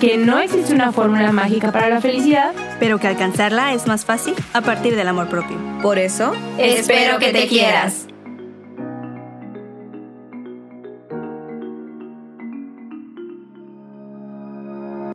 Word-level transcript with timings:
que 0.00 0.16
no 0.16 0.38
existe 0.38 0.72
una 0.72 0.92
fórmula 0.92 1.32
mágica 1.32 1.72
para 1.72 1.88
la 1.88 2.00
felicidad, 2.00 2.52
pero 2.78 2.98
que 3.00 3.08
alcanzarla 3.08 3.74
es 3.74 3.86
más 3.86 4.04
fácil 4.04 4.34
a 4.52 4.60
partir 4.60 4.94
del 4.94 5.08
amor 5.08 5.28
propio. 5.28 5.58
Por 5.82 5.98
eso, 5.98 6.32
espero 6.56 7.18
que 7.18 7.32
te 7.32 7.48
quieras. 7.48 8.06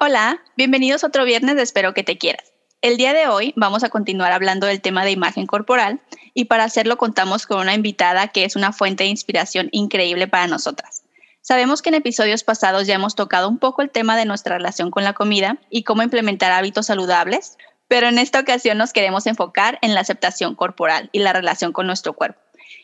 Hola, 0.01 0.41
bienvenidos 0.57 1.05
a 1.05 1.07
otro 1.07 1.23
viernes 1.23 1.55
de 1.55 1.61
Espero 1.61 1.93
que 1.93 2.03
te 2.03 2.17
quieras. 2.17 2.51
El 2.81 2.97
día 2.97 3.13
de 3.13 3.27
hoy 3.27 3.53
vamos 3.55 3.85
a 3.85 3.89
continuar 3.89 4.33
hablando 4.33 4.67
del 4.67 4.81
tema 4.81 5.05
de 5.05 5.11
imagen 5.11 5.47
corporal 5.47 6.01
y 6.33 6.45
para 6.45 6.65
hacerlo 6.65 6.97
contamos 6.97 7.47
con 7.47 7.61
una 7.61 7.73
invitada 7.73 8.27
que 8.27 8.43
es 8.43 8.57
una 8.57 8.73
fuente 8.73 9.05
de 9.05 9.11
inspiración 9.11 9.69
increíble 9.71 10.27
para 10.27 10.47
nosotras. 10.47 11.02
Sabemos 11.43 11.83
que 11.83 11.89
en 11.89 11.95
episodios 11.95 12.43
pasados 12.43 12.87
ya 12.87 12.95
hemos 12.95 13.13
tocado 13.13 13.47
un 13.47 13.59
poco 13.59 13.83
el 13.83 13.91
tema 13.91 14.17
de 14.17 14.25
nuestra 14.25 14.57
relación 14.57 14.89
con 14.89 15.03
la 15.03 15.13
comida 15.13 15.59
y 15.69 15.83
cómo 15.83 16.01
implementar 16.01 16.51
hábitos 16.51 16.87
saludables, 16.87 17.57
pero 17.87 18.07
en 18.07 18.17
esta 18.17 18.39
ocasión 18.39 18.79
nos 18.79 18.93
queremos 18.93 19.27
enfocar 19.27 19.77
en 19.83 19.93
la 19.93 20.01
aceptación 20.01 20.55
corporal 20.55 21.09
y 21.11 21.19
la 21.19 21.33
relación 21.33 21.71
con 21.71 21.85
nuestro 21.85 22.13
cuerpo, 22.13 22.39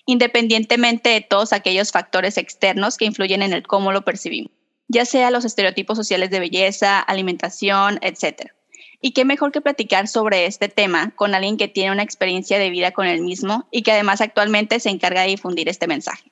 independientemente 0.06 1.10
de 1.10 1.22
todos 1.22 1.54
aquellos 1.54 1.92
factores 1.92 2.38
externos 2.38 2.98
que 2.98 3.06
influyen 3.06 3.42
en 3.42 3.54
el 3.54 3.66
cómo 3.66 3.92
lo 3.92 4.06
percibimos 4.06 4.52
ya 4.90 5.06
sea 5.06 5.32
los 5.32 5.46
estereotipos 5.46 5.98
sociales 5.98 6.32
de 6.32 6.42
belleza, 6.42 7.00
alimentación, 7.00 8.00
etc. 8.02 8.52
Y 9.00 9.12
qué 9.12 9.24
mejor 9.24 9.54
que 9.54 9.62
platicar 9.62 10.08
sobre 10.08 10.46
este 10.46 10.68
tema 10.68 11.12
con 11.16 11.34
alguien 11.36 11.56
que 11.56 11.70
tiene 11.70 11.92
una 11.92 12.04
experiencia 12.04 12.60
de 12.60 12.72
vida 12.72 12.92
con 12.92 13.06
el 13.06 13.22
mismo 13.22 13.68
y 13.72 13.84
que 13.84 13.94
además 13.94 14.20
actualmente 14.20 14.80
se 14.82 14.90
encarga 14.90 15.22
de 15.22 15.30
difundir 15.30 15.70
este 15.70 15.88
mensaje. 15.88 16.32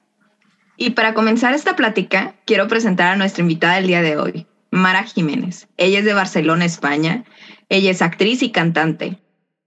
Y 0.79 0.91
para 0.91 1.15
comenzar 1.15 1.55
esta 1.55 1.75
plática, 1.75 2.35
quiero 2.45 2.67
presentar 2.67 3.11
a 3.11 3.15
nuestra 3.15 3.41
invitada 3.41 3.75
del 3.75 3.87
día 3.87 4.03
de 4.03 4.15
hoy, 4.15 4.45
Mara 4.69 5.03
Jiménez. 5.03 5.67
Ella 5.75 5.99
es 5.99 6.05
de 6.05 6.13
Barcelona, 6.13 6.65
España. 6.65 7.25
Ella 7.67 7.89
es 7.89 8.03
actriz 8.03 8.43
y 8.43 8.51
cantante. 8.51 9.19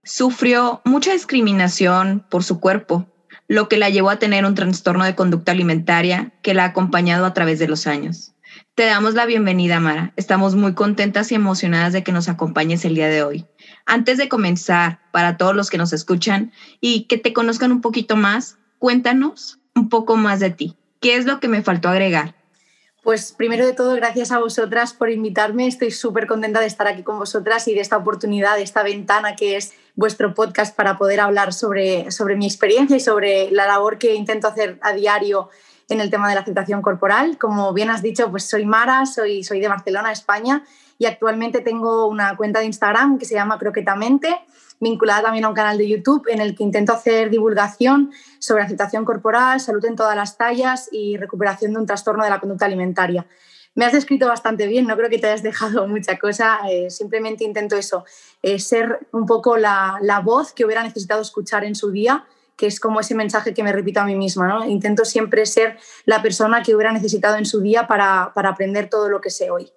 Sufrió 0.05 0.81
mucha 0.85 1.11
discriminación 1.11 2.25
por 2.29 2.45
su 2.45 2.61
cuerpo, 2.61 3.07
lo 3.49 3.67
que 3.67 3.75
la 3.75 3.89
llevó 3.89 4.09
a 4.09 4.19
tener 4.19 4.45
un 4.45 4.55
trastorno 4.55 5.03
de 5.03 5.13
conducta 5.13 5.51
alimentaria 5.51 6.31
que 6.41 6.53
la 6.53 6.63
ha 6.63 6.67
acompañado 6.67 7.25
a 7.25 7.33
través 7.33 7.59
de 7.59 7.67
los 7.67 7.87
años. 7.87 8.33
Te 8.73 8.85
damos 8.85 9.13
la 9.13 9.25
bienvenida, 9.25 9.81
Mara. 9.81 10.13
Estamos 10.15 10.55
muy 10.55 10.75
contentas 10.75 11.29
y 11.33 11.35
emocionadas 11.35 11.91
de 11.91 12.03
que 12.03 12.13
nos 12.13 12.29
acompañes 12.29 12.85
el 12.85 12.95
día 12.95 13.09
de 13.09 13.21
hoy. 13.21 13.45
Antes 13.85 14.17
de 14.17 14.29
comenzar, 14.29 15.01
para 15.11 15.35
todos 15.35 15.57
los 15.57 15.69
que 15.69 15.77
nos 15.77 15.91
escuchan 15.91 16.53
y 16.79 17.03
que 17.03 17.17
te 17.17 17.33
conozcan 17.33 17.73
un 17.73 17.81
poquito 17.81 18.15
más, 18.15 18.57
cuéntanos 18.79 19.59
un 19.75 19.89
poco 19.89 20.15
más 20.15 20.39
de 20.39 20.51
ti. 20.51 20.77
¿Qué 21.01 21.15
es 21.15 21.25
lo 21.25 21.39
que 21.39 21.47
me 21.47 21.63
faltó 21.63 21.89
agregar? 21.89 22.35
Pues 23.03 23.31
primero 23.31 23.65
de 23.65 23.73
todo, 23.73 23.95
gracias 23.95 24.31
a 24.31 24.37
vosotras 24.37 24.93
por 24.93 25.09
invitarme. 25.09 25.65
Estoy 25.65 25.89
súper 25.89 26.27
contenta 26.27 26.59
de 26.59 26.67
estar 26.67 26.87
aquí 26.87 27.01
con 27.01 27.17
vosotras 27.17 27.67
y 27.67 27.73
de 27.73 27.81
esta 27.81 27.97
oportunidad, 27.97 28.55
de 28.55 28.61
esta 28.61 28.83
ventana 28.83 29.35
que 29.35 29.57
es 29.57 29.73
vuestro 29.95 30.35
podcast 30.35 30.75
para 30.75 30.99
poder 30.99 31.19
hablar 31.19 31.53
sobre, 31.53 32.11
sobre 32.11 32.35
mi 32.35 32.45
experiencia 32.45 32.95
y 32.95 32.99
sobre 32.99 33.49
la 33.49 33.65
labor 33.65 33.97
que 33.97 34.13
intento 34.13 34.47
hacer 34.47 34.77
a 34.83 34.93
diario 34.93 35.49
en 35.89 36.01
el 36.01 36.11
tema 36.11 36.29
de 36.29 36.35
la 36.35 36.41
aceptación 36.41 36.83
corporal. 36.83 37.39
Como 37.39 37.73
bien 37.73 37.89
has 37.89 38.03
dicho, 38.03 38.29
pues 38.29 38.47
soy 38.47 38.67
Mara, 38.67 39.07
soy, 39.07 39.43
soy 39.43 39.59
de 39.59 39.67
Barcelona, 39.67 40.11
España, 40.11 40.63
y 40.99 41.07
actualmente 41.07 41.61
tengo 41.61 42.05
una 42.05 42.37
cuenta 42.37 42.59
de 42.59 42.65
Instagram 42.65 43.17
que 43.17 43.25
se 43.25 43.33
llama 43.33 43.57
Croquetamente, 43.57 44.39
vinculada 44.81 45.21
también 45.21 45.45
a 45.45 45.49
un 45.49 45.55
canal 45.55 45.77
de 45.77 45.87
YouTube 45.87 46.27
en 46.27 46.41
el 46.41 46.55
que 46.55 46.63
intento 46.63 46.91
hacer 46.91 47.29
divulgación 47.29 48.11
sobre 48.39 48.63
aceptación 48.63 49.05
corporal, 49.05 49.61
salud 49.61 49.85
en 49.85 49.95
todas 49.95 50.15
las 50.15 50.37
tallas 50.37 50.89
y 50.91 51.15
recuperación 51.15 51.71
de 51.71 51.79
un 51.79 51.85
trastorno 51.85 52.23
de 52.25 52.29
la 52.29 52.39
conducta 52.39 52.65
alimentaria. 52.65 53.25
Me 53.75 53.85
has 53.85 53.93
descrito 53.93 54.27
bastante 54.27 54.67
bien, 54.67 54.85
no 54.85 54.97
creo 54.97 55.09
que 55.09 55.19
te 55.19 55.27
hayas 55.27 55.43
dejado 55.43 55.87
mucha 55.87 56.17
cosa, 56.19 56.59
eh, 56.69 56.89
simplemente 56.89 57.45
intento 57.45 57.77
eso, 57.77 58.03
eh, 58.41 58.59
ser 58.59 59.07
un 59.13 59.25
poco 59.25 59.55
la, 59.55 59.99
la 60.01 60.19
voz 60.19 60.51
que 60.51 60.65
hubiera 60.65 60.83
necesitado 60.83 61.21
escuchar 61.21 61.63
en 61.63 61.75
su 61.75 61.91
día 61.91 62.25
que 62.57 62.67
es 62.67 62.79
como 62.79 62.99
ese 62.99 63.15
mensaje 63.15 63.55
que 63.55 63.63
me 63.63 63.71
repito 63.71 64.01
a 64.01 64.05
mí 64.05 64.13
misma. 64.13 64.47
¿no? 64.47 64.65
Intento 64.65 65.03
siempre 65.03 65.47
ser 65.47 65.79
la 66.05 66.21
persona 66.21 66.61
que 66.61 66.75
hubiera 66.75 66.91
necesitado 66.91 67.37
en 67.37 67.45
su 67.45 67.59
día 67.59 67.87
para, 67.87 68.33
para 68.35 68.49
aprender 68.49 68.87
todo 68.87 69.09
lo 69.09 69.19
que 69.19 69.31
sé 69.31 69.49
hoy. 69.49 69.71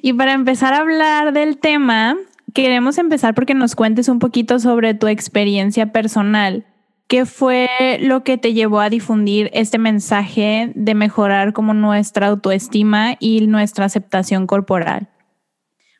Y 0.00 0.12
para 0.12 0.32
empezar 0.32 0.74
a 0.74 0.78
hablar 0.78 1.32
del 1.32 1.58
tema, 1.58 2.16
queremos 2.54 2.98
empezar 2.98 3.34
porque 3.34 3.54
nos 3.54 3.74
cuentes 3.74 4.08
un 4.08 4.18
poquito 4.18 4.58
sobre 4.58 4.94
tu 4.94 5.08
experiencia 5.08 5.92
personal. 5.92 6.66
¿Qué 7.08 7.26
fue 7.26 7.68
lo 8.00 8.24
que 8.24 8.38
te 8.38 8.54
llevó 8.54 8.80
a 8.80 8.88
difundir 8.88 9.50
este 9.52 9.78
mensaje 9.78 10.72
de 10.74 10.94
mejorar 10.94 11.52
como 11.52 11.74
nuestra 11.74 12.28
autoestima 12.28 13.16
y 13.18 13.46
nuestra 13.46 13.84
aceptación 13.84 14.46
corporal? 14.46 15.08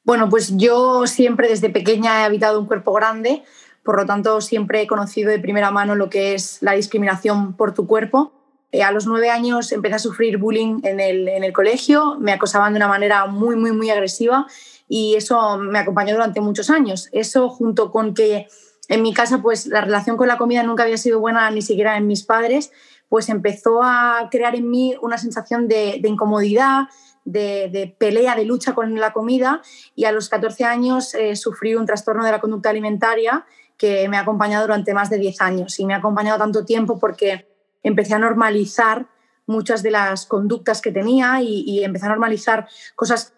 Bueno, 0.04 0.28
pues 0.28 0.56
yo 0.56 1.06
siempre 1.06 1.48
desde 1.48 1.70
pequeña 1.70 2.20
he 2.20 2.24
habitado 2.24 2.58
un 2.58 2.66
cuerpo 2.66 2.92
grande, 2.92 3.42
por 3.84 3.96
lo 3.98 4.06
tanto, 4.06 4.40
siempre 4.40 4.80
he 4.80 4.86
conocido 4.86 5.30
de 5.30 5.38
primera 5.38 5.70
mano 5.70 5.94
lo 5.94 6.08
que 6.08 6.34
es 6.34 6.58
la 6.62 6.72
discriminación 6.72 7.56
por 7.56 7.74
tu 7.74 7.86
cuerpo. 7.86 8.32
Eh, 8.70 8.82
a 8.82 8.92
los 8.92 9.06
nueve 9.06 9.28
años 9.28 9.70
empecé 9.72 9.96
a 9.96 9.98
sufrir 9.98 10.38
bullying 10.38 10.80
en 10.84 10.98
el, 11.00 11.28
en 11.28 11.44
el 11.44 11.52
colegio, 11.52 12.16
me 12.20 12.32
acosaban 12.32 12.72
de 12.72 12.78
una 12.78 12.88
manera 12.88 13.26
muy, 13.26 13.56
muy, 13.56 13.72
muy 13.72 13.90
agresiva 13.90 14.46
y 14.94 15.14
eso 15.14 15.56
me 15.56 15.78
acompañó 15.78 16.12
durante 16.12 16.42
muchos 16.42 16.68
años. 16.68 17.08
Eso 17.12 17.48
junto 17.48 17.90
con 17.90 18.12
que 18.12 18.48
en 18.88 19.00
mi 19.00 19.14
casa 19.14 19.40
pues 19.40 19.66
la 19.66 19.80
relación 19.80 20.18
con 20.18 20.28
la 20.28 20.36
comida 20.36 20.62
nunca 20.64 20.82
había 20.82 20.98
sido 20.98 21.18
buena 21.18 21.50
ni 21.50 21.62
siquiera 21.62 21.96
en 21.96 22.06
mis 22.06 22.24
padres, 22.24 22.72
pues 23.08 23.30
empezó 23.30 23.82
a 23.82 24.28
crear 24.30 24.54
en 24.54 24.68
mí 24.68 24.94
una 25.00 25.16
sensación 25.16 25.66
de, 25.66 25.98
incomodidad, 26.04 26.88
de, 27.24 27.96
pelea, 27.98 28.36
de 28.36 28.44
lucha 28.44 28.74
con 28.74 29.00
la 29.00 29.14
comida 29.14 29.62
y 29.94 30.04
a 30.04 30.12
los 30.12 30.28
14 30.28 30.64
años 30.64 31.14
eh, 31.14 31.36
sufrí 31.36 31.74
un 31.74 31.86
trastorno 31.86 32.22
de 32.22 32.32
la 32.32 32.40
conducta 32.40 32.68
alimentaria 32.68 33.46
que 33.78 34.10
me 34.10 34.18
ha 34.18 34.20
acompañado 34.20 34.66
durante 34.66 34.92
más 34.92 35.08
de 35.08 35.16
10 35.16 35.40
años 35.40 35.80
y 35.80 35.86
me 35.86 35.94
ha 35.94 35.98
acompañado 35.98 36.38
tanto 36.38 36.66
tiempo 36.66 36.98
porque 36.98 37.48
empecé 37.82 38.12
a 38.12 38.18
normalizar 38.18 39.06
muchas 39.46 39.82
de 39.82 39.90
las 39.90 40.26
conductas 40.26 40.82
que 40.82 40.92
tenía 40.92 41.40
y 41.40 41.82
empecé 41.82 42.04
a 42.04 42.10
normalizar 42.10 42.68
cosas 42.94 43.32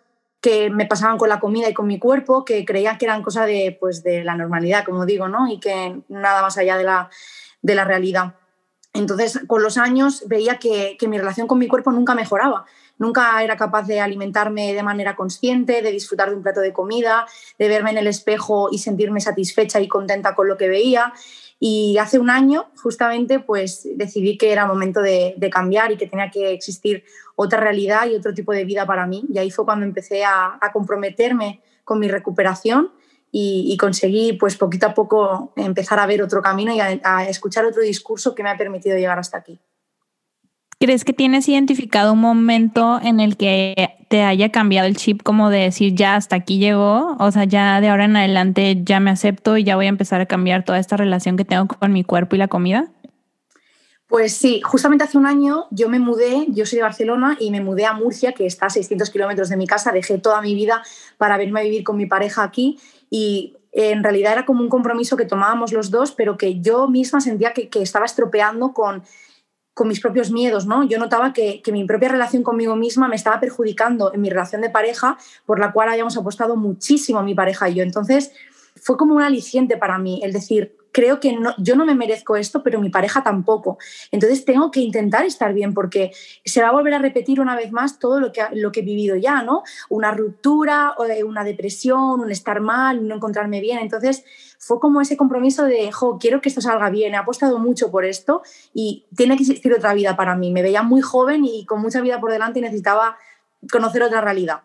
que 0.45 0.69
me 0.69 0.85
pasaban 0.85 1.17
con 1.17 1.31
la 1.31 1.41
comida 1.41 1.71
y 1.71 1.73
con 1.73 1.87
mi 1.87 1.99
cuerpo, 1.99 2.45
que 2.45 2.67
creía 2.67 2.99
que 2.99 3.07
eran 3.07 3.23
cosas 3.23 3.47
de, 3.47 3.75
pues, 3.81 4.03
de 4.03 4.23
la 4.25 4.37
normalidad, 4.37 4.85
como 4.85 5.07
digo, 5.07 5.27
¿no? 5.27 5.49
y 5.51 5.59
que 5.59 6.03
nada 6.09 6.43
más 6.43 6.59
allá 6.59 6.77
de 6.77 6.85
la, 6.85 7.09
de 7.63 7.75
la 7.75 7.85
realidad. 7.85 8.35
Entonces, 8.93 9.41
con 9.47 9.63
los 9.63 9.79
años 9.79 10.25
veía 10.27 10.59
que, 10.59 10.99
que 10.99 11.09
mi 11.09 11.17
relación 11.17 11.47
con 11.47 11.59
mi 11.59 11.67
cuerpo 11.67 11.93
nunca 11.93 12.15
mejoraba 12.15 12.67
Nunca 12.97 13.43
era 13.43 13.57
capaz 13.57 13.87
de 13.87 14.01
alimentarme 14.01 14.73
de 14.73 14.83
manera 14.83 15.17
consciente, 15.17 15.83
de 15.83 15.91
disfrutar 15.91 16.31
de 16.31 16.37
un 16.37 16.43
plato 16.43 16.61
de 16.61 16.73
comida, 16.73 17.27
de 17.59 17.69
verme 17.69 17.91
en 17.91 17.99
el 17.99 18.07
espejo 18.07 18.69
y 18.71 18.79
sentirme 18.79 19.21
satisfecha 19.21 19.81
y 19.81 19.89
contenta 19.89 20.35
con 20.35 20.47
lo 20.47 20.57
que 20.57 20.69
veía. 20.69 21.13
Y 21.59 21.97
hace 21.99 22.19
un 22.19 22.31
año, 22.31 22.67
justamente, 22.83 23.41
pues 23.41 23.89
decidí 23.95 24.37
que 24.37 24.53
era 24.53 24.67
momento 24.67 25.01
de, 25.01 25.37
cambiar 25.53 25.93
y 25.93 25.97
que 25.97 26.07
tenía 26.07 26.31
que 26.31 26.53
existir 26.53 27.05
otra 27.37 27.61
realidad 27.61 28.07
y 28.07 28.15
otro 28.15 28.35
tipo 28.35 28.53
de 28.53 28.65
vida 28.65 28.87
para 28.87 29.07
mí. 29.07 29.25
Y 29.33 29.39
ahí 29.39 29.51
fue 29.51 29.65
cuando 29.65 29.87
empecé 29.87 30.25
a, 30.25 30.59
comprometerme 30.73 31.63
con 31.85 31.99
mi 31.99 32.09
recuperación 32.09 32.93
y, 33.31 33.77
conseguí, 33.79 34.35
pues 34.35 34.57
poquito 34.57 34.87
a 34.87 34.95
poco, 34.95 35.53
empezar 35.57 35.99
a 35.99 36.07
ver 36.07 36.23
otro 36.23 36.43
camino 36.43 36.73
y 36.73 36.81
a 36.81 37.25
escuchar 37.29 37.65
otro 37.65 37.83
discurso 37.83 38.35
que 38.35 38.43
me 38.43 38.51
ha 38.51 38.57
permitido 38.57 38.97
llegar 38.97 39.19
hasta 39.19 39.39
aquí. 39.39 39.61
¿Crees 40.79 41.05
que 41.05 41.13
tienes 41.13 41.49
identificado 41.49 42.13
un 42.13 42.21
momento 42.21 43.01
en 43.03 43.21
el 43.21 43.37
que 43.37 43.91
te 44.09 44.23
haya 44.23 44.51
cambiado 44.51 44.87
el 44.87 44.97
chip 44.97 45.23
como 45.23 45.51
de 45.51 45.61
decir 45.61 45.95
ya 45.95 46.17
hasta 46.17 46.37
aquí 46.37 46.59
llegó? 46.59 47.17
O 47.19 47.31
sea, 47.31 47.45
ya 47.45 47.81
de 47.81 47.89
ahora 47.89 48.05
en 48.05 48.17
adelante 48.17 48.81
ya 48.85 49.01
me 49.01 49.11
acepto 49.11 49.57
y 49.57 49.65
ya 49.65 49.77
voy 49.77 49.87
a 49.87 49.91
empezar 49.91 50.21
a 50.21 50.27
cambiar 50.27 50.65
toda 50.65 50.79
esta 50.79 50.97
relación 50.97 51.37
que 51.37 51.45
tengo 51.45 51.69
con 51.69 51.93
mi 51.93 52.05
cuerpo 52.05 52.37
y 52.37 52.39
la 52.39 52.49
comida? 52.49 52.91
Pues 54.07 54.37
sí, 54.37 54.61
justamente 54.63 55.05
hace 55.05 55.17
un 55.17 55.27
año 55.27 55.67
yo 55.71 55.89
me 55.89 55.99
mudé, 55.99 56.47
yo 56.49 56.67
soy 56.67 56.77
de 56.77 56.83
Barcelona 56.83 57.37
y 57.41 57.51
me 57.51 57.61
mudé 57.61 57.87
a 57.87 57.95
Murcia, 57.95 58.33
que 58.33 58.47
está 58.47 58.67
a 58.67 58.71
600 58.71 59.11
kilómetros 59.11 59.49
de 59.49 59.57
mi 59.57 59.67
casa, 59.67 59.93
dejé 59.93 60.19
toda 60.19 60.41
mi 60.43 60.55
vida 60.55 60.83
para 61.17 61.37
venirme 61.37 61.61
a 61.61 61.65
vivir 61.65 61.85
con 61.85 61.97
mi 61.97 62.07
pareja 62.07 62.43
aquí 62.43 62.79
y 63.11 63.57
en 63.73 64.05
realidad 64.05 64.33
era 64.33 64.47
como 64.47 64.63
un 64.63 64.69
compromiso 64.69 65.17
que 65.17 65.25
tomábamos 65.25 65.73
los 65.73 65.91
dos, 65.91 66.13
pero 66.13 66.37
que 66.37 66.61
yo 66.61 66.87
misma 66.87 67.21
sentía 67.21 67.53
que, 67.53 67.69
que 67.69 67.83
estaba 67.83 68.07
estropeando 68.07 68.73
con 68.73 69.03
con 69.75 69.89
mis 69.89 70.01
propios 70.01 70.31
miedos, 70.31 70.67
¿no? 70.67 70.85
Yo 70.85 70.99
notaba 70.99 71.33
que, 71.33 71.61
mi 71.73 71.85
propia 71.85 72.09
relación 72.09 72.45
conmigo 72.45 72.77
misma 72.77 73.09
me 73.09 73.17
estaba 73.17 73.41
perjudicando 73.41 74.15
en 74.15 74.21
mi 74.21 74.31
relación 74.31 74.63
de 74.63 74.71
pareja, 74.71 75.19
por 75.45 75.59
la 75.59 75.73
cual 75.73 75.89
habíamos 75.89 76.17
apostado 76.17 76.57
muchísimo 76.57 77.23
mi 77.23 77.35
pareja 77.35 77.69
y 77.69 77.75
yo. 77.75 77.83
Entonces, 77.83 78.33
fue 78.81 78.97
como 78.97 79.17
un 79.17 79.23
aliciente 79.23 79.77
para 79.77 79.99
mí, 79.99 80.21
el 80.23 80.33
decir, 80.33 80.77
creo 80.95 81.19
que 81.19 81.33
no, 81.33 81.53
yo 81.59 81.75
no 81.75 81.85
me 81.85 81.97
merezco 81.97 82.37
esto, 82.37 82.63
pero 82.63 82.81
mi 82.81 82.89
pareja 82.89 83.25
tampoco. 83.25 83.79
Entonces 84.13 84.45
tengo 84.45 84.71
que 84.71 84.79
intentar 84.79 85.25
estar 85.27 85.53
bien 85.53 85.75
porque 85.75 86.13
se 86.45 86.63
va 86.63 86.69
a 86.69 86.73
volver 86.73 86.95
a 86.95 87.01
repetir 87.01 87.41
una 87.41 87.57
vez 87.57 87.73
más 87.73 87.99
todo 87.99 88.21
lo 88.21 88.31
que, 88.31 88.43
lo 88.53 88.71
que 88.71 88.81
he 88.81 88.85
vivido 88.85 89.17
ya, 89.17 89.43
¿no? 89.43 89.65
Una 89.89 90.13
ruptura, 90.13 90.95
una 91.27 91.43
depresión, 91.43 92.21
un 92.21 92.31
estar 92.31 92.61
mal, 92.61 93.09
no 93.09 93.17
encontrarme 93.17 93.61
bien. 93.61 93.81
Entonces 93.81 94.25
fue 94.61 94.79
como 94.79 95.01
ese 95.01 95.17
compromiso 95.17 95.65
de, 95.65 95.91
jo, 95.91 96.17
quiero 96.21 96.41
que 96.41 96.49
esto 96.49 96.61
salga 96.61 96.89
bien, 96.91 97.15
he 97.15 97.17
apostado 97.17 97.59
mucho 97.59 97.91
por 97.91 98.05
esto 98.05 98.43
y 98.73 99.05
tiene 99.17 99.37
que 99.37 99.43
existir 99.43 99.73
otra 99.73 99.95
vida 99.95 100.15
para 100.15 100.37
mí. 100.37 100.53
Me 100.53 100.63
veía 100.63 100.85
muy 100.85 101.01
joven 101.01 101.45
y 101.45 101.67
con 101.67 101.83
mucha 101.83 102.03
vida 102.03 102.21
por 102.21 102.31
delante 102.31 102.61
y 102.61 102.63
necesitaba 102.63 103.19
conocer 103.69 104.05
otra 104.05 104.21
realidad. 104.21 104.61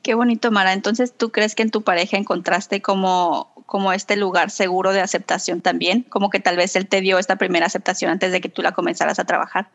Qué 0.00 0.14
bonito, 0.14 0.50
Mara. 0.50 0.72
Entonces, 0.72 1.12
¿tú 1.12 1.32
crees 1.32 1.54
que 1.54 1.64
en 1.64 1.70
tu 1.70 1.82
pareja 1.82 2.16
encontraste 2.16 2.80
como 2.80 3.55
como 3.66 3.92
este 3.92 4.16
lugar 4.16 4.50
seguro 4.50 4.92
de 4.92 5.00
aceptación 5.00 5.60
también, 5.60 6.02
como 6.02 6.30
que 6.30 6.40
tal 6.40 6.56
vez 6.56 6.76
él 6.76 6.88
te 6.88 7.00
dio 7.00 7.18
esta 7.18 7.36
primera 7.36 7.66
aceptación 7.66 8.10
antes 8.10 8.32
de 8.32 8.40
que 8.40 8.48
tú 8.48 8.62
la 8.62 8.72
comenzaras 8.72 9.18
a 9.18 9.24
trabajar. 9.24 9.68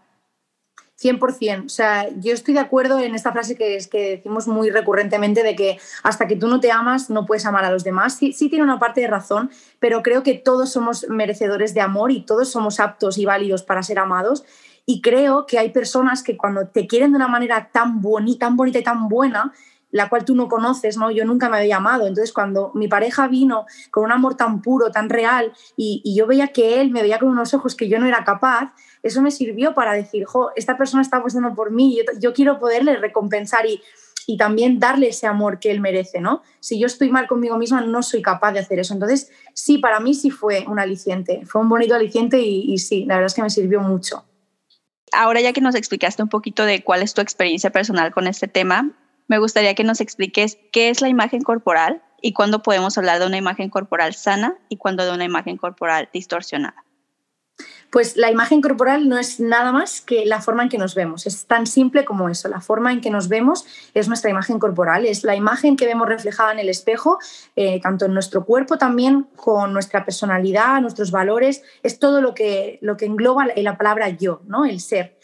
100%. 1.01 1.65
O 1.65 1.69
sea, 1.69 2.07
yo 2.19 2.33
estoy 2.33 2.53
de 2.53 2.59
acuerdo 2.59 2.99
en 2.99 3.15
esta 3.15 3.31
frase 3.31 3.55
que, 3.55 3.75
es, 3.75 3.87
que 3.87 4.17
decimos 4.17 4.47
muy 4.47 4.69
recurrentemente 4.69 5.43
de 5.43 5.55
que 5.55 5.79
hasta 6.03 6.27
que 6.27 6.35
tú 6.35 6.47
no 6.47 6.59
te 6.59 6.71
amas 6.71 7.09
no 7.09 7.25
puedes 7.25 7.45
amar 7.45 7.65
a 7.65 7.71
los 7.71 7.83
demás. 7.83 8.15
Sí, 8.15 8.33
sí 8.33 8.49
tiene 8.49 8.63
una 8.63 8.79
parte 8.79 9.01
de 9.01 9.07
razón, 9.07 9.49
pero 9.79 10.03
creo 10.03 10.23
que 10.23 10.35
todos 10.35 10.71
somos 10.71 11.07
merecedores 11.09 11.73
de 11.73 11.81
amor 11.81 12.11
y 12.11 12.21
todos 12.23 12.51
somos 12.51 12.79
aptos 12.79 13.17
y 13.17 13.25
válidos 13.25 13.63
para 13.63 13.83
ser 13.83 13.99
amados. 13.99 14.43
Y 14.85 15.01
creo 15.01 15.45
que 15.45 15.57
hay 15.57 15.69
personas 15.69 16.23
que 16.23 16.37
cuando 16.37 16.67
te 16.67 16.87
quieren 16.87 17.11
de 17.11 17.17
una 17.17 17.27
manera 17.27 17.69
tan, 17.71 18.01
bonita, 18.01 18.47
tan 18.47 18.57
bonita 18.57 18.79
y 18.79 18.83
tan 18.83 19.07
buena, 19.09 19.53
la 19.91 20.09
cual 20.09 20.25
tú 20.25 20.35
no 20.35 20.47
conoces, 20.47 20.97
¿no? 20.97 21.11
Yo 21.11 21.25
nunca 21.25 21.49
me 21.49 21.57
había 21.57 21.77
amado. 21.77 22.07
Entonces, 22.07 22.33
cuando 22.33 22.71
mi 22.73 22.87
pareja 22.87 23.27
vino 23.27 23.65
con 23.91 24.05
un 24.05 24.11
amor 24.11 24.35
tan 24.35 24.61
puro, 24.61 24.91
tan 24.91 25.09
real, 25.09 25.53
y, 25.75 26.01
yo 26.15 26.27
veía 26.27 26.47
que 26.47 26.81
él 26.81 26.91
me 26.91 27.01
veía 27.01 27.19
con 27.19 27.29
unos 27.29 27.53
ojos 27.53 27.75
que 27.75 27.87
yo 27.87 27.99
no 27.99 28.05
era 28.05 28.23
capaz, 28.23 28.73
eso 29.03 29.21
me 29.21 29.31
sirvió 29.31 29.73
para 29.73 29.93
decir, 29.93 30.25
jo, 30.25 30.51
esta 30.55 30.77
persona 30.77 31.01
está 31.01 31.17
apostando 31.17 31.53
por 31.53 31.71
mí, 31.71 31.97
yo, 31.97 32.03
yo 32.19 32.33
quiero 32.33 32.59
poderle 32.59 32.97
recompensar 32.97 33.65
y, 33.65 33.81
también 34.37 34.79
darle 34.79 35.09
ese 35.09 35.27
amor 35.27 35.59
que 35.59 35.71
él 35.71 35.81
merece, 35.81 36.21
¿no? 36.21 36.41
Si 36.61 36.79
yo 36.79 36.87
estoy 36.87 37.09
mal 37.09 37.27
conmigo 37.27 37.57
misma, 37.57 37.81
no 37.81 38.01
soy 38.01 38.21
capaz 38.21 38.53
de 38.53 38.59
hacer 38.59 38.79
eso. 38.79 38.93
Entonces, 38.93 39.29
sí, 39.53 39.77
para 39.77 39.99
mí 39.99 40.13
sí 40.13 40.29
fue 40.29 40.63
un 40.69 40.79
aliciente, 40.79 41.41
fue 41.45 41.59
un 41.59 41.67
bonito 41.67 41.95
aliciente 41.95 42.39
y 42.39 42.77
sí, 42.77 43.03
la 43.03 43.15
verdad 43.15 43.25
es 43.25 43.33
que 43.33 43.41
me 43.41 43.49
sirvió 43.49 43.81
mucho. 43.81 44.23
Ahora 45.11 45.41
ya 45.41 45.51
que 45.51 45.61
nos 45.61 45.75
explicaste 45.75 46.23
un 46.23 46.29
poquito 46.29 46.65
de 46.65 46.83
cuál 46.83 47.01
es 47.01 47.13
tu 47.13 47.21
experiencia 47.21 47.69
personal 47.69 48.13
con 48.13 48.27
este 48.27 48.47
tema, 48.47 48.91
me 49.31 49.39
gustaría 49.39 49.75
que 49.75 49.85
nos 49.85 50.01
expliques 50.01 50.57
qué 50.73 50.89
es 50.89 50.99
la 50.99 51.07
imagen 51.07 51.41
corporal 51.41 52.01
y 52.21 52.33
cuándo 52.33 52.61
podemos 52.61 52.97
hablar 52.97 53.17
de 53.17 53.27
una 53.27 53.37
imagen 53.37 53.69
corporal 53.69 54.13
sana 54.13 54.57
y 54.67 54.75
cuándo 54.75 55.05
de 55.05 55.13
una 55.13 55.23
imagen 55.23 55.55
corporal 55.55 56.09
distorsionada. 56.11 56.83
Pues 57.91 58.17
la 58.17 58.29
imagen 58.29 58.61
corporal 58.61 59.07
no 59.07 59.17
es 59.17 59.39
nada 59.39 59.71
más 59.71 60.01
que 60.01 60.25
la 60.25 60.41
forma 60.41 60.63
en 60.63 60.69
que 60.69 60.77
nos 60.77 60.95
vemos. 60.95 61.25
Es 61.27 61.45
tan 61.45 61.65
simple 61.65 62.03
como 62.03 62.27
eso. 62.27 62.49
La 62.49 62.59
forma 62.59 62.91
en 62.91 62.99
que 62.99 63.09
nos 63.09 63.29
vemos 63.29 63.65
es 63.93 64.09
nuestra 64.09 64.29
imagen 64.29 64.59
corporal. 64.59 65.05
Es 65.05 65.23
la 65.23 65.35
imagen 65.35 65.77
que 65.77 65.85
vemos 65.85 66.09
reflejada 66.09 66.51
en 66.51 66.59
el 66.59 66.67
espejo, 66.67 67.17
eh, 67.55 67.79
tanto 67.81 68.05
en 68.05 68.13
nuestro 68.13 68.43
cuerpo 68.43 68.77
también, 68.77 69.27
con 69.37 69.71
nuestra 69.71 70.03
personalidad, 70.03 70.81
nuestros 70.81 71.09
valores. 71.09 71.63
Es 71.83 71.99
todo 71.99 72.19
lo 72.19 72.33
que, 72.33 72.79
lo 72.81 72.97
que 72.97 73.05
engloba 73.05 73.45
la 73.55 73.77
palabra 73.77 74.09
yo, 74.09 74.41
¿no? 74.45 74.65
el 74.65 74.81
ser. 74.81 75.17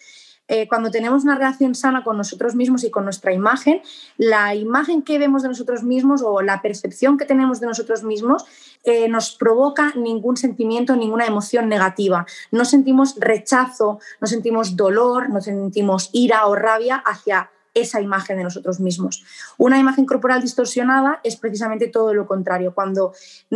Eh, 0.47 0.67
cuando 0.67 0.91
tenemos 0.91 1.23
una 1.23 1.35
relación 1.35 1.75
sana 1.75 2.03
con 2.03 2.17
nosotros 2.17 2.55
mismos 2.55 2.83
y 2.83 2.89
con 2.89 3.03
nuestra 3.03 3.33
imagen, 3.33 3.81
la 4.17 4.55
imagen 4.55 5.01
que 5.01 5.19
vemos 5.19 5.44
de 5.44 5.49
nosotros 5.49 5.83
mismos 5.83 6.21
o 6.23 6.41
la 6.41 6.61
percepción 6.61 7.17
que 7.17 7.25
tenemos 7.25 7.59
de 7.59 7.67
nosotros 7.67 8.03
mismos 8.03 8.45
eh, 8.83 9.09
nos 9.09 9.35
provoca 9.35 9.94
ningún 9.95 10.38
sentimiento, 10.38 10.95
ninguna 10.95 11.25
emoción 11.25 11.67
negativa. 11.67 12.25
No 12.51 12.63
sentimos 12.63 13.15
rechazo, 13.19 13.99
no 14.21 14.27
sentimos 14.27 14.75
dolor, 14.75 15.29
no 15.29 15.41
sentimos 15.41 16.09
ira 16.13 16.45
o 16.47 16.55
rabia 16.55 16.95
hacia 16.95 17.51
esa 17.81 18.01
imagen 18.01 18.38
de 18.38 18.44
nosotros 18.44 18.79
mismos. 18.79 19.24
Una 19.57 19.77
imagen 19.77 20.06
corporal 20.06 20.41
distorsionada 20.41 21.19
es 21.24 21.35
precisamente 21.35 21.88
todo 21.88 22.13
lo 22.13 22.25
contrario. 22.27 22.74
Cuando 22.74 23.13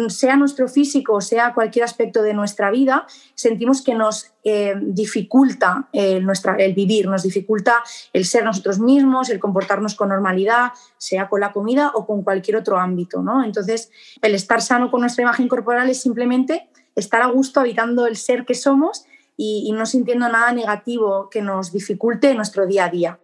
sea 0.09 0.35
nuestro 0.35 0.67
físico 0.67 1.13
o 1.13 1.21
sea 1.21 1.53
cualquier 1.53 1.85
aspecto 1.85 2.21
de 2.21 2.33
nuestra 2.33 2.71
vida, 2.71 3.07
sentimos 3.33 3.81
que 3.81 3.95
nos 3.95 4.33
eh, 4.43 4.75
dificulta 4.79 5.89
eh, 5.93 6.19
nuestra, 6.19 6.55
el 6.55 6.73
vivir, 6.73 7.07
nos 7.07 7.23
dificulta 7.23 7.83
el 8.13 8.25
ser 8.25 8.43
nosotros 8.43 8.79
mismos, 8.79 9.29
el 9.29 9.39
comportarnos 9.39 9.95
con 9.95 10.09
normalidad, 10.09 10.71
sea 10.97 11.27
con 11.27 11.41
la 11.41 11.51
comida 11.51 11.91
o 11.95 12.05
con 12.05 12.23
cualquier 12.23 12.57
otro 12.57 12.77
ámbito. 12.77 13.21
¿no? 13.21 13.43
Entonces, 13.43 13.89
el 14.21 14.35
estar 14.35 14.61
sano 14.61 14.91
con 14.91 15.01
nuestra 15.01 15.23
imagen 15.23 15.47
corporal 15.47 15.89
es 15.89 16.01
simplemente 16.01 16.69
estar 16.95 17.21
a 17.21 17.27
gusto 17.27 17.59
habitando 17.59 18.05
el 18.05 18.17
ser 18.17 18.45
que 18.45 18.53
somos 18.53 19.05
y 19.43 19.71
no 19.71 19.87
sintiendo 19.87 20.29
nada 20.29 20.51
negativo 20.51 21.27
que 21.31 21.41
nos 21.41 21.71
dificulte 21.71 22.35
nuestro 22.35 22.67
día 22.67 22.85
a 22.85 22.89
día. 22.89 23.19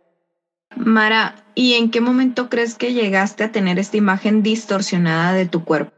Mara, 0.78 1.36
¿y 1.56 1.74
en 1.74 1.92
qué 1.92 2.02
momento 2.02 2.50
crees 2.50 2.76
que 2.76 2.94
llegaste 2.94 3.44
a 3.44 3.52
tener 3.52 3.80
esta 3.80 3.98
imagen 3.98 4.44
distorsionada 4.44 5.34
de 5.34 5.46
tu 5.46 5.64
cuerpo? 5.64 5.92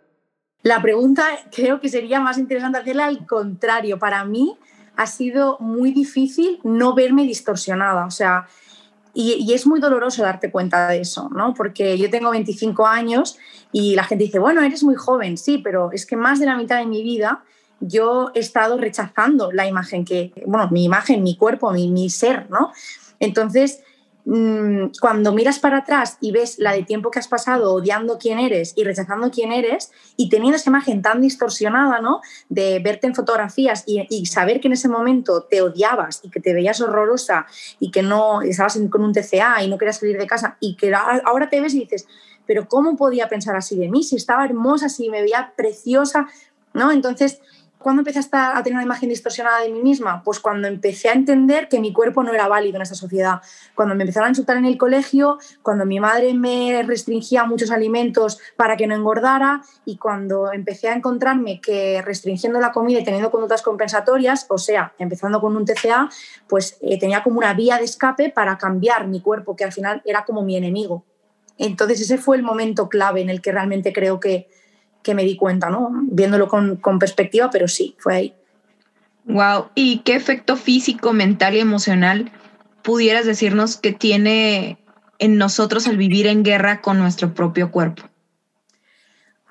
La 0.62 0.81
pregunta 0.81 1.26
creo 1.52 1.80
que 1.80 1.90
sería 1.90 2.20
más 2.20 2.38
interesante 2.38 2.78
hacerla 2.78 3.06
al 3.06 3.26
contrario. 3.26 4.00
Para 4.00 4.26
mí 4.26 4.58
ha 4.96 5.06
sido 5.06 5.58
muy 5.60 5.92
difícil 5.92 6.60
no 6.64 6.94
verme 6.94 7.24
distorsionada. 7.24 8.06
O 8.06 8.12
sea, 8.12 8.48
y, 9.14 9.54
es 9.54 9.66
muy 9.66 9.80
doloroso 9.80 10.24
darte 10.24 10.52
cuenta 10.52 10.88
de 10.90 11.02
eso, 11.02 11.30
¿no? 11.30 11.54
Porque 11.54 11.98
yo 11.98 12.10
tengo 12.10 12.31
25 12.31 12.86
años 12.86 13.38
y 13.72 13.96
la 13.96 14.04
gente 14.04 14.26
dice, 14.26 14.40
bueno, 14.40 14.62
eres 14.62 14.84
muy 14.84 14.96
joven, 14.96 15.38
sí, 15.38 15.60
pero 15.64 15.92
es 15.92 16.06
que 16.06 16.16
más 16.16 16.40
de 16.40 16.46
la 16.46 16.58
mitad 16.58 16.80
de 16.80 16.86
mi 16.86 17.04
vida 17.04 17.44
yo 17.80 18.31
he 18.36 18.40
estado 18.40 18.78
rechazando 18.78 19.52
la 19.52 19.68
imagen 19.68 20.04
que, 20.04 20.34
bueno, 20.46 20.70
mi 20.72 20.84
imagen, 20.84 21.24
mi 21.24 21.38
cuerpo, 21.38 21.72
mi, 21.72 21.90
mi 21.90 22.10
ser, 22.10 22.50
¿no? 22.50 22.72
Entonces, 23.20 23.81
Mm, 24.25 24.92
cuando 25.00 25.31
miras 25.33 25.60
para 25.60 25.77
atrás 25.77 26.18
y 26.19 26.31
ves 26.31 26.60
la 26.60 26.74
de 26.74 26.83
tiempo 26.83 27.10
que 27.10 27.19
has 27.19 27.27
pasado 27.27 27.74
odiando 27.74 28.18
quién 28.18 28.38
eres 28.38 28.74
y 28.75 28.83
rechazando 28.83 29.31
quién 29.31 29.51
eres 29.51 29.92
y 30.18 30.30
teniendo 30.30 30.57
esa 30.57 30.69
imagen 30.69 31.01
tan 31.01 31.21
distorsionada, 31.21 32.01
¿no? 32.01 32.21
De 32.50 32.80
verte 32.80 33.07
en 33.07 33.16
fotografías 33.16 33.83
y, 33.88 34.25
saber 34.25 34.60
que 34.60 34.68
en 34.68 34.74
ese 34.74 34.89
momento 34.89 35.44
te 35.44 35.62
odiabas 35.62 36.19
y 36.24 36.30
que 36.30 36.42
te 36.42 36.54
veías 36.54 36.81
horrorosa 36.81 37.48
y 37.80 37.92
que 37.92 38.04
no 38.04 38.42
estabas 38.42 38.80
con 38.92 39.04
un 39.04 39.13
TCA 39.13 39.63
y 39.63 39.68
no 39.68 39.77
querías 39.77 40.00
salir 40.00 40.18
de 40.18 40.27
casa 40.27 40.57
y 40.60 40.75
que 40.75 40.94
ahora 40.94 41.50
te 41.50 41.62
ves 41.62 41.74
y 41.74 41.80
dices, 41.80 42.06
pero 42.45 42.68
¿cómo 42.68 42.98
podía 42.98 43.30
pensar 43.30 43.56
así 43.56 43.78
de 43.78 43.90
mí? 43.90 44.04
Si 44.04 44.16
estaba 44.16 44.45
hermosa, 44.45 44.90
si 44.90 45.09
me 45.09 45.21
veía 45.21 45.54
preciosa, 45.56 46.28
¿no? 46.73 46.92
Entonces, 46.92 47.42
¿Cuándo 47.80 48.02
empecé 48.02 48.19
a 48.33 48.62
tener 48.62 48.76
una 48.76 48.83
imagen 48.83 49.07
distorsionada 49.07 49.62
de 49.62 49.69
mí 49.69 49.81
misma? 49.81 50.21
Pues 50.21 50.42
cuando 50.42 50.68
empecé 50.68 51.07
a 51.07 51.14
entender 51.14 51.69
que 51.69 51.80
mi 51.80 51.94
cuerpo 51.94 52.24
no 52.24 52.33
era 52.33 52.50
válido 52.50 52.76
en 52.76 52.81
esta 52.81 52.94
sociedad. 52.94 53.42
Cuando 53.74 53.95
me 53.95 54.04
empezaron 54.04 54.28
a 54.28 54.30
insultar 54.31 54.57
en 54.57 54.66
el 54.66 54.78
colegio, 54.78 55.38
cuando 55.62 55.86
mi 55.86 55.98
madre 56.02 56.33
me 56.33 56.83
restringía 56.83 57.45
muchos 57.45 57.71
alimentos 57.71 58.38
para 58.57 58.76
que 58.76 58.86
no 58.86 58.95
engordara 58.95 59.62
y 59.86 59.95
cuando 59.95 60.52
empecé 60.52 60.90
a 60.90 60.94
encontrarme 60.94 61.62
que 61.62 62.02
restringiendo 62.02 62.59
la 62.59 62.74
comida 62.74 63.00
y 63.00 63.06
teniendo 63.06 63.31
conductas 63.31 63.62
compensatorias, 63.62 64.45
o 64.50 64.57
sea, 64.57 64.94
empezando 65.00 65.40
con 65.40 65.56
un 65.56 65.64
TCA, 65.64 66.09
pues 66.50 66.78
eh, 66.81 67.00
tenía 67.00 67.24
como 67.24 67.38
una 67.38 67.54
vía 67.54 67.78
de 67.78 67.86
escape 67.86 68.30
para 68.30 68.57
cambiar 68.57 69.07
mi 69.07 69.21
cuerpo, 69.21 69.56
que 69.56 69.64
al 69.64 69.71
final 69.71 70.02
era 70.04 70.26
como 70.26 70.42
mi 70.42 70.57
enemigo. 70.57 71.06
Entonces 71.57 72.02
ese 72.02 72.18
fue 72.18 72.36
el 72.36 72.44
momento 72.44 72.90
clave 72.90 73.21
en 73.21 73.30
el 73.30 73.42
que 73.42 73.54
realmente 73.54 73.94
creo 73.94 74.19
que, 74.19 74.50
que 75.03 75.15
me 75.15 75.23
di 75.23 75.35
cuenta, 75.35 75.69
¿no? 75.69 75.91
Viéndolo 76.03 76.47
con, 76.47 76.75
con 76.77 76.99
perspectiva, 76.99 77.49
pero 77.49 77.68
sí, 77.68 77.95
fue 77.99 78.15
ahí. 78.15 78.33
Wow. 79.25 79.69
¿Y 79.75 79.99
qué 79.99 80.15
efecto 80.15 80.56
físico, 80.56 81.13
mental 81.13 81.56
y 81.56 81.59
emocional 81.59 82.31
pudieras 82.81 83.25
decirnos 83.25 83.77
que 83.77 83.91
tiene 83.91 84.79
en 85.19 85.37
nosotros 85.37 85.87
al 85.87 85.97
vivir 85.97 86.27
en 86.27 86.44
guerra 86.44 86.81
con 86.81 86.97
nuestro 86.97 87.33
propio 87.33 87.71
cuerpo? 87.71 88.03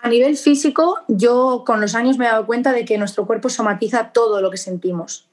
A 0.00 0.08
nivel 0.08 0.36
físico, 0.36 0.98
yo 1.08 1.64
con 1.66 1.80
los 1.80 1.94
años 1.94 2.18
me 2.18 2.26
he 2.26 2.28
dado 2.28 2.46
cuenta 2.46 2.72
de 2.72 2.84
que 2.84 2.98
nuestro 2.98 3.26
cuerpo 3.26 3.48
somatiza 3.48 4.12
todo 4.12 4.40
lo 4.40 4.50
que 4.50 4.56
sentimos. 4.56 5.27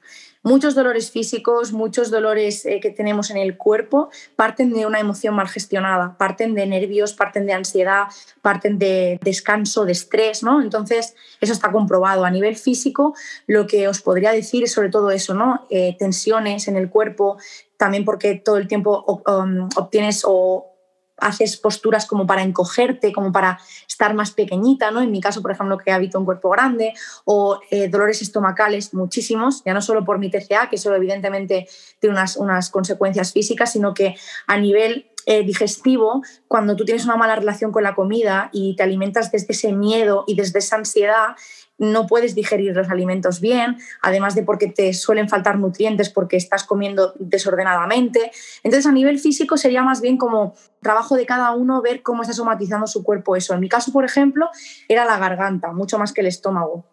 Muchos 0.46 0.76
dolores 0.76 1.10
físicos, 1.10 1.72
muchos 1.72 2.08
dolores 2.08 2.64
eh, 2.66 2.78
que 2.80 2.90
tenemos 2.90 3.30
en 3.30 3.36
el 3.36 3.56
cuerpo 3.56 4.10
parten 4.36 4.72
de 4.72 4.86
una 4.86 5.00
emoción 5.00 5.34
mal 5.34 5.48
gestionada, 5.48 6.16
parten 6.16 6.54
de 6.54 6.64
nervios, 6.68 7.14
parten 7.14 7.46
de 7.46 7.52
ansiedad, 7.52 8.04
parten 8.42 8.78
de 8.78 9.18
descanso, 9.22 9.84
de 9.84 9.90
estrés, 9.90 10.44
¿no? 10.44 10.62
Entonces, 10.62 11.16
eso 11.40 11.52
está 11.52 11.72
comprobado. 11.72 12.24
A 12.24 12.30
nivel 12.30 12.54
físico, 12.54 13.16
lo 13.48 13.66
que 13.66 13.88
os 13.88 14.02
podría 14.02 14.30
decir 14.30 14.62
es 14.62 14.72
sobre 14.72 14.88
todo 14.88 15.10
eso, 15.10 15.34
¿no? 15.34 15.66
Eh, 15.68 15.96
tensiones 15.98 16.68
en 16.68 16.76
el 16.76 16.90
cuerpo, 16.90 17.38
también 17.76 18.04
porque 18.04 18.36
todo 18.36 18.58
el 18.58 18.68
tiempo 18.68 19.20
um, 19.26 19.68
obtienes 19.74 20.22
o 20.24 20.75
haces 21.18 21.56
posturas 21.56 22.06
como 22.06 22.26
para 22.26 22.42
encogerte, 22.42 23.12
como 23.12 23.32
para 23.32 23.58
estar 23.88 24.14
más 24.14 24.32
pequeñita, 24.32 24.90
¿no? 24.90 25.00
En 25.00 25.10
mi 25.10 25.20
caso, 25.20 25.42
por 25.42 25.50
ejemplo, 25.50 25.78
que 25.78 25.90
habito 25.90 26.18
un 26.18 26.24
cuerpo 26.24 26.50
grande, 26.50 26.94
o 27.24 27.60
eh, 27.70 27.88
dolores 27.88 28.22
estomacales 28.22 28.94
muchísimos, 28.94 29.62
ya 29.64 29.74
no 29.74 29.82
solo 29.82 30.04
por 30.04 30.18
mi 30.18 30.30
TCA, 30.30 30.68
que 30.68 30.76
eso 30.76 30.94
evidentemente 30.94 31.66
tiene 31.98 32.14
unas, 32.14 32.36
unas 32.36 32.70
consecuencias 32.70 33.32
físicas, 33.32 33.72
sino 33.72 33.94
que 33.94 34.16
a 34.46 34.58
nivel 34.58 35.10
eh, 35.26 35.42
digestivo, 35.44 36.22
cuando 36.48 36.76
tú 36.76 36.84
tienes 36.84 37.04
una 37.04 37.16
mala 37.16 37.36
relación 37.36 37.72
con 37.72 37.82
la 37.82 37.94
comida 37.94 38.48
y 38.52 38.76
te 38.76 38.84
alimentas 38.84 39.32
desde 39.32 39.52
ese 39.52 39.72
miedo 39.72 40.24
y 40.26 40.36
desde 40.36 40.60
esa 40.60 40.76
ansiedad, 40.76 41.36
no 41.78 42.06
puedes 42.06 42.34
digerir 42.34 42.74
los 42.74 42.88
alimentos 42.88 43.40
bien, 43.40 43.76
además 44.02 44.34
de 44.34 44.42
porque 44.42 44.68
te 44.68 44.94
suelen 44.94 45.28
faltar 45.28 45.58
nutrientes 45.58 46.10
porque 46.10 46.36
estás 46.36 46.64
comiendo 46.64 47.12
desordenadamente. 47.18 48.30
Entonces, 48.62 48.86
a 48.86 48.92
nivel 48.92 49.18
físico 49.18 49.56
sería 49.56 49.82
más 49.82 50.00
bien 50.00 50.16
como 50.16 50.54
trabajo 50.80 51.16
de 51.16 51.26
cada 51.26 51.52
uno 51.52 51.82
ver 51.82 52.02
cómo 52.02 52.22
está 52.22 52.32
somatizando 52.32 52.86
su 52.86 53.02
cuerpo 53.02 53.36
eso. 53.36 53.52
En 53.52 53.60
mi 53.60 53.68
caso, 53.68 53.92
por 53.92 54.04
ejemplo, 54.04 54.48
era 54.88 55.04
la 55.04 55.18
garganta, 55.18 55.72
mucho 55.72 55.98
más 55.98 56.12
que 56.12 56.22
el 56.22 56.28
estómago. 56.28 56.84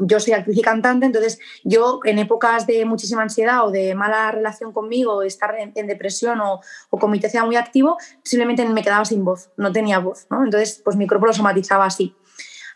Yo 0.00 0.20
soy 0.20 0.32
actriz 0.34 0.58
y 0.58 0.62
cantante, 0.62 1.06
entonces 1.06 1.38
yo 1.64 2.00
en 2.04 2.18
épocas 2.18 2.66
de 2.66 2.84
muchísima 2.84 3.22
ansiedad 3.22 3.66
o 3.66 3.70
de 3.70 3.94
mala 3.94 4.30
relación 4.30 4.72
conmigo, 4.72 5.22
estar 5.22 5.54
en, 5.56 5.86
depresión 5.86 6.40
o, 6.40 6.60
o 6.90 6.98
con 6.98 7.10
mi 7.10 7.20
muy 7.44 7.56
activo, 7.56 7.96
simplemente 8.22 8.64
me 8.66 8.82
quedaba 8.82 9.04
sin 9.04 9.24
voz, 9.24 9.50
no 9.56 9.72
tenía 9.72 9.98
voz. 9.98 10.26
¿no? 10.30 10.44
Entonces, 10.44 10.80
pues 10.84 10.96
mi 10.96 11.06
cuerpo 11.06 11.26
lo 11.26 11.32
somatizaba 11.32 11.84
así. 11.84 12.14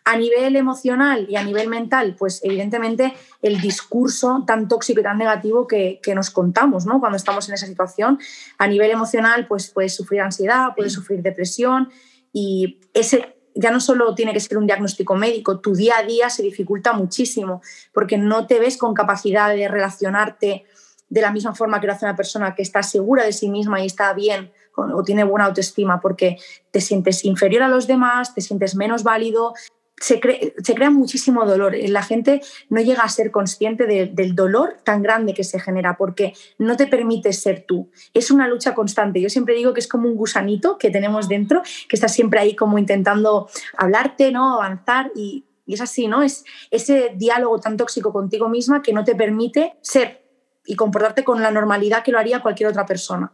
A 0.06 0.18
nivel 0.18 0.54
emocional 0.56 1.26
y 1.30 1.36
a 1.36 1.42
nivel 1.42 1.68
mental, 1.68 2.14
pues 2.18 2.40
evidentemente 2.44 3.14
el 3.40 3.58
discurso 3.58 4.44
tan 4.46 4.68
tóxico 4.68 5.00
y 5.00 5.02
tan 5.02 5.16
negativo 5.16 5.66
que, 5.66 6.00
nos 6.14 6.28
contamos 6.28 6.84
¿no? 6.84 7.00
cuando 7.00 7.16
estamos 7.16 7.48
en 7.48 7.54
esa 7.54 7.66
situación. 7.66 8.18
A 8.58 8.66
nivel 8.66 8.90
emocional, 8.90 9.46
pues 9.46 9.70
puedes 9.70 9.94
sufrir 9.94 10.20
ansiedad, 10.20 10.74
puedes 10.76 10.92
sufrir 10.92 11.22
depresión 11.22 11.88
y 12.34 12.80
ese 12.92 13.34
ya 13.54 13.70
no 13.70 13.80
solo 13.80 14.14
tiene 14.14 14.32
que 14.32 14.40
ser 14.40 14.58
un 14.58 14.66
diagnóstico 14.66 15.14
médico, 15.14 15.60
tu 15.60 15.74
día 15.74 15.98
a 15.98 16.02
día 16.02 16.28
se 16.30 16.42
dificulta 16.42 16.92
muchísimo 16.92 17.62
porque 17.92 18.18
no 18.18 18.46
te 18.46 18.58
ves 18.58 18.76
con 18.76 18.94
capacidad 18.94 19.54
de 19.54 19.68
relacionarte 19.68 20.64
de 21.08 21.20
la 21.20 21.30
misma 21.30 21.54
forma 21.54 21.80
que 21.80 21.86
lo 21.86 21.92
hace 21.92 22.04
una 22.04 22.16
persona 22.16 22.54
que 22.54 22.62
está 22.62 22.82
segura 22.82 23.24
de 23.24 23.32
sí 23.32 23.48
misma 23.48 23.80
y 23.80 23.86
está 23.86 24.12
bien 24.12 24.52
o 24.76 25.02
tiene 25.04 25.22
buena 25.22 25.46
autoestima 25.46 26.00
porque 26.00 26.38
te 26.72 26.80
sientes 26.80 27.24
inferior 27.24 27.62
a 27.62 27.68
los 27.68 27.86
demás, 27.86 28.34
te 28.34 28.40
sientes 28.40 28.74
menos 28.74 29.04
válido, 29.04 29.54
se, 29.96 30.20
crea 30.20 30.90
muchísimo 30.90 31.44
dolor. 31.46 31.74
La 31.88 32.02
gente 32.02 32.40
no 32.68 32.80
llega 32.80 33.02
a 33.02 33.08
ser 33.08 33.30
consciente 33.30 33.86
del 33.86 34.34
dolor 34.34 34.78
tan 34.84 35.02
grande 35.02 35.34
que 35.34 35.44
se 35.44 35.60
genera 35.60 35.96
porque 35.96 36.34
no 36.58 36.76
te 36.76 36.86
permite 36.86 37.32
ser 37.32 37.64
tú. 37.66 37.90
Es 38.12 38.30
una 38.30 38.48
lucha 38.48 38.74
constante. 38.74 39.20
Yo 39.20 39.30
siempre 39.30 39.54
digo 39.54 39.72
que 39.72 39.80
es 39.80 39.88
como 39.88 40.08
un 40.08 40.16
gusanito 40.16 40.78
que 40.78 40.90
tenemos 40.90 41.28
dentro, 41.28 41.62
que 41.88 41.96
está 41.96 42.08
siempre 42.08 42.40
ahí 42.40 42.56
como 42.56 42.78
intentando 42.78 43.48
hablarte, 43.76 44.32
¿no? 44.32 44.54
avanzar 44.54 45.10
y, 45.14 45.44
y 45.66 45.74
es 45.74 45.80
así, 45.80 46.08
¿no? 46.08 46.22
Es 46.22 46.44
ese 46.70 47.12
diálogo 47.16 47.60
tan 47.60 47.76
tóxico 47.76 48.12
contigo 48.12 48.48
misma 48.48 48.82
que 48.82 48.92
no 48.92 49.04
te 49.04 49.14
permite 49.14 49.76
ser 49.80 50.24
y 50.66 50.76
comportarte 50.76 51.24
con 51.24 51.42
la 51.42 51.50
normalidad 51.50 52.02
que 52.02 52.12
lo 52.12 52.18
haría 52.18 52.40
cualquier 52.40 52.70
otra 52.70 52.86
persona. 52.86 53.32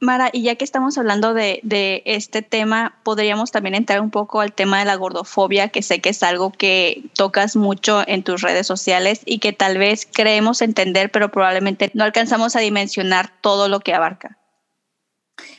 Mara, 0.00 0.30
y 0.32 0.42
ya 0.42 0.54
que 0.54 0.64
estamos 0.64 0.96
hablando 0.96 1.34
de, 1.34 1.60
este 2.06 2.40
tema, 2.40 2.98
podríamos 3.02 3.52
también 3.52 3.74
entrar 3.74 4.00
un 4.00 4.10
poco 4.10 4.40
al 4.40 4.54
tema 4.54 4.78
de 4.78 4.86
la 4.86 4.94
gordofobia, 4.94 5.68
que 5.68 5.82
sé 5.82 6.00
que 6.00 6.08
es 6.08 6.22
algo 6.22 6.52
que 6.52 7.04
tocas 7.14 7.54
mucho 7.54 8.02
en 8.06 8.22
tus 8.22 8.40
redes 8.40 8.66
sociales 8.66 9.20
y 9.26 9.40
que 9.40 9.52
tal 9.52 9.76
vez 9.76 10.08
creemos 10.10 10.62
entender, 10.62 11.10
pero 11.10 11.30
probablemente 11.30 11.90
no 11.92 12.04
alcanzamos 12.04 12.56
a 12.56 12.60
dimensionar 12.60 13.30
todo 13.42 13.68
lo 13.68 13.80
que 13.80 13.92
abarca. 13.92 14.38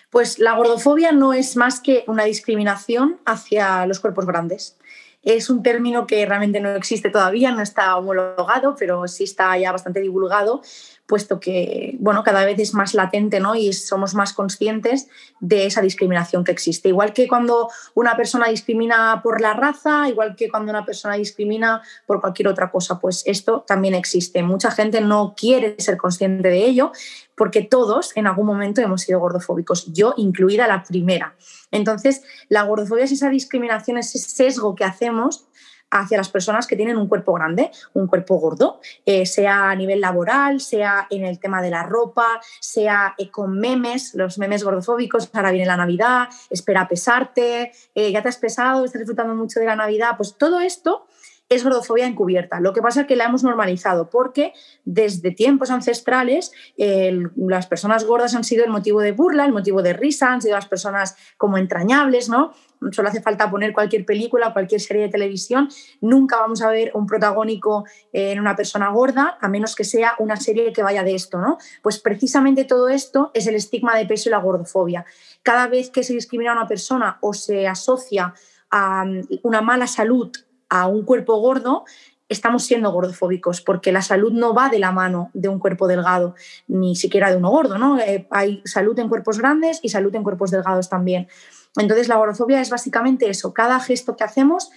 Pues 0.09 0.39
la 0.39 0.55
gordofobia 0.55 1.11
no 1.11 1.33
es 1.33 1.55
más 1.55 1.79
que 1.79 2.03
una 2.07 2.23
discriminación 2.23 3.19
hacia 3.27 3.85
los 3.85 3.99
cuerpos 3.99 4.25
grandes. 4.25 4.75
Es 5.21 5.51
un 5.51 5.61
término 5.61 6.07
que 6.07 6.25
realmente 6.25 6.59
no 6.59 6.71
existe 6.71 7.11
todavía, 7.11 7.51
no 7.51 7.61
está 7.61 7.95
homologado, 7.95 8.75
pero 8.75 9.07
sí 9.07 9.23
está 9.23 9.55
ya 9.59 9.71
bastante 9.71 10.01
divulgado 10.01 10.63
puesto 11.11 11.41
que 11.41 11.97
bueno, 11.99 12.23
cada 12.23 12.45
vez 12.45 12.57
es 12.57 12.73
más 12.73 12.93
latente 12.93 13.41
¿no? 13.41 13.53
y 13.53 13.73
somos 13.73 14.15
más 14.15 14.31
conscientes 14.31 15.09
de 15.41 15.65
esa 15.65 15.81
discriminación 15.81 16.45
que 16.45 16.53
existe. 16.53 16.87
Igual 16.87 17.11
que 17.11 17.27
cuando 17.27 17.69
una 17.95 18.15
persona 18.15 18.47
discrimina 18.47 19.19
por 19.21 19.41
la 19.41 19.53
raza, 19.53 20.07
igual 20.07 20.37
que 20.37 20.47
cuando 20.47 20.71
una 20.71 20.85
persona 20.85 21.15
discrimina 21.15 21.81
por 22.05 22.21
cualquier 22.21 22.47
otra 22.47 22.71
cosa, 22.71 22.97
pues 22.97 23.23
esto 23.25 23.65
también 23.67 23.93
existe. 23.93 24.41
Mucha 24.41 24.71
gente 24.71 25.01
no 25.01 25.35
quiere 25.35 25.75
ser 25.79 25.97
consciente 25.97 26.47
de 26.47 26.63
ello 26.63 26.93
porque 27.35 27.61
todos 27.61 28.15
en 28.15 28.27
algún 28.27 28.45
momento 28.45 28.79
hemos 28.79 29.01
sido 29.01 29.19
gordofóbicos, 29.19 29.91
yo 29.91 30.13
incluida 30.15 30.65
la 30.65 30.83
primera. 30.83 31.35
Entonces, 31.71 32.21
la 32.47 32.63
gordofobia 32.63 33.03
es 33.03 33.11
esa 33.11 33.29
discriminación, 33.29 33.97
ese 33.97 34.17
sesgo 34.17 34.75
que 34.75 34.85
hacemos 34.85 35.45
hacia 35.91 36.17
las 36.17 36.29
personas 36.29 36.67
que 36.67 36.75
tienen 36.75 36.97
un 36.97 37.07
cuerpo 37.07 37.33
grande, 37.33 37.69
un 37.93 38.07
cuerpo 38.07 38.39
gordo, 38.39 38.79
eh, 39.05 39.25
sea 39.25 39.69
a 39.69 39.75
nivel 39.75 40.01
laboral, 40.01 40.61
sea 40.61 41.07
en 41.09 41.25
el 41.25 41.39
tema 41.39 41.61
de 41.61 41.69
la 41.69 41.83
ropa, 41.83 42.41
sea 42.59 43.13
eh, 43.17 43.29
con 43.29 43.59
memes, 43.59 44.15
los 44.15 44.37
memes 44.37 44.63
gordofóbicos, 44.63 45.29
ahora 45.33 45.51
viene 45.51 45.67
la 45.67 45.77
Navidad, 45.77 46.29
espera 46.49 46.87
pesarte, 46.87 47.71
eh, 47.93 48.11
ya 48.11 48.21
te 48.21 48.29
has 48.29 48.37
pesado, 48.37 48.85
estás 48.85 49.01
disfrutando 49.01 49.35
mucho 49.35 49.59
de 49.59 49.65
la 49.65 49.75
Navidad, 49.75 50.11
pues 50.17 50.35
todo 50.37 50.59
esto 50.61 51.05
es 51.51 51.63
gordofobia 51.63 52.07
encubierta. 52.07 52.59
Lo 52.59 52.73
que 52.73 52.81
pasa 52.81 53.01
es 53.01 53.07
que 53.07 53.15
la 53.15 53.25
hemos 53.25 53.43
normalizado 53.43 54.09
porque 54.09 54.53
desde 54.85 55.31
tiempos 55.31 55.69
ancestrales 55.69 56.51
las 56.77 57.67
personas 57.67 58.05
gordas 58.05 58.35
han 58.35 58.43
sido 58.43 58.63
el 58.63 58.71
motivo 58.71 59.01
de 59.01 59.11
burla, 59.11 59.45
el 59.45 59.51
motivo 59.51 59.81
de 59.81 59.93
risa, 59.93 60.31
han 60.31 60.41
sido 60.41 60.55
las 60.55 60.67
personas 60.67 61.15
como 61.37 61.57
entrañables, 61.57 62.29
¿no? 62.29 62.53
Solo 62.91 63.09
hace 63.09 63.21
falta 63.21 63.51
poner 63.51 63.73
cualquier 63.73 64.05
película, 64.05 64.53
cualquier 64.53 64.81
serie 64.81 65.03
de 65.03 65.09
televisión. 65.09 65.69
Nunca 65.99 66.37
vamos 66.37 66.63
a 66.63 66.69
ver 66.69 66.91
un 66.95 67.05
protagónico 67.05 67.85
en 68.11 68.39
una 68.39 68.55
persona 68.55 68.89
gorda, 68.89 69.37
a 69.39 69.47
menos 69.49 69.75
que 69.75 69.83
sea 69.83 70.15
una 70.17 70.35
serie 70.37 70.73
que 70.73 70.81
vaya 70.81 71.03
de 71.03 71.13
esto, 71.13 71.37
¿no? 71.37 71.59
Pues 71.83 71.99
precisamente 71.99 72.63
todo 72.63 72.89
esto 72.89 73.29
es 73.35 73.45
el 73.45 73.53
estigma 73.53 73.95
de 73.95 74.07
peso 74.07 74.29
y 74.29 74.31
la 74.31 74.39
gordofobia. 74.39 75.05
Cada 75.43 75.67
vez 75.67 75.91
que 75.91 76.03
se 76.03 76.13
discrimina 76.13 76.53
a 76.53 76.55
una 76.55 76.67
persona 76.67 77.19
o 77.21 77.33
se 77.33 77.67
asocia 77.67 78.33
a 78.71 79.03
una 79.43 79.61
mala 79.61 79.85
salud 79.85 80.31
a 80.71 80.87
un 80.87 81.03
cuerpo 81.03 81.37
gordo, 81.41 81.83
estamos 82.29 82.63
siendo 82.63 82.93
gordofóbicos, 82.93 83.59
porque 83.59 83.91
la 83.91 84.01
salud 84.01 84.31
no 84.31 84.53
va 84.53 84.69
de 84.69 84.79
la 84.79 84.93
mano 84.93 85.29
de 85.33 85.49
un 85.49 85.59
cuerpo 85.59 85.85
delgado, 85.85 86.33
ni 86.69 86.95
siquiera 86.95 87.29
de 87.29 87.35
uno 87.35 87.49
gordo, 87.49 87.77
¿no? 87.77 87.99
Eh, 87.99 88.25
hay 88.31 88.61
salud 88.63 88.97
en 88.97 89.09
cuerpos 89.09 89.37
grandes 89.37 89.79
y 89.83 89.89
salud 89.89 90.15
en 90.15 90.23
cuerpos 90.23 90.49
delgados 90.49 90.87
también. 90.87 91.27
Entonces, 91.75 92.07
la 92.07 92.15
gordofobia 92.15 92.61
es 92.61 92.69
básicamente 92.69 93.29
eso, 93.29 93.53
cada 93.53 93.81
gesto 93.81 94.15
que 94.15 94.23
hacemos 94.23 94.71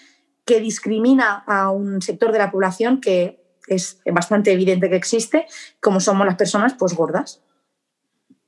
que 0.45 0.61
discrimina 0.61 1.45
a 1.47 1.71
un 1.71 2.03
sector 2.03 2.33
de 2.33 2.39
la 2.39 2.51
población 2.51 3.01
que 3.01 3.41
es 3.69 4.01
bastante 4.13 4.53
evidente 4.53 4.91
que 4.91 4.97
existe, 4.97 5.47
como 5.81 6.01
somos 6.01 6.27
las 6.27 6.35
personas 6.35 6.75
pues 6.75 6.95
gordas. 6.95 7.41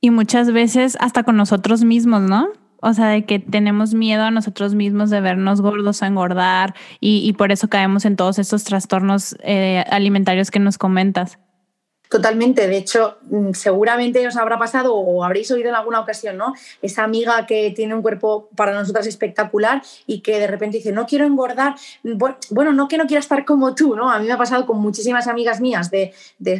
Y 0.01 0.11
muchas 0.11 0.51
veces 0.51 0.97
hasta 0.99 1.23
con 1.23 1.37
nosotros 1.37 1.85
mismos, 1.85 2.21
¿no? 2.21 2.49
O 2.81 2.93
sea, 2.93 3.07
de 3.07 3.25
que 3.25 3.39
tenemos 3.39 3.93
miedo 3.93 4.23
a 4.23 4.31
nosotros 4.31 4.75
mismos 4.75 5.09
de 5.09 5.21
vernos 5.21 5.61
gordos 5.61 6.01
o 6.01 6.05
engordar 6.05 6.75
y, 6.99 7.33
por 7.33 7.51
eso 7.51 7.67
caemos 7.67 8.05
en 8.05 8.15
todos 8.15 8.39
estos 8.39 8.63
trastornos 8.63 9.35
eh, 9.41 9.83
alimentarios 9.89 10.51
que 10.51 10.59
nos 10.59 10.77
comentas. 10.77 11.39
Totalmente, 12.09 12.67
de 12.67 12.77
hecho, 12.77 13.17
mm, 13.23 13.51
seguramente 13.51 14.25
os 14.25 14.37
habrá 14.37 14.57
pasado 14.57 14.95
o 14.95 15.25
habréis 15.25 15.51
oído 15.51 15.67
en 15.69 15.75
alguna 15.75 15.99
ocasión, 15.99 16.37
¿no? 16.37 16.53
Esa 16.81 17.03
amiga 17.03 17.45
que 17.45 17.71
tiene 17.71 17.95
un 17.95 18.01
cuerpo 18.01 18.49
para 18.55 18.73
nosotras 18.73 19.07
espectacular 19.07 19.81
y 20.05 20.21
que 20.21 20.39
de 20.39 20.47
repente 20.47 20.77
dice, 20.77 20.93
no 20.93 21.05
quiero 21.05 21.25
engordar, 21.25 21.75
bueno, 22.49 22.71
no 22.71 22.87
que 22.87 22.97
no 22.97 23.07
quiera 23.07 23.19
estar 23.19 23.43
como 23.43 23.75
tú, 23.75 23.95
¿no? 23.95 24.09
A 24.09 24.19
mí 24.19 24.27
me 24.27 24.31
ha 24.31 24.37
pasado 24.37 24.65
con 24.65 24.79
muchísimas 24.79 25.27
amigas 25.27 25.59
mías 25.59 25.91
de, 25.91 26.13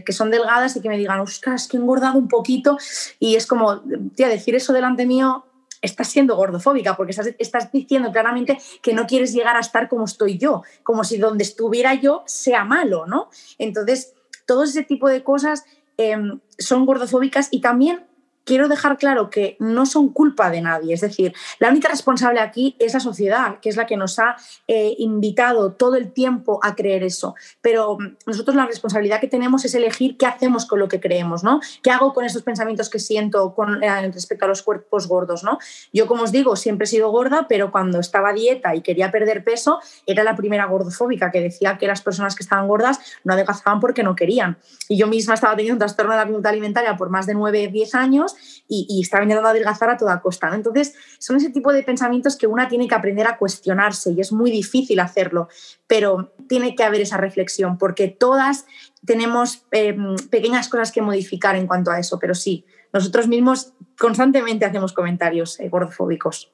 que 0.05 0.12
son 0.12 0.31
delgadas 0.31 0.75
y 0.75 0.81
que 0.81 0.89
me 0.89 0.97
digan, 0.97 1.21
ostras, 1.21 1.67
que 1.67 1.77
he 1.77 1.79
engordado 1.79 2.17
un 2.17 2.27
poquito 2.27 2.77
y 3.19 3.36
es 3.36 3.47
como, 3.47 3.81
tía, 4.15 4.27
decir 4.27 4.53
eso 4.55 4.74
delante 4.74 5.05
mío 5.05 5.45
estás 5.81 6.07
siendo 6.07 6.36
gordofóbica 6.36 6.96
porque 6.96 7.15
estás, 7.38 7.72
diciendo 7.72 8.12
claramente 8.12 8.57
que 8.81 8.93
no 8.93 9.05
quieres 9.05 9.34
llegar 9.34 9.55
a 9.55 9.60
estar 9.60 9.89
como 9.89 10.05
estoy 10.05 10.38
yo, 10.38 10.63
como 10.84 11.03
si 11.03 11.17
donde 11.17 11.43
estuviera 11.43 11.93
yo 11.93 12.24
sea 12.25 12.63
malo, 12.63 13.05
¿no? 13.05 13.29
Entonces, 13.57 14.13
todo 14.46 14.63
ese 14.63 14.84
tipo 14.84 15.07
de 15.10 15.24
cosas 15.24 15.65
em, 15.98 16.39
son 16.57 16.86
gordofóbicas 16.86 17.50
y 17.51 17.62
también 17.62 18.07
quiero 18.48 18.70
dejar 18.70 18.98
claro 18.98 19.30
que 19.30 19.58
no 19.60 19.86
son 19.86 20.10
culpa 20.10 20.50
de 20.50 20.62
nadie. 20.62 20.94
Es 20.94 21.01
decir, 21.01 21.36
la 21.60 21.70
única 21.70 21.89
responsable 21.89 22.39
aquí 22.39 22.75
es 22.80 22.94
la 22.94 23.01
sociedad, 23.01 23.60
que 23.60 23.68
es 23.70 23.75
la 23.75 23.86
que 23.86 23.98
nos 23.98 24.18
ha 24.20 24.38
eh, 24.68 24.96
invitado 24.98 25.74
todo 25.74 25.96
el 25.96 26.13
tiempo 26.13 26.60
a 26.63 26.74
creer 26.74 27.04
eso. 27.04 27.36
Pero 27.62 27.98
mm, 28.00 28.16
nosotros 28.25 28.56
la 28.56 28.66
responsabilidad 28.66 29.20
que 29.20 29.27
tenemos 29.27 29.66
es 29.66 29.75
elegir 29.75 30.18
qué 30.18 30.25
hacemos 30.25 30.66
con 30.66 30.80
lo 30.80 30.88
que 30.88 31.01
creemos, 31.01 31.44
¿no? 31.44 31.60
¿Qué 31.84 31.92
hago 31.92 32.13
con 32.13 32.24
esos 32.24 32.42
pensamientos 32.42 32.89
que 32.89 33.00
siento 33.00 33.54
con, 33.54 33.84
eh, 33.84 34.12
respecto 34.12 34.46
a 34.46 34.48
los 34.48 34.63
cuerpos 34.63 35.08
gordos, 35.10 35.44
¿no? 35.44 35.60
Yo, 35.92 36.08
como 36.08 36.24
os 36.24 36.32
digo, 36.32 36.56
siempre 36.56 36.86
he 36.86 36.88
sido 36.88 37.12
gorda, 37.12 37.48
pero 37.50 37.70
cuando 37.70 38.00
estaba 38.00 38.32
dieta 38.32 38.74
y 38.75 38.82
quería 38.82 39.12
perder 39.12 39.44
peso, 39.44 39.82
era 40.06 40.24
la 40.24 40.38
primera 40.38 40.66
gordofóbica 40.66 41.32
que 41.32 41.42
decía 41.42 41.77
que 41.77 41.86
las 41.86 42.01
personas 42.01 42.34
que 42.34 42.44
estaban 42.44 42.70
gordas 42.70 43.00
no 43.25 43.34
adelgazaban 43.34 43.82
porque 43.82 44.04
no 44.04 44.16
querían. 44.16 44.58
Y 44.88 44.98
yo 44.98 45.08
misma 45.08 45.34
estaba 45.34 45.54
teniendo 45.58 45.75
un 45.75 45.80
trastorno 45.80 46.13
de 46.13 46.20
la 46.20 46.24
conducta 46.24 46.48
alimentaria 46.48 46.96
por 46.96 47.10
más 47.10 47.25
de 47.25 47.34
9, 47.34 47.68
10 47.68 47.96
años 47.96 48.37
y, 48.67 48.86
y 48.89 49.01
estaba 49.01 49.24
intentando 49.24 49.50
adelgazar 49.50 49.89
a 49.89 49.98
toda 49.98 50.22
costa. 50.22 50.50
Entonces, 50.53 50.96
son 51.20 51.38
ese 51.38 51.50
tipo 51.50 51.72
de 51.74 51.84
pensamientos 51.84 52.36
que 52.36 52.48
una 52.48 52.67
tiene 52.67 52.88
que 52.88 52.96
aprender 52.96 53.27
a 53.27 53.38
cuestionarse 53.38 54.12
y 54.12 54.22
es 54.22 54.32
muy 54.32 54.51
difícil 54.51 55.00
hacerlo, 55.00 55.50
pero 55.88 56.34
tiene 56.48 56.75
que 56.75 56.84
haber 56.84 57.01
esa 57.01 57.17
reflexión 57.17 57.77
porque 57.77 58.08
todas 58.08 58.65
tenemos 59.06 59.63
em, 59.72 60.15
pequeñas 60.29 60.70
cosas 60.70 60.91
que 60.91 61.01
modificar 61.01 61.56
en 61.56 61.67
cuanto 61.67 61.91
a 61.91 62.00
eso, 62.00 62.20
pero 62.20 62.36
sí, 62.36 62.65
nosotros 62.94 63.27
mismos 63.27 63.74
constantemente 63.98 64.65
hacemos 64.65 64.94
comentarios 64.94 65.60
eh, 65.60 65.70
gordofóbicos. 65.70 66.51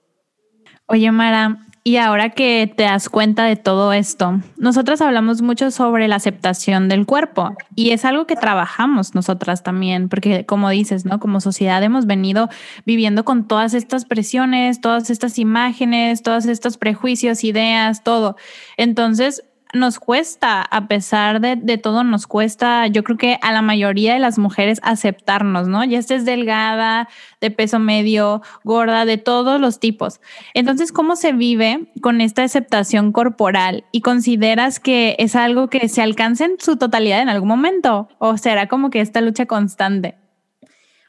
Oye, 0.86 1.12
Mara, 1.12 1.58
y 1.86 1.98
ahora 1.98 2.30
que 2.30 2.72
te 2.76 2.84
das 2.84 3.10
cuenta 3.10 3.44
de 3.44 3.58
todo 3.58 3.92
esto, 3.92 4.40
nosotras 4.56 5.02
hablamos 5.02 5.42
mucho 5.42 5.70
sobre 5.70 6.08
la 6.08 6.16
aceptación 6.16 6.88
del 6.88 7.06
cuerpo 7.06 7.56
y 7.76 7.92
es 7.92 8.06
algo 8.06 8.26
que 8.26 8.38
trabajamos 8.38 9.16
nosotras 9.16 9.64
también, 9.64 10.08
porque 10.08 10.46
como 10.46 10.70
dices, 10.70 11.04
¿no? 11.04 11.20
Como 11.20 11.42
sociedad 11.42 11.84
hemos 11.84 12.06
venido 12.06 12.50
viviendo 12.86 13.26
con 13.26 13.48
todas 13.48 13.74
estas 13.74 14.06
presiones, 14.06 14.80
todas 14.80 15.10
estas 15.10 15.38
imágenes, 15.38 16.24
todos 16.24 16.46
estos 16.46 16.78
prejuicios, 16.78 17.44
ideas, 17.44 18.02
todo. 18.02 18.38
Entonces, 18.78 19.44
nos 19.74 20.00
cuesta, 20.00 20.62
a 20.62 20.88
pesar 20.88 21.42
de, 21.42 21.78
todo, 21.78 22.04
nos 22.04 22.28
cuesta, 22.28 22.88
yo 22.88 23.04
creo 23.04 23.18
que 23.18 23.40
a 23.42 23.52
la 23.52 23.62
mayoría 23.62 24.14
de 24.14 24.20
las 24.20 24.38
mujeres 24.38 24.80
aceptarnos, 24.84 25.68
¿no? 25.68 25.84
Ya 25.84 26.00
estés 26.00 26.26
delgada, 26.26 27.10
de 27.42 27.52
peso 27.52 27.80
medio, 27.80 28.42
gorda, 28.64 29.06
de 29.06 29.18
todos 29.18 29.60
los 29.60 29.80
tipos. 29.80 30.22
Entonces, 30.54 30.92
¿cómo 30.92 31.16
se 31.16 31.34
vive 31.34 31.92
con 32.02 32.22
esta 32.22 32.44
aceptación 32.44 33.12
corporal? 33.12 33.84
¿Y 33.92 34.02
consideras 34.02 34.80
que 34.80 35.16
es 35.20 35.36
algo 35.36 35.68
que 35.68 35.90
se 35.90 36.02
alcance 36.02 36.46
en 36.46 36.56
su 36.60 36.78
totalidad 36.78 37.22
en 37.22 37.30
algún 37.30 37.50
momento? 37.50 38.08
¿O 38.20 38.38
será 38.38 38.68
como 38.68 38.90
que 38.90 39.02
esta 39.02 39.22
lucha 39.22 39.46
constante? 39.46 40.23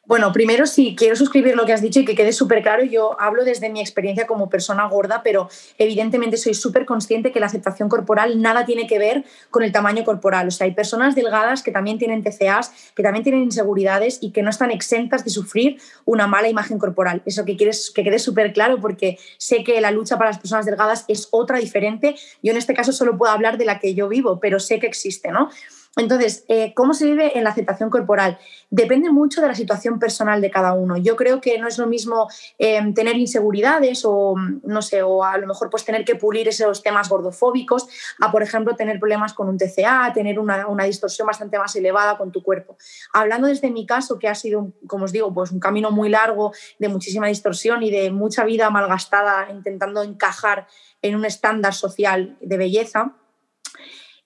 Bueno, 0.07 0.33
primero 0.33 0.67
sí, 0.67 0.95
quiero 0.99 1.17
suscribir 1.17 1.57
lo 1.57 1.65
que 1.65 1.73
has 1.73 1.81
dicho 1.81 1.99
y 1.99 2.05
que 2.05 2.15
quede 2.15 2.35
súper 2.35 2.61
claro. 2.61 2.85
Yo 2.85 3.19
hablo 3.19 3.43
desde 3.43 3.71
mi 3.71 3.81
experiencia 3.81 4.27
como 4.27 4.51
persona 4.51 4.87
gorda, 4.87 5.23
pero 5.23 5.49
evidentemente 5.79 6.37
soy 6.37 6.53
súper 6.53 6.85
consciente 6.85 7.33
que 7.33 7.41
la 7.41 7.47
aceptación 7.47 7.89
corporal 7.89 8.43
nada 8.43 8.67
tiene 8.67 8.87
que 8.87 8.99
ver 8.99 9.25
con 9.49 9.63
el 9.63 9.73
tamaño 9.73 10.05
corporal. 10.05 10.49
O 10.49 10.51
sea, 10.51 10.67
hay 10.67 10.75
personas 10.75 11.15
delgadas 11.15 11.63
que 11.63 11.71
también 11.71 11.99
tienen 11.99 12.23
TCAs, 12.23 12.93
que 12.95 13.03
también 13.03 13.23
tienen 13.23 13.45
inseguridades 13.45 14.19
y 14.21 14.33
que 14.33 14.43
no 14.43 14.51
están 14.51 14.71
exentas 14.71 15.25
de 15.25 15.31
sufrir 15.31 15.81
una 16.05 16.27
mala 16.27 16.49
imagen 16.49 16.79
corporal. 16.79 17.23
Eso 17.25 17.47
que 17.47 17.57
quieres 17.57 17.91
que 17.91 18.05
quede 18.05 18.19
súper 18.19 18.53
claro 18.53 18.83
porque 18.83 19.19
sé 19.39 19.65
que 19.65 19.81
la 19.81 19.91
lucha 19.91 20.19
para 20.19 20.29
las 20.31 20.39
personas 20.39 20.67
delgadas 20.67 21.07
es 21.09 21.29
otra 21.31 21.59
diferente. 21.59 22.15
Yo 22.43 22.53
en 22.53 22.59
este 22.59 22.75
caso 22.75 22.93
solo 22.93 23.17
puedo 23.17 23.33
hablar 23.33 23.57
de 23.57 23.65
la 23.65 23.79
que 23.79 23.95
yo 23.95 24.09
vivo, 24.09 24.39
pero 24.39 24.61
sé 24.61 24.79
que 24.79 24.87
existe, 24.87 25.31
¿no? 25.33 25.49
Entonces, 25.97 26.45
eh, 26.49 26.75
¿cómo 26.75 26.93
se 26.93 27.07
vive 27.07 27.39
en 27.39 27.45
la 27.45 27.51
aceptación 27.51 27.89
corporal? 27.89 28.39
Depende 28.71 29.11
mucho 29.11 29.41
de 29.41 29.47
la 29.47 29.55
situación 29.55 29.99
personal 29.99 30.41
de 30.41 30.51
cada 30.51 30.73
uno. 30.73 30.97
Yo 30.97 31.15
creo 31.15 31.41
que 31.41 31.59
no 31.59 31.69
es 31.69 31.79
lo 31.79 31.87
mismo 31.87 32.29
eh, 32.59 32.81
tener 32.95 33.17
inseguridades 33.17 34.03
o, 34.05 34.35
no 34.65 34.83
sé, 34.83 35.03
o 35.03 35.23
a 35.23 35.39
lo 35.39 35.47
mejor 35.47 35.71
pues 35.71 35.85
tener 35.85 36.05
que 36.05 36.17
pulir 36.17 36.49
esos 36.49 36.83
temas 36.83 37.09
gordofóbicos 37.09 37.87
a, 38.21 38.33
por 38.33 38.43
ejemplo, 38.43 38.75
tener 38.75 38.99
problemas 38.99 39.35
con 39.35 39.49
un 39.49 39.57
TCA, 39.57 40.13
tener 40.13 40.39
una, 40.39 40.85
distorsión 40.85 41.27
bastante 41.27 41.59
más 41.59 41.75
elevada 41.77 42.19
con 42.19 42.33
tu 42.33 42.43
cuerpo. 42.43 42.77
Hablando 43.13 43.47
desde 43.47 43.71
mi 43.71 43.87
caso, 43.87 44.19
que 44.19 44.29
ha 44.29 44.35
sido, 44.35 44.73
como 44.87 45.05
os 45.05 45.13
digo, 45.13 45.33
pues 45.33 45.53
un 45.53 45.61
camino 45.61 45.91
muy 45.91 46.09
largo 46.09 46.53
de 46.79 46.89
muchísima 46.89 47.29
distorsión 47.29 47.83
y 47.83 47.91
de 47.91 48.11
mucha 48.11 48.45
vida 48.45 48.69
malgastada 48.71 49.49
intentando 49.51 50.03
encajar 50.03 50.67
en 51.01 51.15
un 51.15 51.25
estándar 51.25 51.75
social 51.75 52.37
de 52.41 52.57
belleza, 52.57 53.15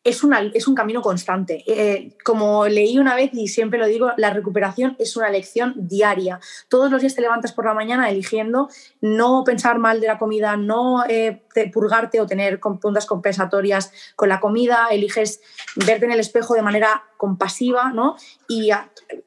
es, 0.09 0.23
es 0.55 0.69
un 0.69 0.75
camino 0.75 1.03
constante. 1.03 1.65
Eh, 1.67 2.13
como 2.25 2.67
leí 2.67 2.99
una 2.99 3.15
vez 3.15 3.31
y 3.33 3.49
siempre 3.49 3.79
lo 3.79 3.87
digo, 3.87 4.11
la 4.17 4.31
recuperación 4.31 4.97
es 4.99 5.17
una 5.17 5.31
lección 5.31 5.75
diaria. 5.77 6.41
Todos 6.69 6.91
los 6.91 7.01
días 7.01 7.15
te 7.15 7.21
levantas 7.21 7.53
por 7.53 7.65
la 7.65 7.75
mañana 7.75 8.11
eligiendo 8.11 8.69
no 9.01 9.45
pensar 9.45 9.79
mal 9.79 10.01
de 10.01 10.07
la 10.07 10.19
comida, 10.19 10.57
no 10.57 11.05
eh, 11.09 11.43
purgarte 11.73 12.21
o 12.21 12.27
tener 12.27 12.61
puntas 12.61 13.07
compensatorias 13.07 13.93
con 14.17 14.29
la 14.29 14.41
comida, 14.41 14.89
eliges 14.91 15.41
verte 15.77 16.07
en 16.07 16.13
el 16.13 16.21
espejo 16.21 16.55
de 16.55 16.63
manera 16.63 17.05
compasiva 17.17 17.93
¿no? 17.93 18.17
y 18.49 18.71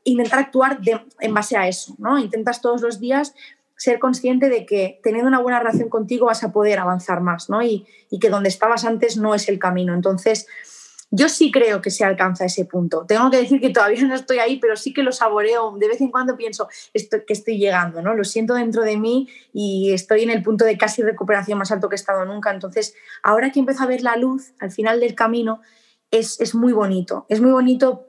intentar 0.04 0.40
actuar 0.40 0.80
en 1.20 1.34
base 1.34 1.58
a 1.58 1.68
eso. 1.68 1.96
¿no? 1.98 2.18
Intentas 2.18 2.62
todos 2.62 2.82
los 2.82 3.00
días 3.00 3.34
ser 3.82 3.98
consciente 3.98 4.48
de 4.50 4.68
que 4.68 5.00
teniendo 5.02 5.28
una 5.28 5.40
buena 5.40 5.58
relación 5.58 5.90
contigo 5.90 6.28
vas 6.28 6.44
a 6.44 6.52
poder 6.52 6.78
avanzar 6.78 7.22
más, 7.22 7.50
¿no? 7.50 7.64
Y, 7.64 7.88
que 8.22 8.30
donde 8.30 8.50
estabas 8.50 8.86
antes 8.86 9.18
no 9.18 9.34
es 9.34 9.50
el 9.50 9.58
camino. 9.58 9.96
Entonces, 9.96 10.46
yo 11.12 11.28
sí 11.28 11.52
creo 11.52 11.82
que 11.82 11.92
se 11.92 12.06
alcanza 12.06 12.46
ese 12.46 12.64
punto. 12.64 13.06
Tengo 13.06 13.30
que 13.30 13.38
decir 13.38 13.60
que 13.60 13.70
todavía 13.70 14.02
no 14.06 14.16
estoy 14.16 14.40
ahí, 14.40 14.60
pero 14.60 14.78
sí 14.78 14.94
que 14.94 15.04
lo 15.04 15.12
saboreo. 15.12 15.76
De 15.78 15.90
vez 15.90 16.00
en 16.00 16.10
cuando 16.10 16.38
pienso 16.38 16.70
que 16.94 17.34
estoy 17.34 17.58
llegando, 17.58 18.02
¿no? 18.02 18.16
Lo 18.16 18.24
siento 18.24 18.54
dentro 18.54 18.84
de 18.84 18.98
mí 18.98 19.28
y 19.52 19.92
estoy 19.92 20.24
en 20.24 20.30
el 20.30 20.42
punto 20.42 20.64
de 20.64 20.78
casi 20.78 21.04
recuperación 21.04 21.60
más 21.60 21.72
alto 21.72 21.90
que 21.90 21.96
he 21.96 21.98
estado 21.98 22.24
nunca. 22.24 22.52
Entonces, 22.52 22.96
ahora 23.24 23.52
que 23.52 23.60
empiezo 23.60 23.84
a 23.84 23.88
ver 23.88 24.02
la 24.02 24.16
luz 24.16 24.54
al 24.60 24.72
final 24.72 25.02
del 25.02 25.14
camino, 25.14 25.62
es, 26.12 26.40
es 26.40 26.56
muy 26.56 26.72
bonito. 26.72 27.26
Es 27.28 27.42
muy 27.42 27.52
bonito 27.52 28.08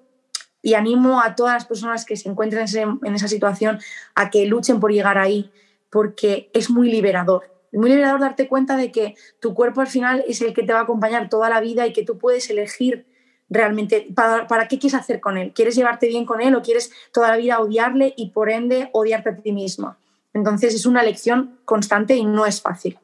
y 0.63 0.75
animo 0.75 1.21
a 1.21 1.35
todas 1.35 1.55
las 1.55 1.67
personas 1.67 2.05
que 2.05 2.17
se 2.17 2.29
encuentren 2.29 2.67
en 3.03 3.15
esa 3.15 3.27
situación 3.27 3.81
a 4.15 4.31
que 4.31 4.47
luchen 4.47 4.79
por 4.79 4.93
llegar 4.93 5.19
ahí, 5.19 5.51
porque 5.91 6.51
es 6.55 6.71
muy 6.71 6.89
liberador. 6.89 7.52
Muy 7.73 7.91
liberador 7.91 8.21
darte 8.21 8.49
cuenta 8.49 8.77
de 8.77 8.93
que 8.93 9.15
tu 9.41 9.55
cuerpo 9.55 9.81
al 9.81 9.87
final 9.87 10.25
es 10.29 10.43
el 10.43 10.53
que 10.53 10.63
te 10.63 10.73
va 10.73 10.81
a 10.81 10.83
acompañar 10.83 11.29
toda 11.29 11.49
la 11.49 11.61
vida 11.61 11.87
y 11.87 11.93
que 11.93 12.05
tú 12.05 12.19
puedes 12.19 12.49
elegir 12.51 13.07
realmente 13.49 14.09
para, 14.15 14.69
qué 14.69 14.79
quieres 14.79 14.95
hacer 14.95 15.21
con 15.21 15.39
él. 15.39 15.53
¿Quieres 15.55 15.75
llevarte 15.75 16.07
bien 16.09 16.25
con 16.25 16.41
él 16.41 16.55
o 16.55 16.63
quieres 16.63 16.93
toda 17.13 17.29
la 17.29 17.37
vida 17.37 17.61
odiarle 17.61 18.15
y 18.17 18.31
por 18.31 18.51
ende 18.51 18.91
odiarte 18.93 19.31
a 19.31 19.37
ti 19.37 19.53
misma? 19.53 19.99
Entonces 20.35 20.75
es 20.75 20.87
una 20.87 21.03
lección 21.03 21.59
constante 21.65 22.17
y 22.17 22.25
no 22.25 22.47
es 22.47 22.61
fácil. 22.61 22.99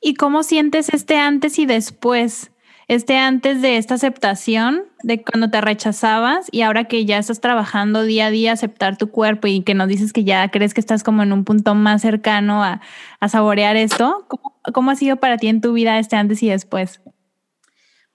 ¿Y 0.00 0.14
cómo 0.14 0.42
sientes 0.42 0.92
este 0.92 1.16
antes 1.16 1.58
y 1.58 1.66
después? 1.66 2.50
Este 2.90 3.16
antes 3.16 3.62
de 3.62 3.76
esta 3.76 3.94
aceptación, 3.94 4.82
de 5.04 5.22
cuando 5.22 5.48
te 5.48 5.60
rechazabas 5.60 6.48
y 6.50 6.62
ahora 6.62 6.88
que 6.88 7.04
ya 7.04 7.18
estás 7.18 7.40
trabajando 7.40 8.02
día 8.02 8.26
a 8.26 8.30
día 8.32 8.50
aceptar 8.50 8.96
tu 8.96 9.12
cuerpo 9.12 9.46
y 9.46 9.62
que 9.62 9.74
nos 9.74 9.86
dices 9.86 10.12
que 10.12 10.24
ya 10.24 10.48
crees 10.48 10.74
que 10.74 10.80
estás 10.80 11.04
como 11.04 11.22
en 11.22 11.32
un 11.32 11.44
punto 11.44 11.76
más 11.76 12.02
cercano 12.02 12.64
a, 12.64 12.80
saborear 13.28 13.76
esto, 13.76 14.26
¿cómo, 14.74 14.90
ha 14.90 14.96
sido 14.96 15.18
para 15.18 15.36
ti 15.36 15.46
en 15.46 15.60
tu 15.60 15.72
vida 15.72 16.00
este 16.00 16.16
antes 16.16 16.42
y 16.42 16.48
después? 16.48 17.00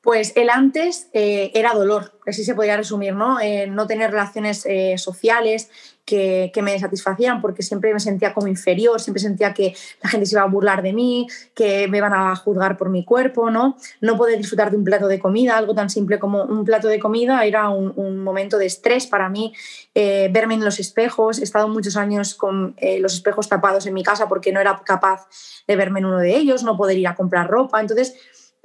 Pues 0.06 0.34
el 0.36 0.52
antes 0.52 1.10
eh, 1.14 1.50
era 1.56 1.74
dolor, 1.74 2.12
así 2.28 2.44
se 2.44 2.54
podría 2.54 2.78
resumir, 2.78 3.16
¿no? 3.16 3.40
Eh, 3.40 3.66
no 3.66 3.88
tener 3.88 4.12
relaciones 4.12 4.64
eh, 4.68 5.00
sociales 5.00 5.72
que, 6.06 6.52
me 6.62 6.78
satisfacían 6.78 7.42
porque 7.42 7.64
siempre 7.64 7.92
me 7.92 8.00
sentía 8.00 8.32
como 8.32 8.46
inferior, 8.46 9.02
siempre 9.02 9.20
sentía 9.20 9.56
que 9.56 9.76
la 10.04 10.12
gente 10.12 10.28
se 10.28 10.36
iba 10.36 10.44
a 10.44 10.46
burlar 10.46 10.84
de 10.84 10.94
mí, 10.94 11.26
que 11.56 11.88
me 11.88 11.98
iban 11.98 12.14
a 12.14 12.36
juzgar 12.36 12.78
por 12.78 12.92
mi 12.92 13.04
cuerpo, 13.04 13.50
¿no? 13.50 13.78
No 14.00 14.16
poder 14.16 14.38
disfrutar 14.38 14.70
de 14.70 14.78
un 14.78 14.84
plato 14.84 15.08
de 15.08 15.18
comida, 15.18 15.58
algo 15.58 15.74
tan 15.74 15.90
simple 15.90 16.20
como 16.20 16.44
un 16.44 16.66
plato 16.66 16.88
de 16.88 17.00
comida, 17.00 17.44
era 17.44 17.70
un, 17.70 18.20
momento 18.20 18.60
de 18.60 18.68
estrés 18.68 19.08
para 19.08 19.28
mí. 19.30 19.56
verme 19.96 20.54
en 20.54 20.64
los 20.64 20.80
espejos, 20.80 21.40
he 21.40 21.44
estado 21.44 21.68
muchos 21.68 21.98
años 21.98 22.36
con 22.36 22.76
los 23.00 23.16
espejos 23.16 23.50
tapados 23.50 23.88
en 23.88 23.96
mi 23.96 24.04
casa 24.04 24.30
porque 24.30 24.52
no 24.52 24.62
era 24.62 24.80
capaz 24.86 25.28
de 25.68 25.76
verme 25.76 25.98
en 25.98 26.06
uno 26.06 26.20
de 26.20 26.36
ellos, 26.36 26.62
no 26.62 26.78
poder 26.78 26.96
ir 27.00 27.08
a 27.08 27.16
comprar 27.16 27.50
ropa, 27.50 27.82
entonces 27.82 28.14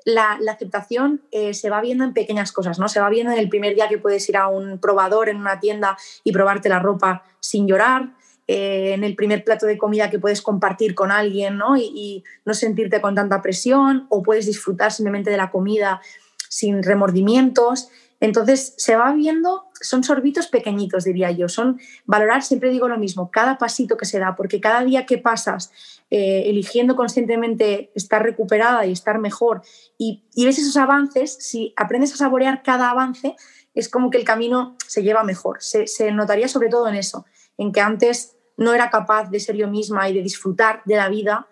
la, 0.05 0.39
aceptación 0.51 1.23
eh, 1.31 1.55
se 1.55 1.71
va 1.71 1.81
viendo 1.81 2.05
en 2.05 2.13
pequeñas 2.13 2.53
cosas, 2.53 2.79
¿no? 2.79 2.89
Se 2.89 3.01
va 3.01 3.09
viendo 3.09 3.33
en 3.33 3.39
el 3.39 3.49
primer 3.49 3.75
día 3.75 3.89
que 3.89 3.99
puedes 3.99 4.29
ir 4.29 4.37
a 4.37 4.49
un 4.49 4.79
probador 4.79 5.29
en 5.29 5.37
una 5.37 5.61
tienda 5.61 5.97
y 6.25 6.33
probarte 6.33 6.69
la 6.69 6.79
ropa 6.79 7.25
sin 7.41 7.67
llorar, 7.67 8.11
eh, 8.49 8.95
en 8.95 9.05
el 9.05 9.15
primer 9.15 9.45
plato 9.45 9.67
de 9.67 9.79
comida 9.79 10.11
que 10.11 10.19
puedes 10.19 10.43
compartir 10.43 10.95
con 10.95 11.13
alguien, 11.13 11.57
¿no? 11.57 11.77
y, 11.77 12.25
no 12.45 12.55
sentirte 12.55 13.01
con 13.01 13.15
tanta 13.15 13.43
presión, 13.43 14.07
o 14.09 14.23
puedes 14.23 14.47
disfrutar 14.47 14.91
simplemente 14.91 15.31
de 15.31 15.37
la 15.37 15.51
comida 15.51 16.01
sin 16.49 16.83
remordimientos. 16.83 17.91
Entonces 18.21 18.75
se 18.77 18.97
va 18.97 19.13
viendo, 19.13 19.65
son 19.81 20.05
sorbitos 20.05 20.47
pequeñitos, 20.47 21.05
diría 21.05 21.31
yo, 21.31 21.49
son 21.49 21.81
valorar, 22.05 22.43
siempre 22.43 22.71
digo 22.71 22.87
lo 22.87 22.99
mismo, 22.99 23.31
cada 23.31 23.57
pasito 23.57 23.97
que 23.97 24.05
se 24.05 24.19
da, 24.19 24.37
porque 24.37 24.61
cada 24.61 24.85
día 24.85 25.07
que 25.07 25.17
pasas 25.17 25.73
eh, 26.11 26.43
eligiendo 26.47 26.97
conscientemente 26.97 27.91
estar 27.95 28.23
recuperada 28.23 28.85
y 28.85 28.93
estar 28.93 29.19
mejor 29.19 29.63
y, 29.97 30.23
ves 30.37 30.59
esos 30.59 30.77
avances, 30.77 31.33
si 31.41 31.73
aprendes 31.77 32.13
a 32.13 32.17
saborear 32.17 32.63
cada 32.63 32.91
avance, 32.91 33.37
es 33.75 33.89
como 33.89 34.11
que 34.11 34.19
el 34.19 34.25
camino 34.25 34.77
se 34.87 35.03
lleva 35.03 35.25
mejor. 35.25 35.63
Se, 35.63 36.13
notaría 36.13 36.49
sobre 36.49 36.69
todo 36.69 36.89
en 36.89 36.97
eso, 36.97 37.25
en 37.57 37.73
que 37.73 37.81
antes 37.81 38.37
no 38.57 38.75
era 38.75 38.91
capaz 38.91 39.31
de 39.31 39.41
ser 39.41 39.57
yo 39.57 39.69
misma 39.69 40.09
y 40.11 40.15
de 40.15 40.23
disfrutar 40.23 40.83
de 40.85 40.97
la 40.97 41.09
vida 41.09 41.47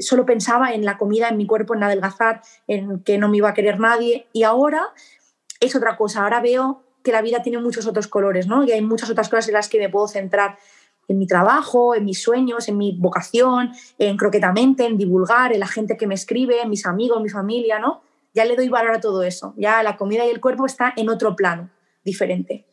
solo 0.00 0.24
pensaba 0.24 0.72
en 0.72 0.86
la 0.86 0.96
comida, 0.96 1.28
en 1.28 1.36
mi 1.36 1.46
cuerpo, 1.46 1.74
en 1.74 1.82
adelgazar, 1.82 2.40
en 2.66 3.00
que 3.00 3.18
no 3.18 3.28
me 3.28 3.36
iba 3.36 3.50
a 3.50 3.54
querer 3.54 3.78
nadie. 3.78 4.26
Y 4.32 4.42
ahora 4.42 4.94
es 5.66 5.76
otra 5.76 5.96
cosa. 5.96 6.22
Ahora 6.22 6.40
veo 6.40 6.82
que 7.04 7.12
la 7.12 7.22
vida 7.22 7.42
tiene 7.42 7.58
muchos 7.58 7.86
otros 7.86 8.08
colores, 8.08 8.46
¿no? 8.46 8.64
Y 8.64 8.72
hay 8.72 8.80
muchas 8.80 9.10
otras 9.10 9.28
cosas 9.28 9.48
en 9.48 9.54
las 9.54 9.68
que 9.68 9.78
me 9.78 9.90
puedo 9.90 10.08
centrar 10.08 10.56
en 11.06 11.18
mi 11.18 11.26
trabajo, 11.26 11.94
en 11.94 12.06
mis 12.06 12.22
sueños, 12.22 12.66
en 12.68 12.78
mi 12.78 12.96
vocación, 12.98 13.72
en 13.98 14.16
croquetamente, 14.16 14.86
en 14.86 14.96
divulgar, 14.96 15.52
en 15.52 15.60
la 15.60 15.66
gente 15.66 15.96
que 15.98 16.06
me 16.06 16.14
escribe, 16.14 16.62
en 16.62 16.70
mis 16.70 16.86
amigos, 16.86 17.22
mi 17.22 17.28
familia, 17.28 17.78
¿no? 17.78 18.02
Ya 18.32 18.46
le 18.46 18.56
doy 18.56 18.68
valor 18.68 18.96
a 18.96 19.00
todo 19.00 19.22
eso. 19.22 19.54
Ya 19.58 19.82
la 19.82 19.96
comida 19.96 20.24
y 20.26 20.30
el 20.30 20.40
cuerpo 20.40 20.64
está 20.66 20.92
en 20.96 21.10
otro 21.10 21.36
plano, 21.36 21.70
diferente. 22.04 22.66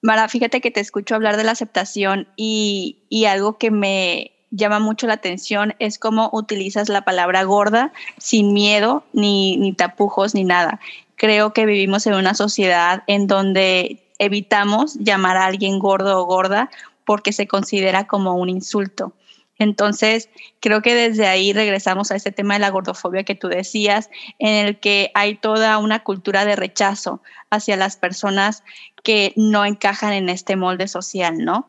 Mara, 0.00 0.28
fíjate 0.28 0.60
que 0.60 0.70
te 0.70 0.80
escucho 0.80 1.14
hablar 1.14 1.36
de 1.36 1.44
la 1.44 1.52
aceptación 1.52 2.28
y, 2.34 3.04
y 3.10 3.26
algo 3.26 3.58
que 3.58 3.70
me 3.70 4.32
llama 4.50 4.78
mucho 4.78 5.06
la 5.06 5.14
atención 5.14 5.74
es 5.78 5.98
cómo 5.98 6.30
utilizas 6.32 6.88
la 6.88 7.02
palabra 7.02 7.42
gorda 7.42 7.92
sin 8.16 8.54
miedo, 8.54 9.04
ni, 9.12 9.58
ni 9.58 9.74
tapujos, 9.74 10.34
ni 10.34 10.44
nada 10.44 10.80
creo 11.18 11.52
que 11.52 11.66
vivimos 11.66 12.06
en 12.06 12.14
una 12.14 12.34
sociedad 12.34 13.02
en 13.06 13.26
donde 13.26 14.08
evitamos 14.18 14.94
llamar 14.94 15.36
a 15.36 15.46
alguien 15.46 15.78
gordo 15.78 16.18
o 16.18 16.24
gorda 16.24 16.70
porque 17.04 17.32
se 17.32 17.46
considera 17.46 18.06
como 18.06 18.34
un 18.34 18.48
insulto. 18.48 19.12
Entonces, 19.58 20.30
creo 20.60 20.82
que 20.82 20.94
desde 20.94 21.26
ahí 21.26 21.52
regresamos 21.52 22.10
a 22.10 22.16
ese 22.16 22.30
tema 22.30 22.54
de 22.54 22.60
la 22.60 22.70
gordofobia 22.70 23.24
que 23.24 23.34
tú 23.34 23.48
decías, 23.48 24.08
en 24.38 24.66
el 24.66 24.78
que 24.78 25.10
hay 25.14 25.34
toda 25.34 25.78
una 25.78 26.04
cultura 26.04 26.44
de 26.44 26.54
rechazo 26.54 27.20
hacia 27.50 27.76
las 27.76 27.96
personas 27.96 28.62
que 29.02 29.32
no 29.36 29.64
encajan 29.64 30.12
en 30.12 30.28
este 30.28 30.54
molde 30.54 30.86
social, 30.86 31.44
¿no? 31.44 31.66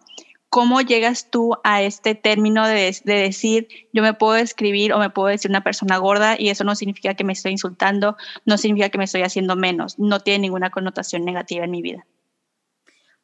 ¿Cómo 0.50 0.82
llegas 0.82 1.30
tú 1.30 1.56
a 1.64 1.84
este 1.84 2.16
término 2.16 2.68
de, 2.68 3.00
decir 3.06 3.68
yo 3.94 4.02
me 4.02 4.16
puedo 4.16 4.34
describir 4.34 4.94
o 4.94 5.00
me 5.00 5.12
puedo 5.12 5.28
decir 5.28 5.52
una 5.52 5.64
persona 5.64 5.98
gorda 5.98 6.36
y 6.40 6.50
eso 6.50 6.64
no 6.64 6.74
significa 6.76 7.14
que 7.14 7.24
me 7.24 7.34
estoy 7.34 7.52
insultando, 7.52 8.18
no 8.46 8.58
significa 8.58 8.90
que 8.90 8.98
me 8.98 9.04
estoy 9.04 9.22
haciendo 9.22 9.56
menos, 9.56 10.00
no 10.00 10.22
tiene 10.22 10.40
ninguna 10.40 10.72
connotación 10.72 11.24
negativa 11.24 11.66
en 11.66 11.72
mi 11.72 11.84
vida? 11.84 12.08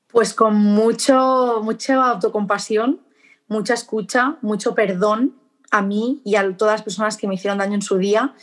Pues 0.07 0.35
con 0.35 0.55
mucho, 0.55 1.61
mucha 1.63 1.95
autocompasión, 1.95 3.01
mucha 3.47 3.73
escucha, 3.73 4.37
mucho 4.41 4.75
perdón 4.75 5.35
a 5.71 5.81
mí 5.81 6.21
y 6.23 6.35
a 6.35 6.55
todas 6.55 6.75
las 6.75 6.83
personas 6.83 7.17
que 7.17 7.27
me 7.27 7.33
hicieron 7.33 7.57
daño 7.57 7.73
en 7.73 7.81
su 7.81 7.97
día 7.97 8.35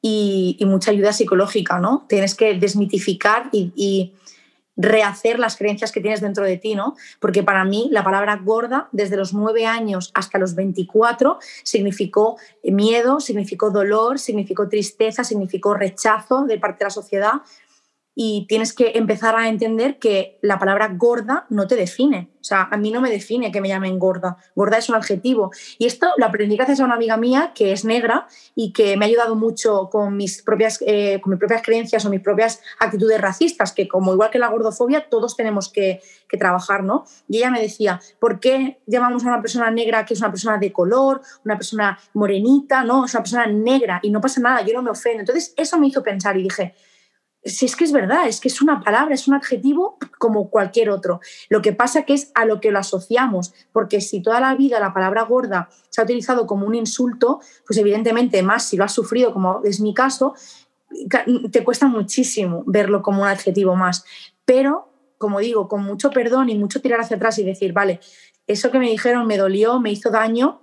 y, 0.00 0.56
mucha 0.60 0.92
ayuda 0.92 1.12
psicológica, 1.12 1.80
¿no? 1.80 2.06
Tienes 2.08 2.36
que 2.36 2.54
desmitificar 2.54 3.50
y 3.52 4.12
rehacer 4.78 5.38
las 5.38 5.56
creencias 5.56 5.92
que 5.92 6.00
tienes 6.00 6.20
dentro 6.20 6.44
de 6.44 6.56
ti, 6.56 6.74
¿no? 6.74 6.96
Porque 7.20 7.42
para 7.42 7.64
mí 7.64 7.88
la 7.90 8.04
palabra 8.04 8.36
gorda, 8.36 8.88
desde 8.92 9.16
los 9.16 9.34
nueve 9.34 9.66
años 9.66 10.12
hasta 10.14 10.38
los 10.38 10.54
24, 10.54 11.38
significó 11.64 12.38
miedo, 12.62 13.20
significó 13.20 13.70
dolor, 13.70 14.18
significó 14.20 14.68
tristeza, 14.68 15.24
significó 15.24 15.74
rechazo 15.74 16.44
de 16.44 16.58
parte 16.58 16.78
de 16.78 16.84
la 16.84 16.90
sociedad 16.90 17.32
y 18.20 18.46
tienes 18.48 18.72
que 18.72 18.94
empezar 18.96 19.36
a 19.36 19.48
entender 19.48 20.00
que 20.00 20.40
la 20.42 20.58
palabra 20.58 20.92
gorda 20.92 21.46
no 21.50 21.68
te 21.68 21.76
define. 21.76 22.32
O 22.40 22.44
sea, 22.48 22.66
a 22.68 22.76
mí 22.76 22.90
no 22.90 23.00
me 23.00 23.10
define 23.10 23.52
que 23.52 23.60
me 23.60 23.68
llamen 23.68 23.96
gorda. 24.00 24.38
Gorda 24.56 24.76
es 24.76 24.88
un 24.88 24.96
adjetivo. 24.96 25.52
Y 25.78 25.86
esto 25.86 26.08
lo 26.16 26.26
aprendí 26.26 26.56
gracias 26.56 26.80
a 26.80 26.84
una 26.84 26.96
amiga 26.96 27.16
mía 27.16 27.52
que 27.54 27.70
es 27.70 27.84
negra 27.84 28.26
y 28.56 28.72
que 28.72 28.96
me 28.96 29.04
ha 29.04 29.08
ayudado 29.08 29.36
mucho 29.36 29.88
con 29.88 30.16
mis 30.16 30.42
propias, 30.42 30.82
eh, 30.84 31.20
con 31.20 31.30
mis 31.30 31.38
propias 31.38 31.62
creencias 31.62 32.04
o 32.06 32.10
mis 32.10 32.20
propias 32.20 32.60
actitudes 32.80 33.20
racistas, 33.20 33.72
que 33.72 33.86
como 33.86 34.12
igual 34.12 34.30
que 34.30 34.40
la 34.40 34.48
gordofobia, 34.48 35.08
todos 35.08 35.36
tenemos 35.36 35.70
que, 35.72 36.00
que 36.28 36.36
trabajar, 36.36 36.82
¿no? 36.82 37.04
Y 37.28 37.36
ella 37.36 37.52
me 37.52 37.60
decía, 37.60 38.00
¿por 38.18 38.40
qué 38.40 38.80
llamamos 38.86 39.24
a 39.24 39.28
una 39.28 39.40
persona 39.40 39.70
negra 39.70 40.04
que 40.04 40.14
es 40.14 40.20
una 40.20 40.32
persona 40.32 40.58
de 40.58 40.72
color, 40.72 41.20
una 41.44 41.56
persona 41.56 41.96
morenita, 42.14 42.82
¿no? 42.82 43.04
Es 43.04 43.14
una 43.14 43.22
persona 43.22 43.46
negra 43.46 44.00
y 44.02 44.10
no 44.10 44.20
pasa 44.20 44.40
nada, 44.40 44.62
yo 44.62 44.74
no 44.74 44.82
me 44.82 44.90
ofendo. 44.90 45.20
Entonces, 45.20 45.54
eso 45.56 45.78
me 45.78 45.86
hizo 45.86 46.02
pensar 46.02 46.36
y 46.36 46.42
dije, 46.42 46.74
si 47.44 47.66
es 47.66 47.76
que 47.76 47.84
es 47.84 47.92
verdad, 47.92 48.26
es 48.26 48.40
que 48.40 48.48
es 48.48 48.60
una 48.60 48.80
palabra, 48.80 49.14
es 49.14 49.28
un 49.28 49.34
adjetivo 49.34 49.96
como 50.18 50.50
cualquier 50.50 50.90
otro. 50.90 51.20
Lo 51.48 51.62
que 51.62 51.72
pasa 51.72 52.02
que 52.02 52.14
es 52.14 52.30
a 52.34 52.44
lo 52.44 52.60
que 52.60 52.70
lo 52.70 52.78
asociamos, 52.78 53.54
porque 53.72 54.00
si 54.00 54.20
toda 54.20 54.40
la 54.40 54.54
vida 54.54 54.80
la 54.80 54.92
palabra 54.92 55.22
gorda 55.22 55.68
se 55.88 56.00
ha 56.00 56.04
utilizado 56.04 56.46
como 56.46 56.66
un 56.66 56.74
insulto, 56.74 57.40
pues 57.66 57.78
evidentemente 57.78 58.42
más 58.42 58.64
si 58.64 58.76
lo 58.76 58.84
has 58.84 58.92
sufrido, 58.92 59.32
como 59.32 59.62
es 59.64 59.80
mi 59.80 59.94
caso, 59.94 60.34
te 61.52 61.64
cuesta 61.64 61.86
muchísimo 61.86 62.64
verlo 62.66 63.02
como 63.02 63.22
un 63.22 63.28
adjetivo 63.28 63.76
más. 63.76 64.04
Pero, 64.44 64.88
como 65.18 65.40
digo, 65.40 65.68
con 65.68 65.82
mucho 65.84 66.10
perdón 66.10 66.48
y 66.50 66.58
mucho 66.58 66.80
tirar 66.80 67.00
hacia 67.00 67.16
atrás 67.16 67.38
y 67.38 67.44
decir, 67.44 67.72
vale, 67.72 68.00
eso 68.46 68.70
que 68.70 68.78
me 68.78 68.88
dijeron 68.88 69.26
me 69.26 69.36
dolió, 69.36 69.78
me 69.80 69.92
hizo 69.92 70.10
daño, 70.10 70.60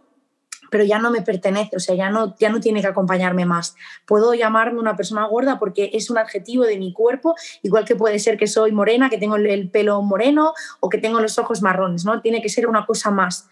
pero 0.76 0.84
ya 0.84 1.00
no 1.00 1.10
me 1.10 1.22
pertenece, 1.22 1.78
o 1.78 1.80
sea, 1.80 1.96
ya 1.96 2.10
no, 2.10 2.36
ya 2.38 2.50
no 2.50 2.60
tiene 2.60 2.82
que 2.82 2.88
acompañarme 2.88 3.46
más. 3.46 3.78
Puedo 4.06 4.34
llamarme 4.34 4.78
una 4.78 4.98
persona 4.98 5.26
gorda 5.26 5.58
porque 5.58 5.92
es 5.94 6.10
un 6.10 6.18
adjetivo 6.18 6.66
de 6.66 6.78
mi 6.78 6.92
cuerpo, 6.92 7.34
igual 7.64 7.86
que 7.86 7.96
puede 7.96 8.20
ser 8.20 8.36
que 8.36 8.46
soy 8.46 8.74
morena, 8.74 9.10
que 9.10 9.18
tengo 9.18 9.38
el 9.38 9.72
pelo 9.72 10.02
moreno 10.02 10.54
o 10.82 10.90
que 10.90 10.98
tengo 10.98 11.22
los 11.22 11.40
ojos 11.40 11.62
marrones, 11.62 12.04
¿no? 12.04 12.20
Tiene 12.20 12.42
que 12.42 12.50
ser 12.50 12.68
una 12.68 12.86
cosa 12.86 13.10
más. 13.10 13.48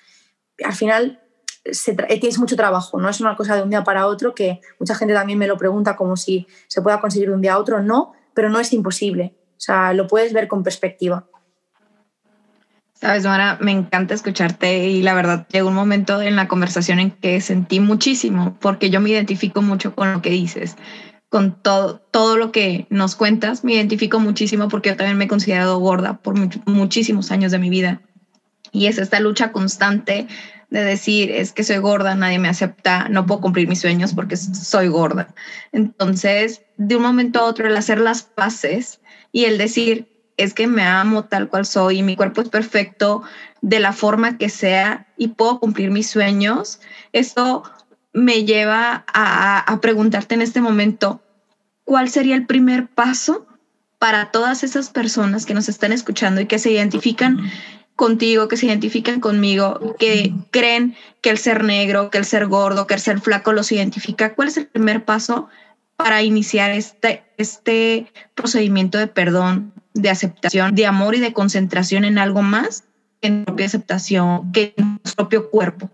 Al 0.66 0.74
final 0.74 1.22
eh, 1.64 2.20
tienes 2.20 2.40
mucho 2.40 2.58
trabajo, 2.58 3.00
no 3.00 3.08
es 3.08 3.22
una 3.22 3.38
cosa 3.38 3.56
de 3.56 3.62
un 3.62 3.70
día 3.70 3.86
para 3.86 4.08
otro 4.08 4.36
que 4.36 4.60
mucha 4.78 4.94
gente 4.94 5.14
también 5.14 5.40
me 5.40 5.48
lo 5.48 5.58
pregunta 5.58 5.96
como 5.96 6.18
si 6.18 6.46
se 6.68 6.82
pueda 6.82 7.00
conseguir 7.00 7.30
de 7.30 7.36
un 7.36 7.42
día 7.42 7.54
a 7.54 7.58
otro, 7.58 7.82
no, 7.82 8.12
pero 8.34 8.50
no 8.50 8.60
es 8.60 8.74
imposible, 8.74 9.34
o 9.52 9.62
sea, 9.62 9.94
lo 9.94 10.08
puedes 10.08 10.34
ver 10.34 10.50
con 10.50 10.62
perspectiva. 10.62 11.26
Sabes, 13.04 13.26
Mara, 13.26 13.58
me 13.60 13.74
encanta 13.74 14.14
escucharte 14.14 14.88
y 14.88 15.02
la 15.02 15.14
verdad 15.14 15.46
llegó 15.52 15.68
un 15.68 15.76
momento 15.76 16.22
en 16.22 16.38
la 16.38 16.48
conversación 16.48 17.02
en 17.02 17.12
que 17.12 17.42
sentí 17.42 17.82
muchísimo, 17.82 18.58
porque 18.62 18.90
yo 18.90 19.02
me 19.02 19.10
identifico 19.10 19.62
mucho 19.62 19.94
con 19.94 20.14
lo 20.14 20.22
que 20.22 20.30
dices, 20.30 20.78
con 21.28 21.62
todo, 21.62 22.00
todo 22.00 22.38
lo 22.38 22.54
que 22.54 22.88
nos 22.90 23.18
cuentas, 23.18 23.66
me 23.66 23.74
identifico 23.74 24.22
muchísimo 24.22 24.70
porque 24.70 24.92
yo 24.92 24.96
también 24.96 25.18
me 25.18 25.26
he 25.26 25.28
considerado 25.28 25.80
gorda 25.80 26.20
por 26.20 26.36
muchísimos 26.66 27.30
años 27.32 27.52
de 27.52 27.60
mi 27.60 27.70
vida. 27.70 28.02
Y 28.72 28.86
es 28.86 28.98
esta 28.98 29.20
lucha 29.20 29.52
constante 29.52 30.28
de 30.70 30.84
decir, 30.86 31.30
es 31.30 31.52
que 31.52 31.66
soy 31.66 31.80
gorda, 31.80 32.16
nadie 32.16 32.40
me 32.40 32.48
acepta, 32.48 33.10
no 33.10 33.26
puedo 33.26 33.42
cumplir 33.42 33.68
mis 33.68 33.82
sueños 33.82 34.14
porque 34.14 34.38
soy 34.38 34.88
gorda. 34.88 35.36
Entonces, 35.74 36.62
de 36.78 36.96
un 36.96 37.04
momento 37.04 37.42
a 37.42 37.44
otro, 37.44 37.68
el 37.68 37.76
hacer 37.76 38.00
las 38.00 38.24
paces 38.24 39.02
y 39.34 39.44
el 39.44 39.58
decir, 39.58 40.13
es 40.38 40.54
que 40.54 40.68
me 40.68 40.84
amo 40.84 41.26
tal 41.26 41.48
cual 41.48 41.66
soy 41.66 42.00
y 42.00 42.04
mi 42.04 42.16
cuerpo 42.16 42.42
es 42.42 42.50
perfecto 42.50 43.24
de 43.62 43.80
la 43.80 43.94
forma 43.94 44.38
que 44.38 44.50
sea 44.50 45.08
y 45.18 45.30
puedo 45.30 45.60
cumplir 45.60 45.92
mis 45.92 46.10
sueños, 46.10 46.80
esto 47.14 47.64
me 48.14 48.44
lleva 48.46 49.06
a, 49.08 49.80
preguntarte 49.82 50.36
en 50.36 50.42
este 50.42 50.62
momento, 50.62 51.22
¿cuál 51.84 52.10
sería 52.10 52.36
el 52.36 52.46
primer 52.46 52.88
paso 52.88 53.48
para 53.98 54.32
todas 54.32 54.64
esas 54.64 54.90
personas 54.90 55.46
que 55.46 55.54
nos 55.54 55.68
están 55.70 55.92
escuchando 55.92 56.42
y 56.42 56.46
que 56.46 56.60
se 56.60 56.72
identifican 56.72 57.40
contigo, 57.96 58.48
que 58.48 58.58
se 58.58 58.68
identifican 58.68 59.20
conmigo, 59.20 59.96
que 59.98 60.34
creen 60.52 60.96
que 61.22 61.30
el 61.30 61.38
ser 61.38 61.64
negro, 61.64 62.10
que 62.10 62.18
el 62.18 62.26
ser 62.26 62.48
gordo, 62.48 62.86
que 62.86 62.94
el 62.94 63.00
ser 63.00 63.20
flaco 63.20 63.54
los 63.54 63.72
identifica? 63.72 64.36
¿Cuál 64.36 64.50
es 64.50 64.58
el 64.58 64.68
primer 64.68 65.06
paso 65.06 65.48
para 65.96 66.22
iniciar 66.22 66.72
este, 66.72 67.24
este 67.38 68.12
procedimiento 68.36 68.98
de 68.98 69.08
perdón, 69.08 69.73
de 69.94 70.10
aceptación, 70.10 70.76
de 70.76 70.86
amor 70.86 71.16
y 71.16 71.20
de 71.20 71.34
concentración 71.34 72.04
en 72.04 72.18
algo 72.18 72.42
más 72.42 72.84
que 73.22 73.28
en 73.28 73.46
propia 73.46 73.66
aceptación, 73.66 74.52
que 74.52 74.74
en 74.78 75.00
nuestro 75.04 75.28
propio 75.30 75.50
cuerpo? 75.50 75.90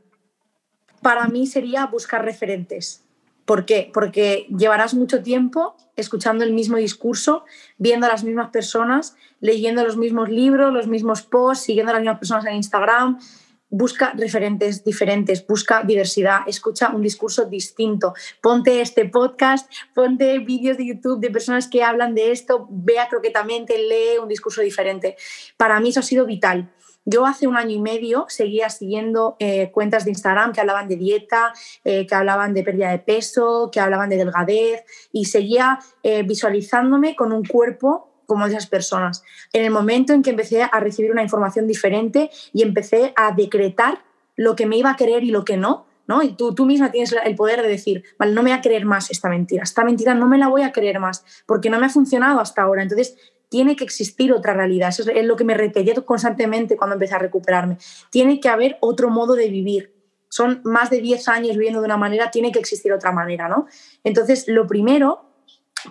Para 1.01 1.27
mí 1.27 1.47
sería 1.47 1.85
buscar 1.85 2.23
referentes. 2.25 3.03
¿Por 3.45 3.65
qué? 3.65 3.89
Porque 3.93 4.45
llevarás 4.55 4.93
mucho 4.93 5.23
tiempo 5.23 5.75
escuchando 5.95 6.43
el 6.43 6.53
mismo 6.53 6.77
discurso, 6.77 7.45
viendo 7.77 8.05
a 8.05 8.09
las 8.09 8.23
mismas 8.23 8.49
personas, 8.51 9.15
leyendo 9.39 9.83
los 9.83 9.97
mismos 9.97 10.29
libros, 10.29 10.73
los 10.73 10.87
mismos 10.87 11.23
posts, 11.23 11.65
siguiendo 11.65 11.91
a 11.91 11.93
las 11.93 12.01
mismas 12.01 12.19
personas 12.19 12.45
en 12.45 12.55
Instagram, 12.55 13.19
busca 13.69 14.13
referentes 14.15 14.83
diferentes, 14.83 15.45
busca 15.45 15.83
diversidad, 15.83 16.41
escucha 16.47 16.89
un 16.89 17.01
discurso 17.01 17.45
distinto, 17.45 18.13
ponte 18.41 18.81
este 18.81 19.05
podcast, 19.05 19.71
ponte 19.93 20.39
vídeos 20.39 20.77
de 20.77 20.87
YouTube 20.87 21.19
de 21.19 21.29
personas 21.29 21.67
que 21.67 21.83
hablan 21.83 22.15
de 22.15 22.31
esto, 22.31 22.67
vea 22.69 23.07
croquetamente, 23.07 23.77
lee 23.77 24.17
un 24.21 24.27
discurso 24.27 24.61
diferente. 24.61 25.15
Para 25.57 25.79
mí 25.79 25.89
eso 25.89 25.99
ha 25.99 26.03
sido 26.03 26.25
vital. 26.25 26.71
Yo 27.05 27.25
hace 27.25 27.47
un 27.47 27.55
año 27.55 27.71
y 27.71 27.79
medio 27.79 28.25
seguía 28.27 28.69
siguiendo 28.69 29.35
eh, 29.39 29.71
cuentas 29.71 30.05
de 30.05 30.11
Instagram 30.11 30.51
que 30.51 30.61
hablaban 30.61 30.87
de 30.87 30.95
dieta, 30.95 31.53
eh, 31.83 32.05
que 32.05 32.13
hablaban 32.13 32.53
de 32.53 32.61
pérdida 32.61 32.91
de 32.91 32.99
peso, 32.99 33.69
que 33.71 33.79
hablaban 33.79 34.09
de 34.09 34.17
delgadez 34.17 34.83
y 35.11 35.25
seguía 35.25 35.79
eh, 36.03 36.23
visualizándome 36.23 37.15
con 37.15 37.31
un 37.31 37.43
cuerpo 37.43 38.08
como 38.29 38.45
esas 38.45 38.67
personas. 38.67 39.23
En 39.51 39.65
el 39.65 39.71
momento 39.71 40.13
en 40.13 40.21
que 40.21 40.29
empecé 40.29 40.63
a 40.63 40.79
recibir 40.79 41.11
una 41.11 41.23
información 41.23 41.67
diferente 41.67 42.29
y 42.53 42.61
empecé 42.61 43.11
a 43.17 43.33
decretar 43.33 44.03
lo 44.37 44.55
que 44.55 44.67
me 44.67 44.77
iba 44.77 44.91
a 44.91 44.95
creer 44.95 45.25
y 45.25 45.31
lo 45.31 45.43
que 45.43 45.57
no, 45.57 45.87
¿no? 46.07 46.23
Y 46.23 46.33
tú, 46.33 46.55
tú 46.55 46.65
misma 46.65 46.91
tienes 46.91 47.13
el 47.25 47.35
poder 47.35 47.61
de 47.61 47.67
decir, 47.67 48.03
vale, 48.17 48.31
no 48.31 48.41
me 48.41 48.51
voy 48.51 48.57
a 48.59 48.61
creer 48.61 48.85
más 48.85 49.11
esta 49.11 49.27
mentira, 49.27 49.63
esta 49.63 49.83
mentira 49.83 50.13
no 50.13 50.27
me 50.27 50.37
la 50.37 50.47
voy 50.47 50.61
a 50.61 50.71
creer 50.71 50.99
más, 50.99 51.25
porque 51.45 51.69
no 51.69 51.79
me 51.79 51.87
ha 51.87 51.89
funcionado 51.89 52.39
hasta 52.39 52.61
ahora. 52.61 52.83
Entonces, 52.83 53.17
tiene 53.49 53.75
que 53.75 53.83
existir 53.83 54.31
otra 54.31 54.53
realidad. 54.53 54.89
Eso 54.89 55.09
es 55.09 55.25
lo 55.25 55.35
que 55.35 55.43
me 55.43 55.55
repetía 55.55 55.95
constantemente 55.95 56.77
cuando 56.77 56.93
empecé 56.93 57.15
a 57.15 57.19
recuperarme. 57.19 57.77
Tiene 58.11 58.39
que 58.39 58.47
haber 58.47 58.77
otro 58.79 59.09
modo 59.09 59.35
de 59.35 59.49
vivir. 59.49 59.93
Son 60.29 60.61
más 60.63 60.91
de 60.91 61.01
10 61.01 61.27
años 61.27 61.57
viviendo 61.57 61.81
de 61.81 61.85
una 61.85 61.97
manera, 61.97 62.29
tiene 62.29 62.51
que 62.51 62.59
existir 62.59 62.93
otra 62.93 63.11
manera, 63.11 63.49
¿no? 63.49 63.65
Entonces, 64.03 64.47
lo 64.47 64.67
primero 64.67 65.28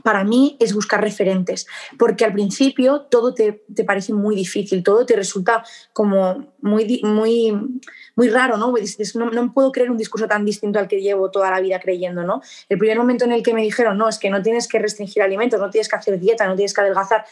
para 0.02 0.24
mí 0.24 0.56
es 0.60 0.74
buscar 0.74 1.00
referentes, 1.00 1.66
porque 1.98 2.24
al 2.24 2.32
principio 2.32 3.02
todo 3.02 3.34
te, 3.34 3.62
parece 3.86 4.12
muy 4.12 4.36
difícil, 4.36 4.82
todo 4.82 5.06
te 5.06 5.16
resulta 5.16 5.64
como 5.92 6.52
muy, 6.60 7.00
muy, 7.02 7.52
muy 8.16 8.28
raro, 8.28 8.56
¿no? 8.56 8.72
¿no? 9.14 9.30
¿no? 9.30 9.52
puedo 9.52 9.72
creer 9.72 9.90
un 9.90 9.96
discurso 9.96 10.26
tan 10.26 10.44
distinto 10.44 10.78
al 10.78 10.88
que 10.88 11.00
llevo 11.00 11.30
toda 11.30 11.50
la 11.50 11.60
vida 11.60 11.80
creyendo, 11.80 12.22
¿no? 12.22 12.42
El 12.68 12.78
primer 12.78 12.98
momento 12.98 13.24
en 13.24 13.32
el 13.32 13.42
que 13.42 13.54
me 13.54 13.62
dijeron, 13.62 13.98
no, 13.98 14.08
es 14.08 14.18
que 14.18 14.30
no 14.30 14.42
tienes 14.42 14.68
que 14.68 14.78
restringir 14.78 15.22
alimentos, 15.22 15.60
no 15.60 15.70
tienes 15.70 15.88
que 15.88 15.96
hacer 15.96 16.18
dieta, 16.18 16.46
no 16.46 16.54
tienes 16.54 16.74
que 16.74 16.80
adelgazar, 16.80 17.24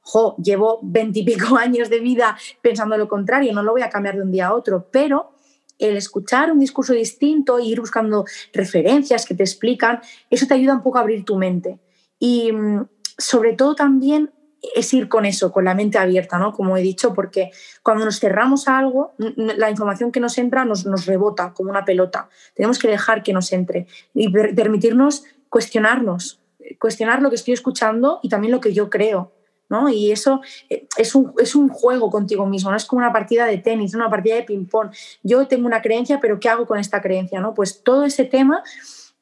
jo, 0.00 0.36
llevo 0.36 0.80
veintipico 0.82 1.56
años 1.58 1.88
de 1.88 2.00
vida 2.00 2.36
pensando 2.60 2.96
lo 2.96 3.08
contrario, 3.08 3.52
no 3.52 3.62
lo 3.62 3.72
voy 3.72 3.82
a 3.82 3.90
cambiar 3.90 4.16
de 4.16 4.22
un 4.22 4.30
día 4.30 4.48
a 4.48 4.54
otro, 4.54 4.88
pero 4.90 5.32
el 5.78 5.96
escuchar 5.96 6.52
un 6.52 6.60
discurso 6.60 6.92
distinto 6.92 7.58
e 7.58 7.64
ir 7.64 7.80
buscando 7.80 8.24
referencias 8.52 9.26
que 9.26 9.34
te 9.34 9.42
explican, 9.42 10.00
eso 10.30 10.46
te 10.46 10.54
ayuda 10.54 10.74
un 10.74 10.82
poco 10.82 10.98
a 10.98 11.00
abrir 11.00 11.24
tu 11.24 11.36
mente. 11.36 11.78
Y 12.22 12.52
mm, 12.52 12.86
sobre 13.18 13.54
todo 13.54 13.74
también 13.74 14.30
es 14.76 14.94
ir 14.94 15.08
con 15.08 15.26
eso, 15.26 15.50
con 15.50 15.64
la 15.64 15.74
mente 15.74 15.98
abierta, 15.98 16.38
¿no? 16.38 16.52
Como 16.52 16.76
he 16.76 16.80
dicho, 16.80 17.12
porque 17.14 17.50
cuando 17.82 18.04
nos 18.04 18.20
cerramos 18.20 18.68
a 18.68 18.78
algo, 18.78 19.12
la 19.18 19.68
información 19.68 20.12
que 20.12 20.20
nos 20.20 20.38
entra 20.38 20.64
nos, 20.64 20.86
nos 20.86 21.06
rebota 21.06 21.52
como 21.52 21.70
una 21.70 21.84
pelota. 21.84 22.28
Tenemos 22.54 22.78
que 22.78 22.86
dejar 22.86 23.24
que 23.24 23.32
nos 23.32 23.52
entre 23.52 23.88
y 24.14 24.30
permitirnos 24.30 25.24
cuestionarnos, 25.48 26.40
cuestionar 26.78 27.22
lo 27.22 27.28
que 27.28 27.34
estoy 27.34 27.54
escuchando 27.54 28.20
y 28.22 28.28
también 28.28 28.52
lo 28.52 28.60
que 28.60 28.72
yo 28.72 28.88
creo. 28.88 29.32
¿no? 29.68 29.88
Y 29.88 30.12
eso 30.12 30.42
eh, 30.70 30.86
es 30.96 31.16
un, 31.16 31.32
es 31.38 31.56
un, 31.56 31.70
juego 31.70 32.08
contigo 32.08 32.46
mismo, 32.46 32.70
no 32.70 32.76
es 32.76 32.84
como 32.84 33.00
una 33.00 33.12
partida 33.12 33.46
de 33.46 33.58
tenis, 33.58 33.96
una 33.96 34.08
partida 34.08 34.36
de 34.36 34.44
ping-pong. 34.44 34.90
Yo 35.24 35.48
tengo 35.48 35.66
una 35.66 35.82
creencia, 35.82 36.20
pero 36.20 36.38
¿qué 36.38 36.48
hago 36.48 36.68
con 36.68 36.78
esta 36.78 37.02
creencia? 37.02 37.40
¿no? 37.40 37.52
Pues 37.52 37.82
todo 37.82 38.04
ese 38.04 38.24
tema, 38.26 38.62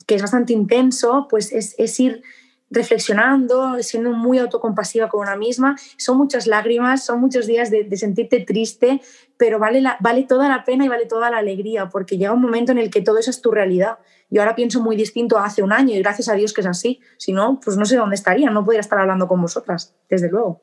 que 0.06 0.16
es 0.16 0.22
bastante 0.22 0.52
intenso, 0.52 1.28
pues 1.30 1.50
es, 1.52 1.74
es 1.78 1.98
ir 1.98 2.22
reflexionando, 2.70 3.82
siendo 3.82 4.12
muy 4.12 4.38
autocompasiva 4.38 5.08
con 5.08 5.20
una 5.20 5.36
misma. 5.36 5.76
Son 5.96 6.16
muchas 6.16 6.46
lágrimas, 6.46 7.04
son 7.04 7.20
muchos 7.20 7.46
días 7.46 7.70
de, 7.70 7.96
sentirte 7.96 8.40
triste, 8.40 9.00
pero 9.36 9.58
vale, 9.58 9.80
la, 9.80 9.96
vale 10.00 10.22
toda 10.22 10.48
la 10.48 10.64
pena 10.64 10.84
y 10.84 10.88
vale 10.88 11.06
toda 11.06 11.30
la 11.30 11.38
alegría, 11.38 11.88
porque 11.88 12.16
llega 12.16 12.32
un 12.32 12.40
momento 12.42 12.72
en 12.72 12.78
el 12.78 12.90
que 12.90 13.02
todo 13.02 13.18
eso 13.18 13.30
es 13.30 13.42
tu 13.42 13.50
realidad. 13.50 13.98
Yo 14.30 14.40
ahora 14.42 14.54
pienso 14.54 14.80
muy 14.80 14.94
distinto 14.94 15.36
a 15.36 15.44
hace 15.44 15.62
un 15.62 15.72
año 15.72 15.94
y 15.94 15.98
gracias 15.98 16.28
a 16.28 16.34
Dios 16.34 16.52
que 16.52 16.60
es 16.60 16.66
así. 16.66 17.00
Si 17.18 17.32
no, 17.32 17.58
pues 17.62 17.76
no 17.76 17.84
sé 17.84 17.96
dónde 17.96 18.14
estaría, 18.14 18.50
no 18.50 18.64
podría 18.64 18.80
estar 18.80 18.98
hablando 18.98 19.26
con 19.26 19.42
vosotras, 19.42 19.96
desde 20.08 20.30
luego. 20.30 20.60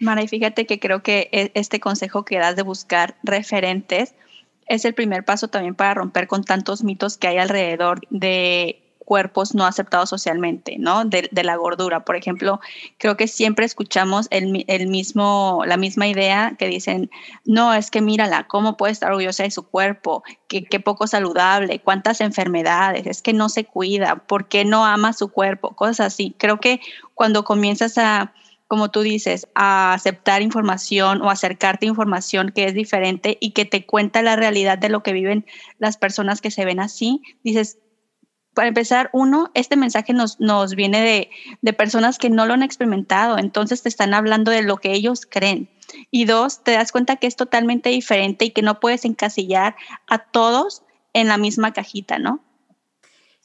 Mara, 0.00 0.22
y 0.22 0.28
fíjate 0.28 0.66
que 0.66 0.80
creo 0.80 1.02
que 1.02 1.28
e, 1.32 1.52
este 1.54 1.80
consejo 1.80 2.24
que 2.24 2.38
das 2.38 2.56
de 2.56 2.62
buscar 2.62 3.16
referentes 3.22 4.14
es 4.66 4.84
el 4.84 4.94
primer 4.94 5.24
paso 5.24 5.48
también 5.48 5.76
para 5.76 5.94
romper 5.94 6.26
con 6.26 6.42
tantos 6.42 6.82
mitos 6.82 7.16
que 7.16 7.28
hay 7.28 7.38
alrededor 7.38 8.00
de 8.10 8.85
cuerpos 9.06 9.54
no 9.54 9.64
aceptados 9.64 10.10
socialmente, 10.10 10.76
¿no? 10.78 11.06
De, 11.06 11.30
la 11.32 11.56
gordura. 11.56 12.04
Por 12.04 12.16
ejemplo, 12.16 12.60
creo 12.98 13.16
que 13.16 13.28
siempre 13.28 13.64
escuchamos 13.64 14.26
el, 14.30 14.50
mismo, 14.88 15.62
la 15.64 15.78
misma 15.78 16.08
idea 16.08 16.56
que 16.58 16.66
dicen, 16.66 17.08
no, 17.46 17.72
es 17.72 17.90
que 17.90 18.02
mírala, 18.02 18.46
¿cómo 18.48 18.76
puede 18.76 18.92
estar 18.92 19.10
orgullosa 19.10 19.44
de 19.44 19.50
su 19.50 19.62
cuerpo? 19.62 20.24
¿Qué, 20.48 20.64
qué 20.64 20.80
poco 20.80 21.06
saludable? 21.06 21.80
¿Cuántas 21.80 22.20
enfermedades? 22.20 23.06
Es 23.06 23.22
que 23.22 23.32
no 23.32 23.48
se 23.48 23.64
cuida, 23.64 24.16
¿por 24.16 24.48
qué 24.48 24.64
no 24.64 24.84
ama 24.84 25.14
su 25.14 25.28
cuerpo? 25.28 25.74
Cosas 25.76 26.00
así. 26.00 26.34
Creo 26.36 26.58
que 26.58 26.80
cuando 27.14 27.44
comienzas 27.44 27.96
a 27.96 28.34
como 28.68 28.90
tú 28.90 29.02
dices, 29.02 29.46
a 29.54 29.94
aceptar 29.94 30.42
información 30.42 31.22
o 31.22 31.30
acercarte 31.30 31.86
a 31.86 31.88
información 31.88 32.50
que 32.52 32.64
es 32.64 32.74
diferente 32.74 33.38
y 33.40 33.52
que 33.52 33.64
te 33.64 33.86
cuenta 33.86 34.22
la 34.22 34.34
realidad 34.34 34.76
de 34.76 34.88
lo 34.88 35.02
que 35.02 35.12
viven 35.12 35.46
las 35.78 35.96
personas 35.96 36.40
que 36.40 36.50
se 36.50 36.64
ven 36.64 36.80
así, 36.80 37.22
dices, 37.44 37.78
para 38.56 38.68
empezar, 38.68 39.10
uno, 39.12 39.50
este 39.52 39.76
mensaje 39.76 40.14
nos, 40.14 40.40
nos 40.40 40.74
viene 40.74 41.02
de, 41.02 41.30
de, 41.60 41.72
personas 41.74 42.16
que 42.16 42.30
no 42.30 42.46
lo 42.46 42.54
han 42.54 42.62
experimentado, 42.62 43.36
entonces 43.36 43.82
te 43.82 43.90
están 43.90 44.14
hablando 44.14 44.50
de 44.50 44.62
lo 44.62 44.78
que 44.78 44.92
ellos 44.92 45.26
creen. 45.30 45.68
Y 46.10 46.24
dos, 46.24 46.64
te 46.64 46.72
das 46.72 46.90
cuenta 46.90 47.16
que 47.16 47.26
es 47.26 47.36
totalmente 47.36 47.90
diferente 47.90 48.46
y 48.46 48.52
que 48.52 48.62
no 48.62 48.80
puedes 48.80 49.04
encasillar 49.04 49.76
a 50.06 50.20
todos 50.20 50.82
en 51.12 51.28
la 51.28 51.36
misma 51.36 51.74
cajita, 51.74 52.18
¿no? 52.18 52.40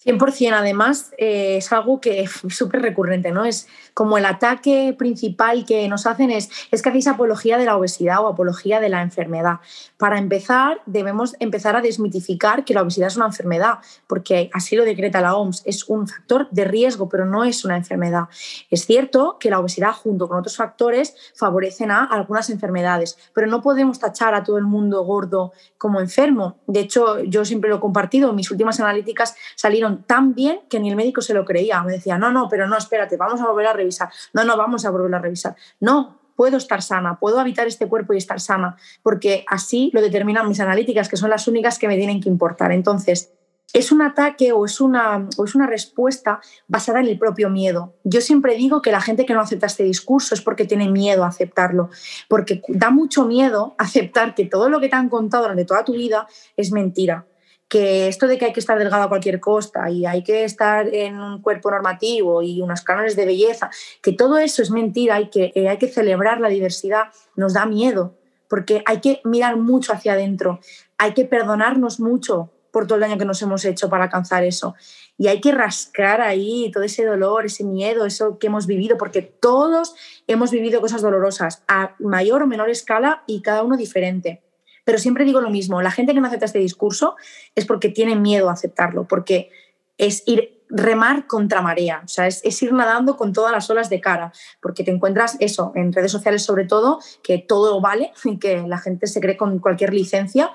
100%, 0.05 0.53
además, 0.53 1.11
eh, 1.17 1.57
es 1.57 1.71
algo 1.71 2.01
que 2.01 2.21
es 2.23 2.31
súper 2.49 2.81
recurrente, 2.81 3.31
¿no? 3.31 3.45
Es 3.45 3.67
como 3.93 4.17
el 4.17 4.25
ataque 4.25 4.95
principal 4.97 5.65
que 5.65 5.87
nos 5.87 6.07
hacen 6.07 6.31
es, 6.31 6.49
es 6.71 6.81
que 6.81 6.89
hacéis 6.89 7.07
apología 7.07 7.57
de 7.57 7.65
la 7.65 7.75
obesidad 7.75 8.23
o 8.23 8.27
apología 8.27 8.79
de 8.79 8.89
la 8.89 9.01
enfermedad. 9.01 9.59
Para 9.97 10.17
empezar, 10.17 10.81
debemos 10.85 11.35
empezar 11.39 11.75
a 11.75 11.81
desmitificar 11.81 12.65
que 12.65 12.73
la 12.73 12.81
obesidad 12.81 13.07
es 13.07 13.17
una 13.17 13.27
enfermedad, 13.27 13.79
porque 14.07 14.49
así 14.53 14.75
lo 14.75 14.85
decreta 14.85 15.21
la 15.21 15.35
OMS, 15.35 15.63
es 15.65 15.87
un 15.87 16.07
factor 16.07 16.49
de 16.51 16.65
riesgo, 16.65 17.09
pero 17.09 17.25
no 17.25 17.43
es 17.43 17.63
una 17.65 17.77
enfermedad. 17.77 18.25
Es 18.69 18.85
cierto 18.85 19.37
que 19.39 19.49
la 19.49 19.59
obesidad, 19.59 19.91
junto 19.91 20.27
con 20.27 20.39
otros 20.39 20.57
factores, 20.57 21.15
favorecen 21.35 21.91
a 21.91 22.05
algunas 22.05 22.49
enfermedades, 22.49 23.17
pero 23.33 23.47
no 23.47 23.61
podemos 23.61 23.99
tachar 23.99 24.33
a 24.33 24.43
todo 24.43 24.57
el 24.57 24.65
mundo 24.65 25.03
gordo 25.03 25.51
como 25.77 25.99
enfermo. 25.99 26.57
De 26.67 26.79
hecho, 26.79 27.23
yo 27.23 27.45
siempre 27.45 27.69
lo 27.69 27.77
he 27.77 27.79
compartido, 27.79 28.33
mis 28.33 28.49
últimas 28.51 28.79
analíticas 28.79 29.35
salieron 29.55 29.90
tan 29.99 30.33
bien 30.33 30.61
que 30.69 30.79
ni 30.79 30.89
el 30.89 30.95
médico 30.95 31.21
se 31.21 31.33
lo 31.33 31.45
creía. 31.45 31.81
Me 31.83 31.93
decía, 31.93 32.17
no, 32.17 32.31
no, 32.31 32.47
pero 32.49 32.67
no, 32.67 32.77
espérate, 32.77 33.17
vamos 33.17 33.41
a 33.41 33.47
volver 33.47 33.67
a 33.67 33.73
revisar. 33.73 34.09
No, 34.33 34.43
no, 34.43 34.57
vamos 34.57 34.85
a 34.85 34.89
volver 34.89 35.13
a 35.15 35.19
revisar. 35.19 35.55
No, 35.79 36.19
puedo 36.35 36.57
estar 36.57 36.81
sana, 36.81 37.19
puedo 37.19 37.39
habitar 37.39 37.67
este 37.67 37.87
cuerpo 37.87 38.13
y 38.13 38.17
estar 38.17 38.39
sana, 38.39 38.75
porque 39.03 39.45
así 39.47 39.91
lo 39.93 40.01
determinan 40.01 40.47
mis 40.47 40.59
analíticas, 40.59 41.07
que 41.07 41.17
son 41.17 41.29
las 41.29 41.47
únicas 41.47 41.77
que 41.77 41.87
me 41.87 41.97
tienen 41.97 42.21
que 42.21 42.29
importar. 42.29 42.71
Entonces, 42.71 43.31
es 43.73 43.91
un 43.91 44.01
ataque 44.01 44.51
o 44.51 44.65
es, 44.65 44.81
una, 44.81 45.29
o 45.37 45.45
es 45.45 45.55
una 45.55 45.67
respuesta 45.67 46.41
basada 46.67 46.99
en 46.99 47.07
el 47.07 47.17
propio 47.17 47.49
miedo. 47.49 47.95
Yo 48.03 48.21
siempre 48.21 48.55
digo 48.55 48.81
que 48.81 48.91
la 48.91 49.01
gente 49.01 49.25
que 49.25 49.33
no 49.33 49.41
acepta 49.41 49.67
este 49.67 49.83
discurso 49.83 50.33
es 50.35 50.41
porque 50.41 50.65
tiene 50.65 50.89
miedo 50.89 51.23
a 51.23 51.27
aceptarlo, 51.27 51.89
porque 52.27 52.61
da 52.67 52.89
mucho 52.89 53.25
miedo 53.25 53.75
aceptar 53.77 54.35
que 54.35 54.45
todo 54.45 54.69
lo 54.69 54.79
que 54.79 54.89
te 54.89 54.95
han 54.95 55.09
contado 55.09 55.43
durante 55.43 55.65
toda 55.65 55.85
tu 55.85 55.93
vida 55.93 56.27
es 56.57 56.71
mentira 56.71 57.25
que 57.71 58.09
esto 58.09 58.27
de 58.27 58.37
que 58.37 58.43
hay 58.43 58.51
que 58.51 58.59
estar 58.59 58.77
delgado 58.77 59.03
a 59.03 59.07
cualquier 59.07 59.39
costa 59.39 59.89
y 59.89 60.05
hay 60.05 60.23
que 60.23 60.43
estar 60.43 60.93
en 60.93 61.17
un 61.17 61.41
cuerpo 61.41 61.71
normativo 61.71 62.43
y 62.43 62.59
unos 62.61 62.81
cánones 62.81 63.15
de 63.15 63.25
belleza, 63.25 63.69
que 64.01 64.11
todo 64.11 64.39
eso 64.39 64.61
es 64.61 64.71
mentira 64.71 65.21
y 65.21 65.29
que 65.29 65.53
hay 65.69 65.77
que 65.77 65.87
celebrar 65.87 66.41
la 66.41 66.49
diversidad, 66.49 67.13
nos 67.37 67.53
da 67.53 67.65
miedo, 67.65 68.13
porque 68.49 68.83
hay 68.85 68.99
que 68.99 69.21
mirar 69.23 69.55
mucho 69.55 69.93
hacia 69.93 70.11
adentro, 70.11 70.59
hay 70.97 71.13
que 71.13 71.23
perdonarnos 71.23 72.01
mucho 72.01 72.51
por 72.71 72.87
todo 72.87 72.95
el 72.95 73.03
daño 73.03 73.17
que 73.17 73.23
nos 73.23 73.41
hemos 73.41 73.63
hecho 73.63 73.87
para 73.87 74.03
alcanzar 74.03 74.43
eso. 74.43 74.75
Y 75.17 75.27
hay 75.27 75.39
que 75.39 75.53
rascar 75.53 76.19
ahí 76.19 76.71
todo 76.73 76.83
ese 76.83 77.05
dolor, 77.05 77.45
ese 77.45 77.63
miedo, 77.63 78.05
eso 78.05 78.37
que 78.37 78.47
hemos 78.47 78.67
vivido, 78.67 78.97
porque 78.97 79.21
todos 79.21 79.95
hemos 80.27 80.51
vivido 80.51 80.81
cosas 80.81 81.01
dolorosas 81.01 81.63
a 81.69 81.95
mayor 81.99 82.43
o 82.43 82.47
menor 82.47 82.69
escala 82.69 83.23
y 83.27 83.41
cada 83.41 83.63
uno 83.63 83.77
diferente. 83.77 84.41
Pero 84.83 84.97
siempre 84.97 85.25
digo 85.25 85.41
lo 85.41 85.49
mismo, 85.49 85.81
la 85.81 85.91
gente 85.91 86.13
que 86.13 86.21
no 86.21 86.27
acepta 86.27 86.45
este 86.45 86.59
discurso 86.59 87.15
es 87.55 87.65
porque 87.65 87.89
tiene 87.89 88.15
miedo 88.15 88.49
a 88.49 88.53
aceptarlo, 88.53 89.07
porque 89.07 89.49
es 89.97 90.23
ir 90.25 90.61
remar 90.71 91.27
contra 91.27 91.61
marea, 91.61 92.01
o 92.03 92.07
sea, 92.07 92.27
es, 92.27 92.63
ir 92.63 92.71
nadando 92.71 93.17
con 93.17 93.33
todas 93.33 93.51
las 93.51 93.69
olas 93.69 93.89
de 93.89 93.99
cara, 93.99 94.31
porque 94.61 94.83
te 94.83 94.91
encuentras 94.91 95.35
eso, 95.39 95.73
en 95.75 95.91
redes 95.91 96.11
sociales 96.11 96.43
sobre 96.43 96.65
todo, 96.65 96.99
que 97.21 97.37
todo 97.37 97.81
vale 97.81 98.13
y 98.23 98.37
que 98.37 98.63
la 98.65 98.77
gente 98.77 99.07
se 99.07 99.19
cree 99.19 99.37
con 99.37 99.59
cualquier 99.59 99.93
licencia, 99.93 100.51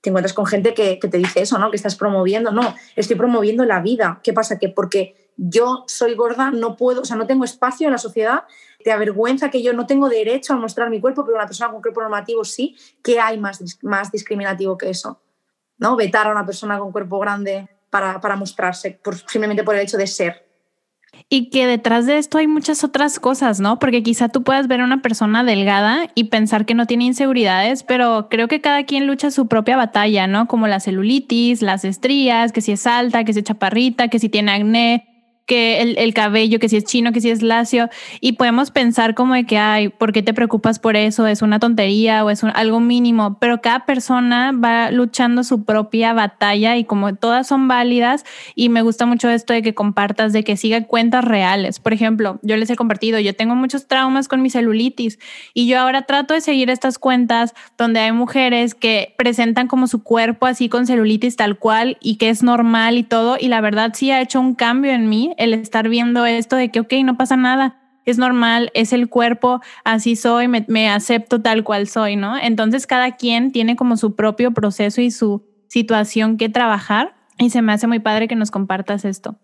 te 0.00 0.10
encuentras 0.10 0.34
con 0.34 0.46
gente 0.46 0.74
que, 0.74 0.98
que 0.98 1.08
te 1.08 1.18
dice 1.18 1.40
eso, 1.40 1.58
¿no? 1.58 1.70
Que 1.70 1.76
estás 1.76 1.96
promoviendo, 1.96 2.52
no, 2.52 2.74
estoy 2.94 3.16
promoviendo 3.16 3.64
la 3.64 3.80
vida. 3.80 4.20
¿Qué 4.22 4.32
pasa? 4.32 4.56
Que 4.56 4.68
porque 4.68 5.32
yo 5.36 5.84
soy 5.88 6.14
gorda, 6.14 6.50
no 6.50 6.76
puedo, 6.76 7.02
o 7.02 7.04
sea, 7.04 7.16
no 7.16 7.26
tengo 7.26 7.44
espacio 7.44 7.88
en 7.88 7.92
la 7.92 7.98
sociedad, 7.98 8.44
te 8.86 8.92
avergüenza 8.92 9.50
que 9.50 9.64
yo 9.64 9.72
no 9.72 9.84
tengo 9.84 10.08
derecho 10.08 10.52
a 10.52 10.56
mostrar 10.56 10.90
mi 10.90 11.00
cuerpo, 11.00 11.24
pero 11.24 11.36
una 11.36 11.46
persona 11.46 11.72
con 11.72 11.82
cuerpo 11.82 12.02
normativo 12.02 12.44
sí, 12.44 12.76
¿qué 13.02 13.18
hay 13.18 13.36
más, 13.36 13.60
más 13.82 14.12
discriminativo 14.12 14.78
que 14.78 14.90
eso? 14.90 15.20
¿No? 15.76 15.96
Vetar 15.96 16.28
a 16.28 16.30
una 16.30 16.46
persona 16.46 16.78
con 16.78 16.92
cuerpo 16.92 17.18
grande 17.18 17.68
para, 17.90 18.20
para 18.20 18.36
mostrarse, 18.36 19.00
simplemente 19.26 19.64
por 19.64 19.74
el 19.74 19.80
hecho 19.80 19.96
de 19.96 20.06
ser. 20.06 20.46
Y 21.28 21.50
que 21.50 21.66
detrás 21.66 22.06
de 22.06 22.18
esto 22.18 22.38
hay 22.38 22.46
muchas 22.46 22.84
otras 22.84 23.18
cosas, 23.18 23.58
¿no? 23.58 23.80
Porque 23.80 24.04
quizá 24.04 24.28
tú 24.28 24.44
puedas 24.44 24.68
ver 24.68 24.80
a 24.80 24.84
una 24.84 25.02
persona 25.02 25.42
delgada 25.42 26.08
y 26.14 26.24
pensar 26.24 26.64
que 26.64 26.74
no 26.74 26.86
tiene 26.86 27.06
inseguridades, 27.06 27.82
pero 27.82 28.28
creo 28.30 28.46
que 28.46 28.60
cada 28.60 28.84
quien 28.84 29.08
lucha 29.08 29.32
su 29.32 29.48
propia 29.48 29.76
batalla, 29.76 30.28
¿no? 30.28 30.46
Como 30.46 30.68
la 30.68 30.78
celulitis, 30.78 31.60
las 31.60 31.84
estrías, 31.84 32.52
que 32.52 32.60
si 32.60 32.70
es 32.70 32.86
alta, 32.86 33.24
que 33.24 33.32
si 33.32 33.40
es 33.40 33.46
chaparrita, 33.46 34.06
que 34.06 34.20
si 34.20 34.28
tiene 34.28 34.52
acné, 34.52 35.15
que 35.46 35.80
el, 35.80 36.12
cabello, 36.14 36.58
que 36.58 36.68
si 36.68 36.76
es 36.76 36.84
chino, 36.84 37.12
que 37.12 37.20
si 37.20 37.30
es 37.30 37.40
lacio, 37.40 37.88
y 38.20 38.32
podemos 38.32 38.72
pensar 38.72 39.14
como 39.14 39.34
de 39.34 39.44
que, 39.44 39.58
ay, 39.58 39.88
¿por 39.88 40.12
qué 40.12 40.22
te 40.22 40.34
preocupas 40.34 40.80
por 40.80 40.96
eso? 40.96 41.26
¿Es 41.26 41.40
una 41.40 41.60
tontería 41.60 42.24
o 42.24 42.30
es 42.30 42.42
algo 42.42 42.80
mínimo? 42.80 43.38
Pero 43.38 43.60
cada 43.60 43.86
persona 43.86 44.52
va 44.52 44.90
luchando 44.90 45.44
su 45.44 45.64
propia 45.64 46.12
batalla 46.12 46.76
y 46.76 46.84
como 46.84 47.14
todas 47.14 47.46
son 47.46 47.68
válidas, 47.68 48.24
y 48.56 48.68
me 48.68 48.82
gusta 48.82 49.06
mucho 49.06 49.30
esto 49.30 49.52
de 49.52 49.62
que 49.62 49.72
compartas, 49.72 50.32
de 50.32 50.42
que 50.42 50.56
siga 50.56 50.84
cuentas 50.84 51.24
reales. 51.24 51.78
Por 51.78 51.92
ejemplo, 51.92 52.40
yo 52.42 52.56
les 52.56 52.68
he 52.68 52.76
compartido, 52.76 53.20
yo 53.20 53.34
tengo 53.34 53.54
muchos 53.54 53.86
traumas 53.86 54.26
con 54.26 54.42
mi 54.42 54.50
celulitis, 54.50 55.20
y 55.54 55.68
yo 55.68 55.78
ahora 55.78 56.02
trato 56.02 56.34
de 56.34 56.40
seguir 56.40 56.70
estas 56.70 56.98
cuentas 56.98 57.54
donde 57.78 58.00
hay 58.00 58.10
mujeres 58.10 58.74
que 58.74 59.14
presentan 59.16 59.68
como 59.68 59.86
su 59.86 60.02
cuerpo 60.02 60.46
así 60.46 60.68
con 60.68 60.86
celulitis 60.86 61.36
tal 61.36 61.56
cual 61.56 61.98
y 62.00 62.16
que 62.16 62.30
es 62.30 62.42
normal 62.42 62.98
y 62.98 63.04
todo, 63.04 63.36
y 63.38 63.46
la 63.46 63.60
verdad 63.60 63.92
sí 63.94 64.10
ha 64.10 64.20
hecho 64.20 64.40
un 64.40 64.56
cambio 64.56 64.90
en 64.90 65.08
mí 65.08 65.34
el 65.36 65.54
estar 65.54 65.88
viendo 65.88 66.26
esto 66.26 66.56
de 66.56 66.70
que, 66.70 66.80
ok, 66.80 66.92
no 67.04 67.16
pasa 67.16 67.36
nada, 67.36 67.80
es 68.06 68.18
normal, 68.18 68.70
es 68.72 68.92
el 68.92 69.08
cuerpo, 69.08 69.60
así 69.84 70.16
soy, 70.16 70.48
me, 70.48 70.88
acepto 70.88 71.42
tal 71.42 71.64
cual 71.64 71.88
soy, 71.88 72.16
¿no? 72.16 72.38
Entonces 72.38 72.86
cada 72.86 73.16
quien 73.16 73.52
tiene 73.52 73.76
como 73.76 73.96
su 73.96 74.14
propio 74.14 74.52
proceso 74.52 75.00
y 75.00 75.10
su 75.10 75.44
situación 75.68 76.36
que 76.36 76.48
trabajar 76.48 77.16
y 77.36 77.50
se 77.50 77.62
me 77.62 77.72
hace 77.72 77.88
muy 77.88 77.98
padre 77.98 78.28
que 78.28 78.36
nos 78.36 78.50
compartas 78.50 79.04
esto. 79.04 79.36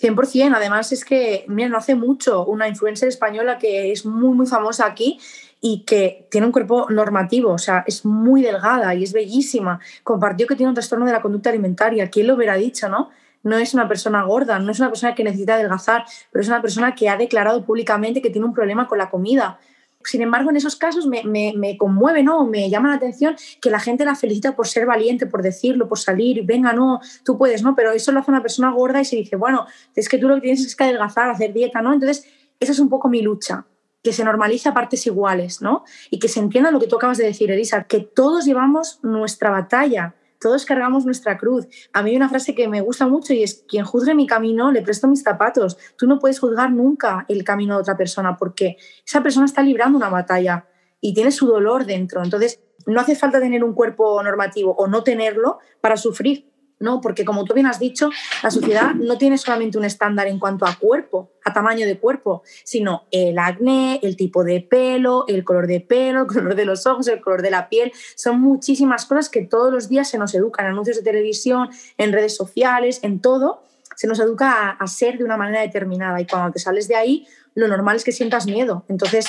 100%, 0.00 0.54
además 0.54 0.92
es 0.92 1.04
que, 1.04 1.44
mira, 1.48 1.68
no 1.68 1.78
hace 1.78 1.94
mucho 1.94 2.44
una 2.46 2.68
influencer 2.68 3.08
española 3.08 3.58
que 3.58 3.92
es 3.92 4.04
muy, 4.04 4.34
muy 4.34 4.46
famosa 4.46 4.86
aquí 4.86 5.18
y 5.60 5.84
que 5.84 6.28
tiene 6.30 6.46
un 6.46 6.52
cuerpo 6.52 6.86
normativo, 6.90 7.52
o 7.52 7.58
sea, 7.58 7.82
es 7.86 8.04
muy 8.04 8.42
delgada 8.42 8.94
y 8.94 9.04
es 9.04 9.12
bellísima, 9.12 9.80
compartió 10.02 10.46
que 10.46 10.54
tiene 10.54 10.68
un 10.68 10.74
trastorno 10.74 11.06
de 11.06 11.12
la 11.12 11.22
conducta 11.22 11.50
alimentaria, 11.50 12.10
¿quién 12.10 12.26
lo 12.26 12.34
hubiera 12.34 12.56
dicho, 12.56 12.88
no? 12.88 13.10
No 13.42 13.56
es 13.58 13.74
una 13.74 13.88
persona 13.88 14.22
gorda, 14.24 14.58
no 14.58 14.72
es 14.72 14.80
una 14.80 14.88
persona 14.88 15.14
que 15.14 15.24
necesita 15.24 15.54
adelgazar, 15.54 16.04
pero 16.32 16.42
es 16.42 16.48
una 16.48 16.62
persona 16.62 16.94
que 16.94 17.08
ha 17.08 17.16
declarado 17.16 17.64
públicamente 17.64 18.22
que 18.22 18.30
tiene 18.30 18.46
un 18.46 18.54
problema 18.54 18.88
con 18.88 18.98
la 18.98 19.10
comida. 19.10 19.58
Sin 20.06 20.22
embargo, 20.22 20.50
en 20.50 20.56
esos 20.56 20.76
casos 20.76 21.06
me, 21.06 21.24
me, 21.24 21.76
conmueve, 21.76 22.22
¿no? 22.22 22.46
Me 22.46 22.70
llama 22.70 22.90
la 22.90 22.94
atención 22.94 23.34
que 23.60 23.70
la 23.70 23.80
gente 23.80 24.04
la 24.04 24.14
felicita 24.14 24.54
por 24.54 24.68
ser 24.68 24.86
valiente, 24.86 25.26
por 25.26 25.42
decirlo, 25.42 25.88
por 25.88 25.98
salir, 25.98 26.44
venga, 26.44 26.72
no, 26.72 27.00
tú 27.24 27.36
puedes, 27.36 27.62
¿no? 27.62 27.74
Pero 27.74 27.90
eso 27.90 28.12
lo 28.12 28.20
hace 28.20 28.30
una 28.30 28.40
persona 28.40 28.70
gorda 28.70 29.00
y 29.00 29.04
se 29.04 29.16
dice, 29.16 29.34
bueno, 29.34 29.66
es 29.96 30.08
que 30.08 30.18
tú 30.18 30.28
lo 30.28 30.36
que 30.36 30.42
tienes 30.42 30.64
es 30.64 30.76
que 30.76 30.84
adelgazar, 30.84 31.28
hacer 31.28 31.52
dieta, 31.52 31.82
¿no? 31.82 31.92
Entonces, 31.92 32.24
esa 32.60 32.72
es 32.72 32.78
un 32.78 32.88
poco 32.88 33.08
mi 33.08 33.20
lucha, 33.20 33.66
que 34.02 34.12
se 34.12 34.24
normalice 34.24 34.68
a 34.68 34.74
partes 34.74 35.04
iguales, 35.08 35.60
¿no? 35.60 35.84
Y 36.10 36.20
que 36.20 36.28
se 36.28 36.38
entienda 36.38 36.70
lo 36.70 36.78
que 36.78 36.86
tú 36.86 36.96
acabas 36.96 37.18
de 37.18 37.24
decir, 37.24 37.50
Elisa, 37.50 37.84
que 37.84 37.98
todos 38.00 38.44
llevamos 38.44 39.00
nuestra 39.02 39.50
batalla, 39.50 40.14
todos 40.46 40.64
cargamos 40.64 41.04
nuestra 41.04 41.36
cruz. 41.38 41.66
A 41.92 42.04
mí 42.04 42.10
hay 42.10 42.16
una 42.16 42.28
frase 42.28 42.54
que 42.54 42.68
me 42.68 42.80
gusta 42.80 43.08
mucho 43.08 43.32
y 43.34 43.42
es, 43.42 43.64
quien 43.66 43.84
juzgue 43.84 44.14
mi 44.14 44.28
camino, 44.28 44.70
le 44.70 44.80
presto 44.80 45.08
mis 45.08 45.24
zapatos. 45.24 45.76
Tú 45.98 46.06
no 46.06 46.20
puedes 46.20 46.38
juzgar 46.38 46.70
nunca 46.70 47.24
el 47.28 47.42
camino 47.42 47.74
de 47.74 47.80
otra 47.80 47.96
persona 47.96 48.36
porque 48.36 48.76
esa 49.04 49.24
persona 49.24 49.46
está 49.46 49.60
librando 49.64 49.98
una 49.98 50.08
batalla 50.08 50.68
y 51.00 51.14
tiene 51.14 51.32
su 51.32 51.48
dolor 51.48 51.84
dentro. 51.84 52.22
Entonces, 52.22 52.60
no 52.86 53.00
hace 53.00 53.16
falta 53.16 53.40
tener 53.40 53.64
un 53.64 53.74
cuerpo 53.74 54.22
normativo 54.22 54.72
o 54.78 54.86
no 54.86 55.02
tenerlo 55.02 55.58
para 55.80 55.96
sufrir. 55.96 56.48
¿No? 56.78 57.00
Porque 57.00 57.24
como 57.24 57.44
tú 57.44 57.54
bien 57.54 57.66
has 57.66 57.78
dicho, 57.78 58.10
la 58.42 58.50
sociedad 58.50 58.94
no 58.94 59.18
tiene 59.18 59.38
solamente 59.38 59.78
un 59.78 59.84
estándar 59.84 60.26
en 60.26 60.38
cuanto 60.38 60.66
a 60.66 60.74
cuerpo, 60.76 61.30
a 61.44 61.52
tamaño 61.52 61.86
de 61.86 61.98
cuerpo, 61.98 62.42
sino 62.64 63.04
el 63.10 63.38
acné, 63.38 64.00
el 64.02 64.16
tipo 64.16 64.44
de 64.44 64.60
pelo, 64.60 65.24
el 65.28 65.44
color 65.44 65.66
de 65.66 65.80
pelo, 65.80 66.20
el 66.22 66.26
color 66.26 66.54
de 66.54 66.64
los 66.64 66.86
ojos, 66.86 67.08
el 67.08 67.20
color 67.20 67.42
de 67.42 67.50
la 67.50 67.68
piel. 67.68 67.92
Son 68.14 68.40
muchísimas 68.40 69.06
cosas 69.06 69.28
que 69.28 69.42
todos 69.42 69.72
los 69.72 69.88
días 69.88 70.08
se 70.08 70.18
nos 70.18 70.34
educan 70.34 70.66
en 70.66 70.72
anuncios 70.72 70.96
de 70.96 71.02
televisión, 71.02 71.70
en 71.98 72.12
redes 72.12 72.36
sociales, 72.36 73.00
en 73.02 73.20
todo. 73.20 73.62
Se 73.94 74.06
nos 74.06 74.20
educa 74.20 74.70
a, 74.70 74.86
ser 74.86 75.16
de 75.16 75.24
una 75.24 75.38
manera 75.38 75.62
determinada 75.62 76.20
y 76.20 76.26
cuando 76.26 76.52
te 76.52 76.58
sales 76.58 76.86
de 76.86 76.96
ahí, 76.96 77.26
lo 77.54 77.66
normal 77.66 77.96
es 77.96 78.04
que 78.04 78.12
sientas 78.12 78.46
miedo. 78.46 78.84
Entonces, 78.88 79.26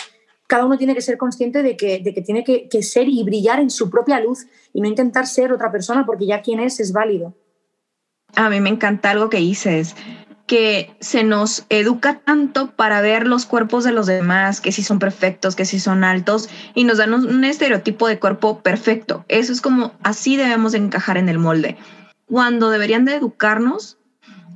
cada 0.48 0.66
uno 0.66 0.78
tiene 0.78 0.96
que 0.96 1.02
ser 1.02 1.18
consciente 1.18 1.62
de 1.62 1.78
que, 1.78 2.00
de 2.00 2.14
que 2.14 2.22
tiene 2.22 2.44
que, 2.44 2.68
que, 2.70 2.82
ser 2.82 3.08
y 3.10 3.24
brillar 3.24 3.60
en 3.60 3.70
su 3.70 3.90
propia 3.90 4.20
luz 4.20 4.48
y 4.74 4.82
no 4.82 4.88
intentar 4.88 5.28
ser 5.28 5.52
otra 5.52 5.72
persona 5.72 6.06
porque 6.06 6.26
ya 6.26 6.42
quien 6.42 6.60
es 6.60 6.80
es 6.80 6.94
válido. 6.94 7.36
A 8.36 8.50
mí 8.50 8.60
me 8.62 8.70
encanta 8.70 9.12
algo 9.12 9.30
que 9.30 9.38
dices, 9.38 9.96
que 10.48 10.96
se 11.02 11.24
nos 11.24 11.66
educa 11.70 12.22
tanto 12.24 12.72
para 12.72 13.02
ver 13.02 13.28
los 13.28 13.46
cuerpos 13.46 13.84
de 13.84 13.92
los 13.92 14.06
demás, 14.06 14.62
que 14.62 14.72
si 14.72 14.82
son 14.84 15.00
perfectos, 15.00 15.56
que 15.56 15.66
si 15.66 15.80
son 15.80 16.06
altos, 16.06 16.50
y 16.74 16.86
nos 16.86 16.98
dan 16.98 17.14
un, 17.14 17.28
un 17.28 17.44
estereotipo 17.44 18.08
de 18.08 18.20
cuerpo 18.20 18.62
perfecto. 18.62 19.26
Eso 19.28 19.52
es 19.52 19.62
como 19.62 19.92
así 20.04 20.38
debemos 20.38 20.74
encajar 20.74 21.18
en 21.18 21.28
el 21.28 21.40
molde. 21.40 21.78
Cuando 22.26 22.70
deberían 22.70 23.06
de 23.06 23.16
educarnos 23.16 23.98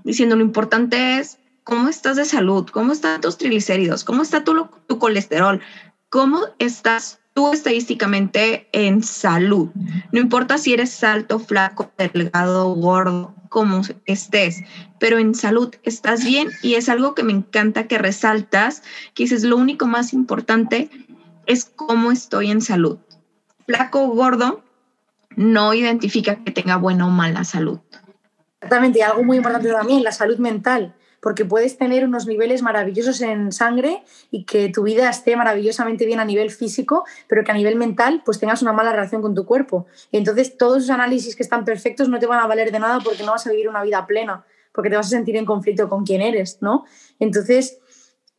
diciendo 0.03 0.35
lo 0.35 0.41
importante 0.41 1.17
es 1.17 1.37
cómo 1.63 1.89
estás 1.89 2.17
de 2.17 2.25
salud, 2.25 2.67
cómo 2.67 2.93
están 2.93 3.21
tus 3.21 3.37
triglicéridos, 3.37 4.03
cómo 4.03 4.21
está 4.21 4.43
tu, 4.43 4.69
colesterol, 4.99 5.61
cómo 6.09 6.41
estás 6.59 7.19
tú 7.33 7.53
estadísticamente 7.53 8.67
en 8.71 9.03
salud. 9.03 9.69
No 10.11 10.19
importa 10.19 10.57
si 10.57 10.73
eres 10.73 11.03
alto, 11.03 11.39
flaco, 11.39 11.91
delgado, 11.97 12.73
gordo, 12.75 13.33
como 13.49 13.81
estés, 14.05 14.63
pero 14.99 15.17
en 15.17 15.35
salud 15.35 15.73
estás 15.83 16.23
bien 16.25 16.49
y 16.61 16.75
es 16.75 16.89
algo 16.89 17.15
que 17.15 17.23
me 17.23 17.33
encanta 17.33 17.87
que 17.87 17.97
resaltas, 17.97 18.83
que 19.13 19.23
dices, 19.23 19.43
lo 19.43 19.57
único 19.57 19.87
más 19.87 20.13
importante 20.13 20.89
es 21.45 21.65
cómo 21.65 22.11
estoy 22.11 22.51
en 22.51 22.61
salud. 22.61 22.97
Flaco 23.65 24.03
o 24.03 24.09
gordo 24.09 24.63
no 25.35 25.73
identifica 25.73 26.35
que 26.43 26.51
tenga 26.51 26.77
buena 26.77 27.07
o 27.07 27.09
mala 27.09 27.43
salud. 27.43 27.79
Exactamente, 28.55 28.99
y 28.99 29.01
algo 29.01 29.23
muy 29.23 29.37
importante 29.37 29.69
también, 29.69 30.03
la 30.03 30.11
salud 30.11 30.37
mental 30.37 30.93
porque 31.21 31.45
puedes 31.45 31.77
tener 31.77 32.03
unos 32.03 32.27
niveles 32.27 32.61
maravillosos 32.61 33.21
en 33.21 33.51
sangre 33.51 34.03
y 34.31 34.43
que 34.43 34.69
tu 34.69 34.83
vida 34.83 35.09
esté 35.09 35.35
maravillosamente 35.35 36.05
bien 36.05 36.19
a 36.19 36.25
nivel 36.25 36.51
físico, 36.51 37.05
pero 37.27 37.43
que 37.43 37.51
a 37.51 37.55
nivel 37.55 37.75
mental 37.75 38.23
pues 38.25 38.39
tengas 38.39 38.61
una 38.61 38.73
mala 38.73 38.91
relación 38.91 39.21
con 39.21 39.35
tu 39.35 39.45
cuerpo. 39.45 39.85
Y 40.11 40.17
entonces 40.17 40.57
todos 40.57 40.79
esos 40.79 40.89
análisis 40.89 41.35
que 41.35 41.43
están 41.43 41.63
perfectos 41.63 42.09
no 42.09 42.19
te 42.19 42.25
van 42.25 42.39
a 42.39 42.47
valer 42.47 42.71
de 42.71 42.79
nada 42.79 42.99
porque 43.03 43.23
no 43.23 43.31
vas 43.31 43.45
a 43.47 43.51
vivir 43.51 43.69
una 43.69 43.83
vida 43.83 44.05
plena, 44.07 44.43
porque 44.73 44.89
te 44.89 44.95
vas 44.95 45.07
a 45.07 45.09
sentir 45.09 45.37
en 45.37 45.45
conflicto 45.45 45.87
con 45.87 46.03
quien 46.03 46.21
eres, 46.21 46.57
¿no? 46.61 46.85
Entonces 47.19 47.79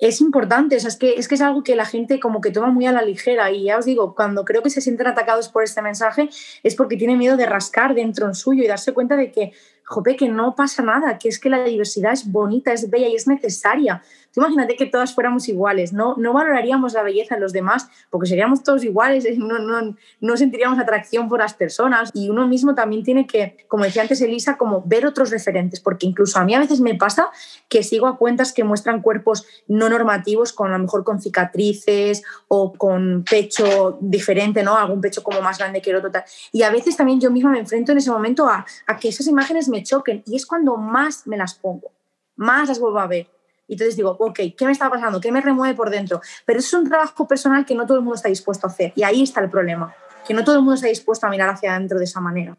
es 0.03 0.21
importante, 0.21 0.75
es, 0.75 0.97
que, 0.97 1.15
es 1.15 1.29
que 1.29 1.37
es 1.37 1.41
algo 1.41 1.63
que 1.63 1.77
la 1.77 1.85
gente 1.85 2.19
como 2.19 2.41
que 2.41 2.51
toma 2.51 2.73
muy 2.73 2.87
a 2.87 2.93
la 2.93 3.03
ligera 3.03 3.53
y 3.53 3.67
ya 3.67 3.79
os 3.79 3.85
digo, 3.85 4.17
cuando 4.17 4.45
creo 4.45 4.61
que 4.61 4.69
se 4.69 4.81
sienten 4.81 5.07
atacados 5.07 5.49
por 5.49 5.63
este 5.63 5.81
mensaje 5.81 6.29
es 6.65 6.75
porque 6.75 6.97
tienen 6.97 7.19
miedo 7.19 7.37
de 7.37 7.47
rascar 7.47 7.95
dentro 7.95 8.27
en 8.27 8.35
suyo 8.35 8.65
y 8.65 8.67
darse 8.67 8.93
cuenta 8.93 9.15
de 9.15 9.31
que 9.31 9.53
jope, 9.85 10.17
que 10.17 10.29
no 10.29 10.55
pasa 10.55 10.83
nada, 10.83 11.19
que 11.19 11.29
es 11.29 11.39
que 11.39 11.51
la 11.51 11.65
diversidad 11.65 12.13
es 12.13 12.31
bonita, 12.31 12.73
es 12.73 12.89
bella 12.91 13.09
y 13.09 13.15
es 13.15 13.27
necesaria. 13.27 14.03
Tú 14.33 14.41
imagínate 14.41 14.77
que 14.77 14.87
todas 14.87 15.15
fuéramos 15.15 15.49
iguales, 15.49 15.93
no, 15.93 16.15
no 16.17 16.33
valoraríamos 16.33 16.95
la 16.95 17.03
belleza 17.03 17.35
en 17.35 17.43
los 17.43 17.53
demás 17.53 17.89
porque 18.09 18.27
seríamos 18.29 18.63
todos 18.63 18.83
iguales, 18.83 19.27
no, 19.39 19.59
no, 19.59 19.95
no 20.21 20.37
sentiríamos 20.37 20.79
atracción 20.79 21.29
por 21.29 21.41
las 21.41 21.55
personas 21.55 22.11
y 22.15 22.31
uno 22.31 22.49
mismo 22.49 22.75
también 22.75 23.03
tiene 23.03 23.27
que, 23.27 23.57
como 23.69 23.85
decía 23.85 24.03
antes 24.03 24.21
Elisa, 24.21 24.57
como 24.57 24.83
ver 24.87 25.07
otros 25.07 25.31
referentes, 25.31 25.81
porque 25.81 26.07
incluso 26.07 26.39
a 26.39 26.45
mí 26.45 26.55
a 26.55 26.61
veces 26.61 26.81
me 26.81 26.95
pasa 26.95 27.31
que 27.69 27.83
sigo 27.83 28.07
a 28.07 28.17
cuentas 28.17 28.53
que 28.53 28.65
muestran 28.65 29.03
cuerpos 29.03 29.47
no 29.69 29.89
normativos, 29.89 30.53
con 30.53 30.71
a 30.71 30.79
lo 30.79 30.85
mejor 30.85 31.05
con 31.05 31.21
cicatrices 31.21 32.23
o 32.49 32.73
con 32.73 33.25
pecho 33.29 33.99
diferente, 34.01 34.63
¿no? 34.63 34.77
Algún 34.77 35.01
pecho 35.01 35.23
como 35.23 35.41
más 35.41 35.59
grande 35.59 35.83
que 35.83 35.91
el 35.91 35.97
otro. 35.97 36.11
Y 36.53 36.63
a 36.63 36.71
veces 36.71 36.97
también 36.97 37.21
yo 37.21 37.31
misma 37.31 37.51
me 37.51 37.59
enfrento 37.59 37.93
en 37.93 37.99
ese 37.99 38.11
momento 38.11 38.47
a, 38.47 38.65
a 38.87 38.97
que 38.97 39.09
esas 39.09 39.27
imágenes 39.27 39.69
me 39.73 39.83
choquen 39.83 40.23
y 40.27 40.37
es 40.37 40.47
cuando 40.47 40.77
más 40.77 41.27
me 41.27 41.37
las 41.37 41.55
pongo, 41.55 41.91
más 42.37 42.69
las 42.69 42.79
vuelvo 42.79 43.01
a 43.01 43.09
ver. 43.09 43.29
Y 43.67 43.75
entonces 43.75 43.97
digo, 43.97 44.17
ok, 44.21 44.39
¿qué 44.57 44.67
me 44.67 44.73
está 44.73 44.91
pasando? 44.91 45.21
¿Qué 45.21 45.33
me 45.33 45.41
remueve 45.41 45.75
por 45.75 45.91
dentro? 45.91 46.21
Pero 46.45 46.59
es 46.59 46.73
un 46.73 46.89
trabajo 46.89 47.27
personal 47.27 47.65
que 47.65 47.75
no 47.75 47.87
todo 47.87 47.97
el 47.97 48.05
mundo 48.05 48.17
está 48.17 48.29
dispuesto 48.29 48.67
a 48.67 48.71
hacer. 48.71 48.93
Y 48.95 49.03
ahí 49.03 49.23
está 49.23 49.41
el 49.41 49.51
problema, 49.51 49.95
que 50.27 50.35
no 50.35 50.45
todo 50.45 50.57
el 50.57 50.61
mundo 50.61 50.75
está 50.75 50.89
dispuesto 50.89 51.27
a 51.27 51.31
mirar 51.31 51.49
hacia 51.49 51.75
adentro 51.75 51.99
de 51.99 52.05
esa 52.05 52.21
manera. 52.21 52.57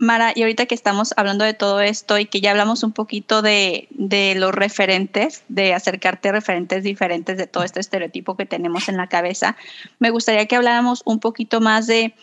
Mara, 0.00 0.30
y 0.32 0.42
ahorita 0.42 0.66
que 0.66 0.76
estamos 0.76 1.12
hablando 1.16 1.44
de 1.44 1.54
todo 1.54 1.80
esto 1.80 2.18
y 2.18 2.26
que 2.26 2.40
ya 2.40 2.52
hablamos 2.52 2.84
un 2.84 2.92
poquito 2.92 3.42
de, 3.42 3.88
de, 3.90 4.36
los 4.36 4.54
referentes, 4.54 5.42
de 5.48 5.74
acercarte 5.74 6.28
a 6.28 6.32
referentes 6.32 6.84
diferentes 6.84 7.36
de 7.36 7.48
todo 7.48 7.64
este 7.64 7.80
estereotipo 7.80 8.36
que 8.36 8.46
tenemos 8.46 8.88
en 8.88 8.96
la 8.96 9.08
cabeza, 9.08 9.56
me 9.98 10.10
gustaría 10.10 10.46
que 10.46 10.54
habláramos 10.54 11.02
un 11.04 11.18
poquito 11.18 11.60
más 11.60 11.88
de 11.88 12.14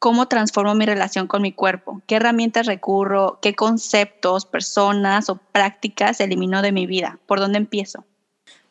cómo 0.00 0.28
transformo 0.28 0.74
mi 0.74 0.86
relación 0.86 1.28
con 1.28 1.42
mi 1.42 1.52
cuerpo, 1.52 2.00
qué 2.06 2.16
herramientas 2.16 2.66
recurro, 2.66 3.38
qué 3.40 3.54
conceptos, 3.54 4.46
personas 4.46 5.28
o 5.28 5.36
prácticas 5.36 6.20
elimino 6.20 6.62
de 6.62 6.72
mi 6.72 6.86
vida, 6.86 7.18
por 7.26 7.38
dónde 7.38 7.58
empiezo. 7.58 8.04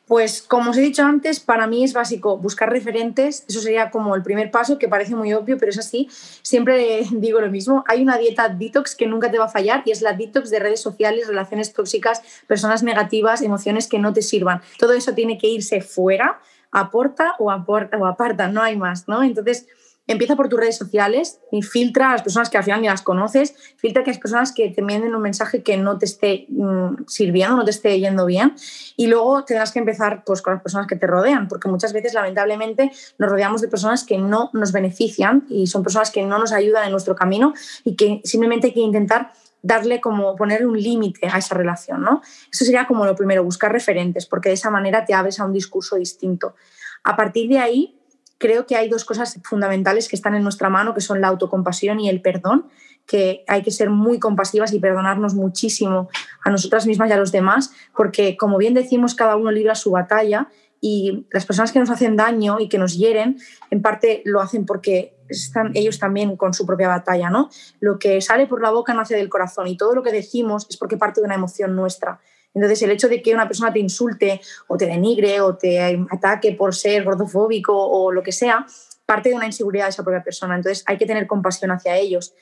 Pues 0.07 0.41
como 0.41 0.71
os 0.71 0.77
he 0.77 0.81
dicho 0.81 1.03
antes, 1.03 1.39
para 1.39 1.67
mí 1.67 1.83
es 1.83 1.93
básico 1.93 2.35
buscar 2.35 2.71
referentes, 2.71 3.45
eso 3.47 3.61
sería 3.61 3.91
como 3.91 4.15
el 4.15 4.23
primer 4.23 4.49
paso, 4.49 4.79
que 4.79 4.87
parece 4.87 5.13
muy 5.15 5.31
obvio, 5.33 5.59
pero 5.59 5.69
es 5.69 5.77
así. 5.77 6.09
Siempre 6.41 7.05
digo 7.11 7.39
lo 7.39 7.51
mismo, 7.51 7.83
hay 7.87 8.01
una 8.01 8.17
dieta 8.17 8.49
detox 8.49 8.95
que 8.95 9.05
nunca 9.05 9.29
te 9.29 9.37
va 9.37 9.45
a 9.45 9.49
fallar 9.49 9.83
y 9.85 9.91
es 9.91 10.01
la 10.01 10.13
detox 10.13 10.49
de 10.49 10.57
redes 10.57 10.81
sociales, 10.81 11.27
relaciones 11.27 11.73
tóxicas, 11.73 12.23
personas 12.47 12.81
negativas, 12.81 13.43
emociones 13.43 13.85
que 13.85 13.99
no 13.99 14.11
te 14.11 14.23
sirvan. 14.23 14.63
Todo 14.79 14.93
eso 14.93 15.13
tiene 15.13 15.37
que 15.37 15.47
irse 15.47 15.79
fuera, 15.81 16.41
aporta 16.71 17.35
o, 17.37 17.51
aporta, 17.51 17.97
o 17.99 18.07
aparta, 18.07 18.47
no 18.47 18.63
hay 18.63 18.77
más, 18.77 19.07
¿no? 19.07 19.21
Entonces, 19.21 19.67
empieza 20.09 20.35
por 20.35 20.49
tus 20.49 20.59
redes 20.59 20.75
sociales 20.75 21.39
y 21.51 21.61
filtra 21.61 22.09
a 22.09 22.11
las 22.13 22.23
personas 22.23 22.49
que 22.49 22.57
al 22.57 22.63
final 22.63 22.81
ni 22.81 22.87
las 22.87 23.03
conoces, 23.03 23.53
filtra 23.77 24.01
a 24.01 24.07
las 24.07 24.17
personas 24.17 24.51
que 24.51 24.69
te 24.69 24.81
manden 24.81 25.13
un 25.13 25.21
mensaje 25.21 25.61
que 25.61 25.77
no 25.77 25.99
te 25.99 26.05
esté 26.05 26.47
mm, 26.49 27.05
sirviendo, 27.07 27.55
no 27.55 27.63
te 27.63 27.71
esté 27.71 27.99
yendo 27.99 28.25
bien 28.25 28.55
y 28.97 29.07
luego 29.07 29.45
tendrás 29.45 29.71
que 29.71 29.79
empezar 29.79 30.23
pues, 30.25 30.41
con 30.41 30.53
las 30.53 30.63
personas 30.63 30.87
que 30.87 30.95
te 30.95 31.05
rodean, 31.05 31.47
porque 31.47 31.67
muchas 31.67 31.93
veces 31.93 32.15
lamentablemente 32.15 32.91
nos 33.19 33.29
rodeamos 33.29 33.61
de 33.61 33.67
personas 33.67 34.03
que 34.03 34.17
no 34.17 34.49
nos 34.53 34.71
benefician 34.71 35.45
y 35.47 35.67
son 35.67 35.83
personas 35.83 36.09
que 36.09 36.23
no 36.23 36.39
nos 36.39 36.51
ayudan 36.51 36.85
en 36.85 36.91
nuestro 36.91 37.15
camino 37.15 37.53
y 37.83 37.95
que 37.95 38.21
simplemente 38.23 38.67
hay 38.67 38.73
que 38.73 38.79
intentar 38.79 39.31
darle 39.61 40.01
como 40.01 40.35
poner 40.35 40.65
un 40.65 40.81
límite 40.81 41.27
a 41.27 41.37
esa 41.37 41.53
relación, 41.53 42.01
¿no? 42.01 42.21
Eso 42.51 42.65
sería 42.65 42.87
como 42.87 43.05
lo 43.05 43.15
primero, 43.15 43.43
buscar 43.43 43.71
referentes, 43.71 44.25
porque 44.25 44.49
de 44.49 44.55
esa 44.55 44.69
manera 44.69 45.05
te 45.05 45.13
abres 45.13 45.39
a 45.39 45.45
un 45.45 45.53
discurso 45.53 45.97
distinto. 45.97 46.55
A 47.03 47.15
partir 47.15 47.49
de 47.49 47.59
ahí, 47.59 47.98
creo 48.39 48.65
que 48.65 48.75
hay 48.75 48.89
dos 48.89 49.05
cosas 49.05 49.39
fundamentales 49.43 50.09
que 50.09 50.15
están 50.15 50.33
en 50.33 50.41
nuestra 50.41 50.69
mano, 50.69 50.95
que 50.95 51.01
son 51.01 51.21
la 51.21 51.27
autocompasión 51.27 51.99
y 51.99 52.09
el 52.09 52.21
perdón, 52.21 52.67
que 53.05 53.43
hay 53.47 53.61
que 53.61 53.71
ser 53.71 53.89
muy 53.89 54.19
compasivas 54.19 54.73
y 54.73 54.79
perdonarnos 54.79 55.35
muchísimo 55.35 56.09
a 56.43 56.49
nosotras 56.49 56.87
mismas 56.87 57.09
y 57.09 57.13
a 57.13 57.17
los 57.17 57.31
demás, 57.31 57.71
porque 57.95 58.37
como 58.37 58.57
bien 58.57 58.73
decimos, 58.73 59.13
cada 59.13 59.35
uno 59.35 59.51
libra 59.51 59.75
su 59.75 59.91
batalla 59.91 60.47
y 60.81 61.27
las 61.31 61.45
personas 61.45 61.71
que 61.71 61.79
nos 61.79 61.89
hacen 61.89 62.15
daño 62.15 62.59
y 62.59 62.69
que 62.69 62.77
nos 62.77 62.97
hieren, 62.97 63.37
en 63.69 63.81
parte 63.81 64.21
lo 64.25 64.41
hacen 64.41 64.65
porque 64.65 65.15
están 65.27 65.71
ellos 65.75 65.99
también 65.99 66.37
con 66.37 66.53
su 66.53 66.65
propia 66.65 66.87
batalla, 66.87 67.29
¿no? 67.29 67.49
Lo 67.79 67.99
que 67.99 68.21
sale 68.21 68.47
por 68.47 68.61
la 68.61 68.71
boca 68.71 68.93
nace 68.93 69.15
del 69.15 69.29
corazón 69.29 69.67
y 69.67 69.75
todo 69.75 69.93
lo 69.93 70.01
que 70.01 70.11
decimos 70.11 70.65
es 70.69 70.77
porque 70.77 70.97
parte 70.97 71.19
de 71.19 71.25
una 71.25 71.35
emoción 71.35 71.75
nuestra. 71.75 72.19
Entonces, 72.53 72.81
el 72.81 72.91
hecho 72.91 73.07
de 73.07 73.21
que 73.21 73.33
una 73.33 73.47
persona 73.47 73.71
te 73.71 73.79
insulte 73.79 74.41
o 74.67 74.77
te 74.77 74.85
denigre 74.85 75.41
o 75.41 75.55
te 75.55 75.99
ataque 76.09 76.53
por 76.53 76.73
ser 76.73 77.03
gordofóbico 77.03 77.75
o 77.75 78.11
lo 78.11 78.23
que 78.23 78.31
sea, 78.31 78.65
parte 79.05 79.29
de 79.29 79.35
una 79.35 79.45
inseguridad 79.45 79.85
de 79.85 79.89
esa 79.91 80.03
propia 80.03 80.23
persona. 80.23 80.55
Entonces, 80.55 80.83
hay 80.87 80.97
que 80.97 81.05
tener 81.05 81.27
compasión 81.27 81.71
hacia 81.71 81.97
ellos. 81.97 82.33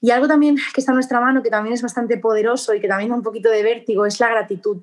Y 0.00 0.10
algo 0.10 0.28
también 0.28 0.56
que 0.74 0.80
está 0.80 0.92
en 0.92 0.96
nuestra 0.96 1.20
mano, 1.20 1.42
que 1.42 1.50
también 1.50 1.74
es 1.74 1.82
bastante 1.82 2.18
poderoso 2.18 2.74
y 2.74 2.80
que 2.80 2.88
también 2.88 3.10
da 3.10 3.16
un 3.16 3.22
poquito 3.22 3.50
de 3.50 3.62
vértigo, 3.62 4.06
es 4.06 4.20
la 4.20 4.28
gratitud 4.28 4.82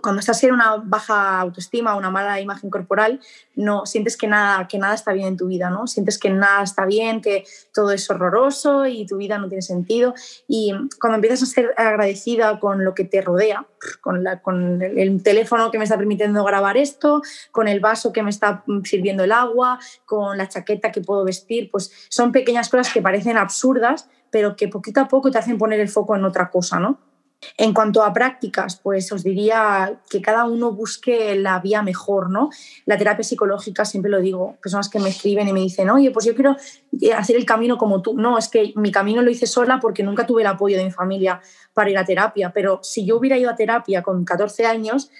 cuando 0.00 0.20
estás 0.20 0.42
en 0.44 0.52
una 0.52 0.76
baja 0.76 1.40
autoestima, 1.40 1.96
una 1.96 2.10
mala 2.10 2.40
imagen 2.40 2.70
corporal, 2.70 3.20
no 3.56 3.86
sientes 3.86 4.16
que 4.16 4.28
nada, 4.28 4.66
que 4.68 4.78
nada 4.78 4.94
está 4.94 5.12
bien 5.12 5.28
en 5.28 5.36
tu 5.36 5.48
vida, 5.48 5.68
¿no? 5.68 5.86
Sientes 5.86 6.18
que 6.18 6.30
nada 6.30 6.62
está 6.62 6.86
bien, 6.86 7.20
que 7.20 7.44
todo 7.74 7.90
es 7.90 8.08
horroroso 8.08 8.86
y 8.86 9.04
tu 9.06 9.16
vida 9.16 9.38
no 9.38 9.48
tiene 9.48 9.62
sentido. 9.62 10.14
Y 10.46 10.72
cuando 11.00 11.16
empiezas 11.16 11.42
a 11.42 11.46
ser 11.46 11.74
agradecida 11.76 12.58
con 12.60 12.84
lo 12.84 12.94
que 12.94 13.04
te 13.04 13.20
rodea, 13.20 13.66
con, 14.00 14.80
el 14.80 15.22
teléfono 15.22 15.70
que 15.70 15.78
me 15.78 15.84
está 15.84 15.98
permitiendo 15.98 16.44
grabar 16.44 16.76
esto, 16.76 17.22
con 17.50 17.68
el 17.68 17.80
vaso 17.80 18.12
que 18.12 18.22
me 18.22 18.30
está 18.30 18.64
sirviendo 18.84 19.24
el 19.24 19.32
agua, 19.32 19.80
con 20.06 20.38
la 20.38 20.48
chaqueta 20.48 20.92
que 20.92 21.00
puedo 21.00 21.24
vestir, 21.24 21.70
pues 21.70 21.92
son 22.08 22.32
pequeñas 22.32 22.68
cosas 22.68 22.92
que 22.92 23.02
parecen 23.02 23.36
absurdas, 23.36 24.08
pero 24.30 24.54
que 24.54 24.68
poquito 24.68 25.00
a 25.00 25.08
poco 25.08 25.30
te 25.30 25.38
hacen 25.38 25.58
poner 25.58 25.80
el 25.80 25.88
foco 25.88 26.14
en 26.14 26.24
otra 26.24 26.50
cosa, 26.50 26.78
¿no? 26.78 27.09
En 27.56 27.72
cuanto 27.72 28.02
a 28.02 28.12
prácticas, 28.12 28.76
pues 28.76 29.10
os 29.12 29.22
diría 29.22 30.00
que 30.10 30.20
cada 30.20 30.44
uno 30.44 30.72
busque 30.72 31.34
la 31.36 31.58
vía 31.60 31.82
mejor, 31.82 32.30
¿no? 32.30 32.50
La 32.84 32.98
terapia 32.98 33.24
psicológica, 33.24 33.84
siempre 33.84 34.10
lo 34.10 34.20
digo, 34.20 34.56
personas 34.62 34.90
que 34.90 34.98
me 34.98 35.08
escriben 35.08 35.48
y 35.48 35.52
me 35.52 35.60
dicen, 35.60 35.88
oye, 35.88 36.10
pues 36.10 36.26
yo 36.26 36.34
quiero 36.34 36.56
eh, 37.00 37.14
hacer 37.14 37.36
el 37.36 37.46
camino 37.46 37.78
como 37.78 38.02
tú. 38.02 38.14
No, 38.14 38.36
es 38.36 38.48
que 38.48 38.72
mi 38.76 38.92
camino 38.92 39.22
lo 39.22 39.30
hice 39.30 39.46
sola 39.46 39.80
porque 39.80 40.02
nunca 40.02 40.26
tuve 40.26 40.42
el 40.42 40.48
apoyo 40.48 40.76
de 40.76 40.84
mi 40.84 40.90
familia 40.90 41.40
para 41.72 41.90
ir 41.90 41.96
a 41.96 42.04
terapia, 42.04 42.52
pero 42.52 42.80
si 42.82 43.06
yo 43.06 43.16
hubiera 43.16 43.38
ido 43.38 43.48
a 43.48 43.56
terapia 43.56 44.02
con 44.02 44.24
14 44.24 44.66
años, 44.66 45.10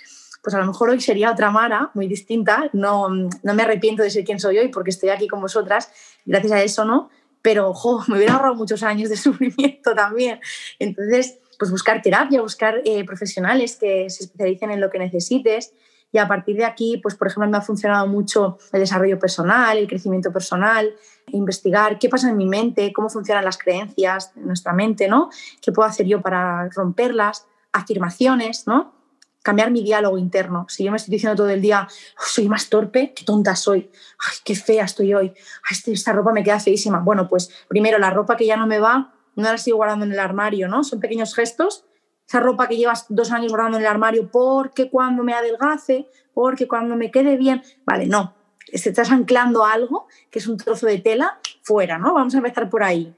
pues 0.43 0.55
a 0.55 0.59
lo 0.59 0.67
mejor 0.67 0.91
hoy 0.91 1.01
sería 1.01 1.31
otra 1.31 1.51
Mara, 1.51 1.91
muy 1.95 2.07
distinta. 2.07 2.69
No, 2.73 3.09
no 3.09 3.55
me 3.55 3.63
arrepiento 3.63 4.03
de 4.03 4.11
ser 4.11 4.25
quien 4.25 4.41
soy 4.41 4.59
hoy 4.59 4.69
porque 4.69 4.91
estoy 4.91 5.11
aquí 5.11 5.29
con 5.29 5.41
vosotras, 5.41 5.91
gracias 6.25 6.53
a 6.53 6.63
eso, 6.63 6.85
¿no? 6.85 7.11
Pero, 7.43 7.71
ojo, 7.71 8.05
me 8.09 8.17
hubiera 8.17 8.35
ahorrado 8.35 8.55
muchos 8.55 8.83
años 8.83 9.09
de 9.09 9.17
sufrimiento 9.17 9.95
también. 9.95 10.41
Entonces, 10.79 11.39
pues 11.61 11.71
buscar 11.71 12.01
terapia, 12.01 12.41
buscar 12.41 12.81
eh, 12.87 13.05
profesionales 13.05 13.77
que 13.77 14.09
se 14.09 14.25
especialicen 14.25 14.71
en 14.71 14.81
lo 14.81 14.89
que 14.89 14.99
necesites. 14.99 15.75
Y 16.11 16.17
a 16.17 16.27
partir 16.27 16.57
de 16.57 16.65
aquí, 16.65 16.99
pues 17.03 17.15
por 17.17 17.27
ejemplo, 17.29 17.51
me 17.51 17.59
ha 17.59 17.61
funcionado 17.61 18.07
mucho 18.07 18.57
el 18.73 18.81
desarrollo 18.81 19.19
personal, 19.19 19.77
el 19.77 19.87
crecimiento 19.87 20.33
personal, 20.33 20.95
investigar 21.27 21.99
qué 21.99 22.09
pasa 22.09 22.31
en 22.31 22.39
mi 22.39 22.47
mente, 22.47 22.95
cómo 22.95 23.11
funcionan 23.11 23.45
las 23.45 23.59
creencias 23.59 24.33
en 24.37 24.47
nuestra 24.47 24.73
mente, 24.73 25.07
¿no? 25.07 25.29
¿Qué 25.61 25.71
puedo 25.71 25.87
hacer 25.87 26.07
yo 26.07 26.23
para 26.23 26.67
romperlas? 26.71 27.47
Afirmaciones, 27.75 28.67
¿no? 28.67 28.95
Cambiar 29.43 29.71
mi 29.71 29.83
diálogo 29.83 30.17
interno. 30.17 30.65
Si 30.71 30.83
yo 30.83 30.91
me 30.91 30.97
estoy 30.97 31.13
diciendo 31.13 31.37
todo 31.37 31.51
el 31.51 31.61
día, 31.61 31.87
oh, 32.19 32.25
soy 32.25 32.49
más 32.49 32.71
torpe, 32.71 33.13
qué 33.15 33.23
tonta 33.27 33.55
soy, 33.55 33.91
ay, 34.19 34.37
qué 34.47 34.55
fea 34.55 34.87
estoy 34.87 35.13
hoy, 35.13 35.35
ay, 35.71 35.93
esta 35.93 36.15
ropa 36.15 36.33
me 36.33 36.43
queda 36.43 36.59
feísima. 36.59 37.01
Bueno, 37.01 37.29
pues 37.29 37.51
primero 37.69 37.99
la 37.99 38.09
ropa 38.09 38.39
que 38.39 38.47
ya 38.47 38.57
no 38.57 38.67
me 38.67 38.79
va, 38.79 39.13
no 39.37 39.45
la 39.45 39.59
sigo 39.59 39.79
guardando 39.79 40.05
en 40.05 40.13
el 40.13 40.19
armario, 40.19 40.69
¿no? 40.69 40.85
Son 40.85 41.01
pequeños 41.01 41.35
gestos. 41.35 41.85
Esa 42.27 42.41
ropa 42.41 42.69
que 42.69 42.77
llevas 42.77 43.07
dos 43.09 43.33
años 43.33 43.51
guardando 43.51 43.79
en 43.79 43.85
el 43.85 43.91
armario 43.91 44.31
porque 44.31 44.89
cuando 44.89 45.25
me 45.25 45.35
adelgace, 45.35 46.09
porque 46.33 46.69
cuando 46.69 46.97
me 46.97 47.11
quede 47.11 47.37
bien, 47.37 47.63
vale, 47.85 48.07
no. 48.07 48.35
Estás 48.71 49.11
anclando 49.11 49.65
algo 49.65 50.07
que 50.31 50.39
es 50.39 50.47
un 50.47 50.57
trozo 50.57 50.87
de 50.87 50.99
tela 50.99 51.41
fuera, 51.63 51.99
¿no? 51.99 52.15
Vamos 52.15 52.35
a 52.35 52.39
empezar 52.39 52.71
por 52.71 52.85
ahí. 52.85 53.15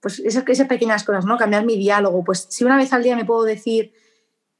Pues 0.00 0.18
esas, 0.18 0.44
esas 0.46 0.66
pequeñas 0.66 1.04
cosas, 1.04 1.24
¿no? 1.24 1.38
Cambiar 1.38 1.64
mi 1.64 1.76
diálogo. 1.76 2.22
Pues 2.22 2.46
si 2.50 2.64
una 2.64 2.76
vez 2.76 2.92
al 2.92 3.02
día 3.02 3.16
me 3.16 3.24
puedo 3.24 3.44
decir, 3.44 3.92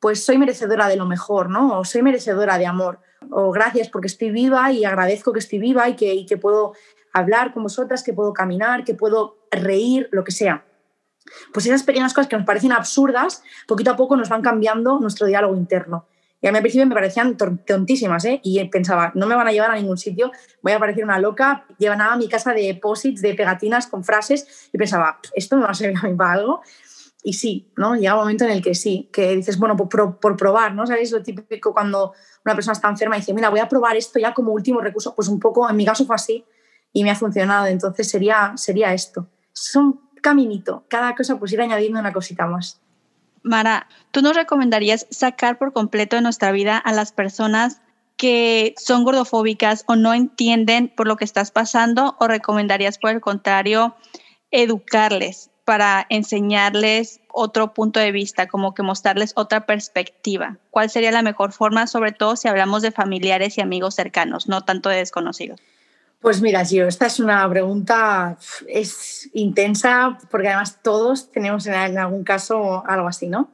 pues 0.01 0.25
soy 0.25 0.39
merecedora 0.39 0.89
de 0.89 0.97
lo 0.97 1.07
mejor, 1.07 1.51
¿no? 1.51 1.81
O 1.81 1.85
soy 1.85 2.03
merecedora 2.03 2.57
de 2.57 2.67
amor. 2.67 3.01
O 3.31 3.51
gracias 3.51 3.91
porque 3.91 4.07
estoy 4.07 4.31
viva 4.31 4.73
y 4.73 4.85
agradezco 4.85 5.33
que 5.33 5.41
estoy 5.41 5.59
viva 5.59 5.89
y 5.89 5.97
que, 5.97 6.15
y 6.15 6.25
que 6.25 6.39
puedo 6.39 6.73
hablar 7.13 7.53
con 7.53 7.63
vosotras, 7.65 8.03
que 8.03 8.15
puedo 8.15 8.33
caminar, 8.33 8.85
que 8.85 8.95
puedo 8.95 9.37
reír, 9.51 10.09
lo 10.11 10.25
que 10.25 10.33
sea. 10.33 10.65
Pues 11.53 11.67
esas 11.67 11.83
pequeñas 11.83 12.15
cosas 12.15 12.29
que 12.29 12.37
nos 12.37 12.47
parecen 12.47 12.73
absurdas, 12.73 13.43
poquito 13.67 13.91
a 13.91 13.97
poco 13.97 14.17
nos 14.17 14.29
van 14.29 14.43
cambiando 14.43 14.99
nuestro 15.01 15.27
diálogo 15.27 15.57
interno. 15.57 16.07
Y 16.43 16.47
a 16.47 16.53
mí 16.53 16.57
al 16.57 16.63
principio 16.63 16.87
me 16.87 16.95
parecían 16.95 17.37
tontísimas, 17.37 18.25
¿eh? 18.25 18.41
Y 18.43 18.65
pensaba, 18.69 19.13
no 19.15 19.27
me 19.27 19.35
van 19.35 19.47
a 19.47 19.53
llevar 19.53 19.71
a 19.71 19.75
ningún 19.75 19.99
sitio, 19.99 20.33
voy 20.63 20.73
a 20.73 20.79
parecer 20.79 21.05
una 21.05 21.19
loca. 21.19 21.67
Llevan 21.79 22.01
a 22.01 22.17
mi 22.17 22.29
casa 22.29 22.55
de 22.55 22.75
posits, 22.81 23.21
de 23.21 23.35
pegatinas 23.35 23.87
con 23.87 24.05
frases, 24.05 24.71
y 24.73 24.79
pensaba, 24.79 25.21
esto 25.35 25.57
me 25.57 25.65
va 25.65 25.71
a 25.71 25.75
servir 25.75 25.99
a 26.03 26.09
mí 26.09 26.15
para 26.15 26.33
algo. 26.33 26.63
Y 27.23 27.35
sí, 27.35 27.71
¿no? 27.77 27.95
Llega 27.95 28.15
un 28.15 28.21
momento 28.21 28.45
en 28.45 28.53
el 28.53 28.63
que 28.63 28.75
sí, 28.75 29.11
que 29.13 29.37
dices, 29.37 29.59
bueno, 29.59 29.77
por, 29.77 30.37
probar, 30.37 30.75
¿no? 30.75 30.87
¿Sabéis 30.87 31.13
lo 31.13 31.23
típico 31.23 31.75
cuando 31.75 32.15
una 32.47 32.55
persona 32.55 32.73
está 32.73 32.89
enferma 32.89 33.17
y 33.17 33.21
dice, 33.21 33.35
mira, 33.35 33.51
voy 33.51 33.61
a 33.61 33.69
probar 33.69 33.97
esto 33.97 34.19
ya 34.19 34.33
como 34.33 34.53
último 34.53 34.81
recurso? 34.81 35.15
Pues 35.15 35.29
un 35.29 35.39
poco, 35.39 35.69
en 35.69 35.77
mi 35.77 35.85
caso 35.85 36.07
fue 36.07 36.17
así 36.17 36.45
y 36.95 37.05
me 37.05 37.11
ha 37.11 37.15
funcionado. 37.15 37.67
Entonces 37.67 38.09
sería, 38.09 38.55
sería 38.57 38.95
esto. 38.95 39.29
Son 39.53 40.01
caminito, 40.21 40.85
cada 40.89 41.15
cosa 41.15 41.39
pues 41.39 41.53
ir 41.53 41.61
añadiendo 41.61 41.99
una 41.99 42.13
cosita 42.13 42.47
más. 42.47 42.81
Mara, 43.43 43.89
¿tú 44.11 44.21
nos 44.23 44.37
recomendarías 44.37 45.07
sacar 45.11 45.59
por 45.59 45.73
completo 45.73 46.17
de 46.17 46.23
nuestra 46.23 46.53
vida 46.53 46.77
a 46.77 46.93
las 46.93 47.13
personas 47.13 47.81
que 48.17 48.75
son 48.77 49.05
gordofóbicas 49.05 49.85
o 49.87 49.97
no 49.97 50.13
entienden 50.13 50.93
por 50.95 51.09
lo 51.09 51.17
que 51.17 51.25
estás 51.25 51.51
pasando 51.51 52.17
o 52.21 52.29
recomendarías 52.29 52.99
por 52.99 53.13
el 53.13 53.21
contrario 53.21 53.97
educarles 54.51 55.51
para 55.65 56.05
enseñarles 56.11 57.21
otro 57.33 57.73
punto 57.73 58.01
de 58.01 58.13
vista, 58.13 58.49
como 58.49 58.75
que 58.75 58.83
mostrarles 58.83 59.33
otra 59.37 59.67
perspectiva? 59.67 60.59
¿Cuál 60.71 60.91
sería 60.91 61.13
la 61.13 61.23
mejor 61.23 61.53
forma, 61.53 61.87
sobre 61.87 62.13
todo 62.13 62.37
si 62.37 62.49
hablamos 62.49 62.83
de 62.83 62.91
familiares 62.91 63.57
y 63.57 63.61
amigos 63.61 63.95
cercanos, 63.95 64.49
no 64.49 64.65
tanto 64.65 64.89
de 64.89 64.97
desconocidos? 64.97 65.61
Pues 66.21 66.43
mira, 66.43 66.67
Gio, 66.67 66.87
esta 66.87 67.07
es 67.07 67.19
una 67.19 67.49
pregunta 67.49 68.37
es 68.69 69.31
intensa 69.33 70.19
porque 70.31 70.49
además 70.49 70.81
todos 70.83 71.31
tenemos 71.31 71.67
en 71.67 71.97
algún 71.99 72.25
caso 72.25 72.85
algo 72.87 73.09
así, 73.09 73.27
¿no? 73.27 73.53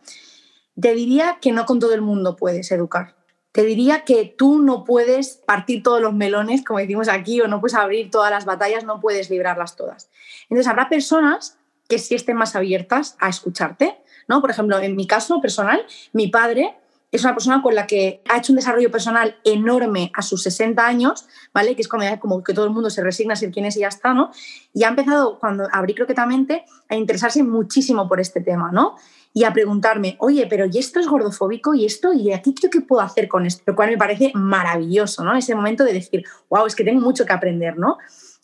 Te 0.79 0.93
diría 0.93 1.39
que 1.41 1.53
no 1.53 1.65
con 1.65 1.79
todo 1.79 1.95
el 1.95 2.03
mundo 2.03 2.35
puedes 2.35 2.73
educar. 2.73 3.15
Te 3.53 3.63
diría 3.63 4.03
que 4.03 4.25
tú 4.37 4.61
no 4.61 4.83
puedes 4.83 5.37
partir 5.47 5.85
todos 5.85 6.03
los 6.03 6.13
melones, 6.13 6.65
como 6.65 6.81
decimos 6.81 7.09
aquí, 7.09 7.41
o 7.41 7.47
no 7.47 7.61
puedes 7.61 7.77
abrir 7.77 8.11
todas 8.11 8.33
las 8.33 8.45
batallas, 8.45 8.83
no 8.83 9.01
puedes 9.01 9.31
librarlas 9.31 9.77
todas. 9.77 10.11
Entonces 10.51 10.67
habrá 10.67 10.89
personas 10.89 11.59
que 11.89 12.01
sí 12.01 12.17
estén 12.17 12.37
más 12.37 12.57
abiertas 12.57 13.17
a 13.21 13.29
escucharte, 13.29 13.97
¿no? 14.27 14.41
Por 14.41 14.51
ejemplo, 14.51 14.81
en 14.81 14.97
mi 14.97 15.07
caso 15.07 15.41
personal, 15.41 15.87
mi 16.13 16.27
padre 16.27 16.77
es 17.13 17.23
una 17.23 17.35
persona 17.35 17.63
con 17.63 17.75
la 17.75 17.87
que 17.87 18.23
ha 18.29 18.39
hecho 18.39 18.53
un 18.53 18.57
desarrollo 18.57 18.91
personal 18.91 19.37
enorme 19.45 20.11
a 20.15 20.23
sus 20.23 20.43
60 20.43 20.85
años, 20.85 21.27
¿vale? 21.55 21.77
Que 21.77 21.83
es 21.83 21.89
ya 21.89 22.19
como 22.19 22.43
que 22.43 22.53
todo 22.53 22.65
el 22.65 22.73
mundo 22.73 22.91
se 22.91 23.03
resigna 23.03 23.35
a 23.35 23.37
ser 23.37 23.53
quien 23.53 23.65
es 23.65 23.77
y 23.77 23.81
ya 23.81 23.89
está, 23.89 24.13
¿no? 24.13 24.31
Y 24.73 24.85
ha 24.85 24.89
empezado, 24.89 25.39
cuando 25.39 25.69
abrí 25.73 25.95
croquetamente, 25.95 26.65
a 26.89 26.97
interesarse 26.97 27.43
muchísimo 27.43 28.09
por 28.09 28.21
este 28.21 28.41
tema, 28.41 28.71
¿no? 28.73 28.97
Y 29.33 29.45
a 29.45 29.53
preguntarme, 29.53 30.17
oye, 30.19 30.47
pero 30.49 30.67
¿y 30.71 30.79
esto 30.79 30.99
es 30.99 31.07
gordofóbico? 31.07 31.75
¿Y 31.75 31.87
esto? 31.87 32.13
¿Y 32.13 32.33
aquí 32.33 32.55
qué 32.55 32.81
puedo 32.81 33.03
hacer 33.03 33.29
con 33.29 33.47
esto? 33.47 33.63
Lo 33.67 33.77
cual 33.77 33.91
me 33.91 33.99
parece 33.99 34.33
maravilloso, 34.35 35.25
¿no? 35.25 35.37
Ese 35.37 35.55
momento 35.55 35.85
de 35.85 35.93
decir, 35.93 36.25
wow, 36.51 36.67
es 36.67 36.75
que 36.75 36.85
tengo 36.85 37.01
mucho 37.01 37.25
que 37.25 37.33
aprender, 37.33 37.79
¿no? 37.79 37.99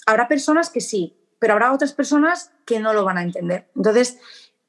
Habrá 0.06 0.28
personas 0.28 0.70
que 0.70 0.80
sí, 0.80 1.16
pero 1.38 1.54
habrá 1.54 1.72
otras 1.72 1.92
personas 1.92 2.52
que 2.64 2.78
no 2.78 2.92
lo 2.92 3.04
van 3.04 3.18
a 3.18 3.22
entender. 3.22 3.68
Entonces, 3.74 4.18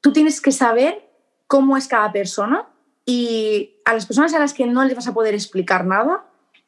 tú 0.00 0.12
tienes 0.12 0.40
que 0.40 0.50
saber 0.50 1.08
cómo 1.46 1.76
es 1.76 1.86
cada 1.86 2.10
persona 2.10 2.73
y 3.06 3.76
a 3.84 3.92
las 3.92 4.06
personas 4.06 4.32
a 4.34 4.38
las 4.38 4.54
que 4.54 4.66
no 4.66 4.84
les 4.84 4.96
vas 4.96 5.06
a 5.06 5.14
poder 5.14 5.34
explicar 5.34 5.84
nada, 5.86 6.24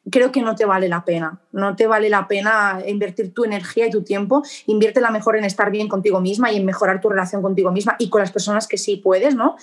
creo 0.09 0.31
que 0.31 0.41
no 0.41 0.55
te 0.55 0.65
vale 0.65 0.87
la 0.87 1.03
pena. 1.03 1.41
No 1.51 1.75
te 1.75 1.87
vale 1.87 2.09
la 2.09 2.27
pena 2.27 2.81
invertir 2.85 3.33
tu 3.33 3.43
energía 3.43 3.87
y 3.87 3.91
tu 3.91 4.03
tiempo. 4.03 4.43
la 4.67 5.11
mejor 5.11 5.37
en 5.37 5.45
estar 5.45 5.71
bien 5.71 5.87
contigo 5.87 6.21
misma 6.21 6.51
y 6.51 6.57
en 6.57 6.65
mejorar 6.65 7.01
tu 7.01 7.09
relación 7.09 7.41
contigo 7.41 7.71
misma 7.71 7.95
y 7.99 8.09
con 8.09 8.21
las 8.21 8.31
personas 8.31 8.67
que 8.67 8.77
sí 8.77 8.97
puedes, 8.97 9.35
¿no? 9.35 9.55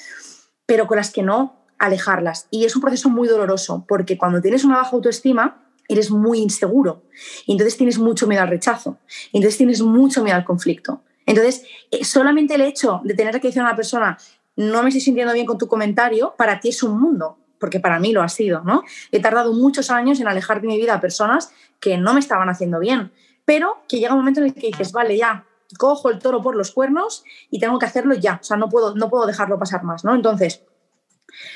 Pero 0.66 0.86
con 0.86 0.96
las 0.96 1.10
que 1.10 1.22
no, 1.22 1.64
alejarlas. 1.78 2.48
Y 2.50 2.64
es 2.64 2.74
un 2.76 2.82
proceso 2.82 3.08
muy 3.08 3.28
doloroso 3.28 3.84
porque 3.88 4.18
cuando 4.18 4.40
tienes 4.40 4.64
una 4.64 4.76
baja 4.76 4.96
autoestima, 4.96 5.64
eres 5.88 6.10
muy 6.10 6.38
inseguro. 6.38 7.02
Y 7.46 7.52
entonces 7.52 7.76
tienes 7.76 7.98
mucho 7.98 8.26
miedo 8.26 8.42
al 8.42 8.48
rechazo. 8.48 8.98
Y 9.32 9.38
entonces 9.38 9.58
tienes 9.58 9.82
mucho 9.82 10.22
miedo 10.22 10.36
al 10.36 10.44
conflicto. 10.44 11.02
Entonces, 11.26 11.64
eh, 11.90 12.04
solamente 12.04 12.54
el 12.54 12.62
hecho 12.62 13.00
de 13.04 13.14
tener 13.14 13.40
que 13.40 13.48
decir 13.48 13.62
a 13.62 13.66
una 13.66 13.76
persona, 13.76 14.18
no 14.56 14.82
me 14.82 14.88
estoy 14.88 15.00
sintiendo 15.00 15.32
bien 15.32 15.46
con 15.46 15.58
tu 15.58 15.66
comentario, 15.68 16.34
para 16.36 16.60
ti 16.60 16.68
es 16.68 16.82
un 16.82 17.00
mundo, 17.00 17.38
porque 17.58 17.80
para 17.80 17.98
mí 17.98 18.12
lo 18.12 18.22
ha 18.22 18.28
sido, 18.28 18.62
¿no? 18.62 18.82
He 19.10 19.20
tardado 19.20 19.52
muchos 19.52 19.90
años 19.90 20.20
en 20.20 20.28
alejar 20.28 20.60
de 20.60 20.68
mi 20.68 20.76
vida 20.76 20.94
a 20.94 21.00
personas 21.00 21.52
que 21.80 21.98
no 21.98 22.14
me 22.14 22.20
estaban 22.20 22.48
haciendo 22.48 22.78
bien, 22.78 23.12
pero 23.44 23.82
que 23.88 23.98
llega 23.98 24.12
un 24.12 24.20
momento 24.20 24.40
en 24.40 24.46
el 24.46 24.54
que 24.54 24.68
dices, 24.68 24.92
vale, 24.92 25.16
ya, 25.16 25.46
cojo 25.78 26.10
el 26.10 26.18
toro 26.18 26.42
por 26.42 26.56
los 26.56 26.70
cuernos 26.70 27.24
y 27.50 27.58
tengo 27.58 27.78
que 27.78 27.86
hacerlo 27.86 28.14
ya, 28.14 28.38
o 28.40 28.44
sea, 28.44 28.56
no 28.56 28.68
puedo, 28.68 28.94
no 28.94 29.10
puedo 29.10 29.26
dejarlo 29.26 29.58
pasar 29.58 29.82
más, 29.82 30.04
¿no? 30.04 30.14
Entonces, 30.14 30.64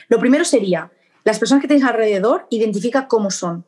lo 0.09 0.19
primero 0.19 0.45
sería, 0.45 0.91
las 1.25 1.39
personas 1.39 1.63
que 1.63 1.69
tienes 1.69 1.87
alrededor, 1.87 2.47
identifica 2.51 3.07
cómo 3.07 3.31
son. 3.31 3.67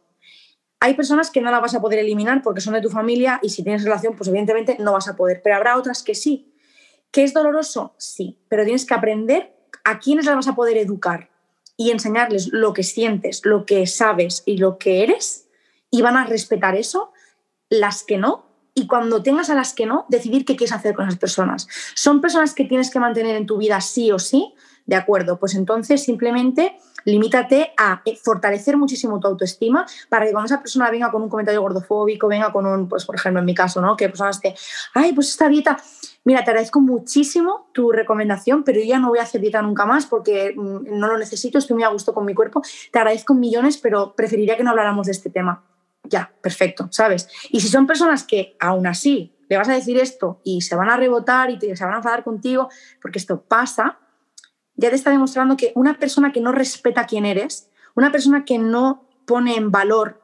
Hay 0.81 0.95
personas 0.95 1.31
que 1.31 1.43
no 1.43 1.51
las 1.51 1.61
vas 1.61 1.74
a 1.74 1.81
poder 1.81 1.99
eliminar 1.99 2.43
porque 2.43 2.62
son 2.62 2.72
de 2.72 2.81
tu 2.81 2.89
familia 2.89 3.39
y 3.43 3.51
si 3.51 3.62
tienes 3.62 3.85
relación, 3.85 4.16
pues 4.16 4.28
evidentemente 4.28 4.76
no 4.81 4.93
vas 4.93 5.09
a 5.09 5.16
poder, 5.16 5.43
pero 5.45 5.57
habrá 5.57 5.76
otras 5.76 6.03
que 6.03 6.14
sí. 6.14 6.55
¿Qué 7.11 7.25
es 7.25 7.35
doloroso? 7.35 7.95
Sí, 7.99 8.39
pero 8.49 8.65
tienes 8.65 8.87
que 8.87 8.95
aprender 8.95 9.55
a 9.85 9.99
quiénes 9.99 10.27
las 10.27 10.37
vas 10.37 10.49
a 10.49 10.55
poder 10.55 10.77
educar 10.77 11.31
y 11.77 11.91
enseñarles 11.91 12.49
lo 12.53 12.73
que 12.73 12.83
sientes, 12.83 13.41
lo 13.45 13.65
que 13.65 13.87
sabes 13.87 14.43
y 14.47 14.59
lo 14.59 14.79
que 14.79 15.03
eres 15.03 15.49
y 15.91 16.03
van 16.03 16.17
a 16.17 16.27
respetar 16.27 16.77
eso, 16.77 17.13
las 17.69 18.03
que 18.05 18.19
no 18.19 18.51
y 18.75 18.87
cuando 18.87 19.23
tengas 19.23 19.51
a 19.51 19.55
las 19.55 19.75
que 19.75 19.87
no, 19.87 20.07
decidir 20.09 20.45
qué 20.45 20.57
quieres 20.57 20.75
hacer 20.75 20.95
con 20.95 21.07
esas 21.07 21.19
personas. 21.19 21.67
¿Son 21.95 22.21
personas 22.21 22.55
que 22.55 22.65
tienes 22.65 22.91
que 22.91 23.01
mantener 23.01 23.37
en 23.37 23.47
tu 23.47 23.59
vida 23.59 23.81
sí 23.81 24.13
o 24.13 24.19
sí? 24.19 24.55
De 24.87 24.97
acuerdo, 24.97 25.39
pues 25.39 25.55
entonces 25.55 26.03
simplemente 26.03 26.77
limítate 27.05 27.73
a 27.77 28.03
eh, 28.05 28.17
fortalecer 28.17 28.77
muchísimo 28.77 29.19
tu 29.21 29.29
autoestima 29.29 29.87
para 30.09 30.27
que 30.27 30.33
cuando 30.33 30.47
esa 30.47 30.61
persona 30.61 30.91
venga 30.91 31.11
con 31.11 31.23
un 31.23 31.29
comentario 31.29 31.63
gordofóbico, 31.63 32.29
venga 32.29 32.53
con 32.53 32.67
un, 32.67 32.89
pues 32.89 33.05
por 33.05 33.17
ejemplo 33.17 33.41
en 33.41 33.47
mi 33.47 33.55
caso, 33.55 33.81
¿no? 33.81 33.97
Que 33.97 34.09
personas 34.09 34.41
de, 34.41 34.55
ay, 34.95 35.13
pues 35.13 35.29
esta 35.29 35.49
dieta, 35.49 35.83
mira, 36.25 36.45
te 36.45 36.51
agradezco 36.51 36.81
muchísimo 36.81 37.71
tu 37.73 37.93
recomendación, 37.93 38.64
pero 38.64 38.81
yo 38.81 38.87
ya 38.87 38.99
no 38.99 39.09
voy 39.09 39.18
a 39.18 39.23
hacer 39.23 39.41
dieta 39.41 39.62
nunca 39.62 39.87
más 39.87 40.07
porque 40.07 40.55
mm, 40.57 40.99
no 40.99 41.07
lo 41.09 41.18
necesito, 41.18 41.59
estoy 41.59 41.75
muy 41.75 41.85
a 41.85 41.89
gusto 41.89 42.14
con 42.14 42.25
mi 42.25 42.35
cuerpo, 42.35 42.62
te 42.93 42.99
agradezco 42.99 43.35
millones, 43.35 43.79
pero 43.79 44.14
preferiría 44.14 44.57
que 44.57 44.64
no 44.64 44.71
habláramos 44.71 45.07
de 45.07 45.12
este 45.12 45.31
tema. 45.31 45.64
Ya, 46.05 46.33
perfecto, 46.41 46.89
¿sabes? 46.91 47.29
Y 47.51 47.61
si 47.61 47.68
son 47.68 47.87
personas 47.87 48.25
que 48.25 48.57
aún 48.59 48.87
así 48.87 49.37
le 49.49 49.57
vas 49.57 49.68
a 49.68 49.75
decir 49.75 49.99
esto 49.99 50.41
y 50.45 50.62
se 50.62 50.77
van 50.77 50.89
a 50.91 50.97
rebotar 50.97 51.51
y 51.51 51.61
se 51.61 51.85
van 51.85 51.95
a 51.95 51.99
enfadar 51.99 52.25
contigo, 52.25 52.68
porque 53.03 53.18
esto 53.18 53.43
pasa, 53.43 53.99
ya 54.77 54.91
te 54.91 54.97
está 54.97 55.11
demostrando 55.11 55.57
que 55.57 55.73
una 55.75 55.99
persona 55.99 56.33
que 56.33 56.41
no 56.41 56.53
respeta 56.53 57.07
quién 57.07 57.27
eres, 57.27 57.71
una 57.95 58.11
persona 58.11 58.45
que 58.45 58.59
no 58.59 59.09
pone 59.27 59.57
en 59.57 59.71
valor 59.71 60.21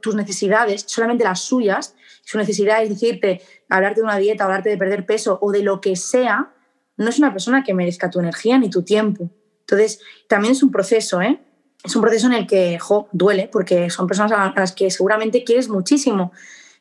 tus 0.00 0.14
necesidades, 0.14 0.84
solamente 0.86 1.24
las 1.24 1.40
suyas, 1.40 1.94
su 2.22 2.38
necesidad 2.38 2.82
es 2.82 2.88
decirte, 2.88 3.42
hablarte 3.68 4.00
de 4.00 4.04
una 4.04 4.16
dieta, 4.16 4.44
hablarte 4.44 4.70
de 4.70 4.78
perder 4.78 5.04
peso 5.06 5.38
o 5.42 5.52
de 5.52 5.62
lo 5.62 5.80
que 5.80 5.96
sea, 5.96 6.52
no 6.96 7.08
es 7.08 7.18
una 7.18 7.32
persona 7.32 7.62
que 7.62 7.74
merezca 7.74 8.10
tu 8.10 8.20
energía 8.20 8.58
ni 8.58 8.70
tu 8.70 8.82
tiempo. 8.82 9.30
Entonces, 9.60 10.00
también 10.28 10.52
es 10.52 10.62
un 10.62 10.70
proceso, 10.70 11.20
¿eh? 11.20 11.40
Es 11.84 11.96
un 11.96 12.02
proceso 12.02 12.26
en 12.28 12.34
el 12.34 12.46
que, 12.46 12.78
jo, 12.78 13.08
duele, 13.12 13.48
porque 13.50 13.90
son 13.90 14.06
personas 14.06 14.32
a 14.32 14.52
las 14.54 14.72
que 14.72 14.90
seguramente 14.90 15.42
quieres 15.42 15.68
muchísimo, 15.68 16.32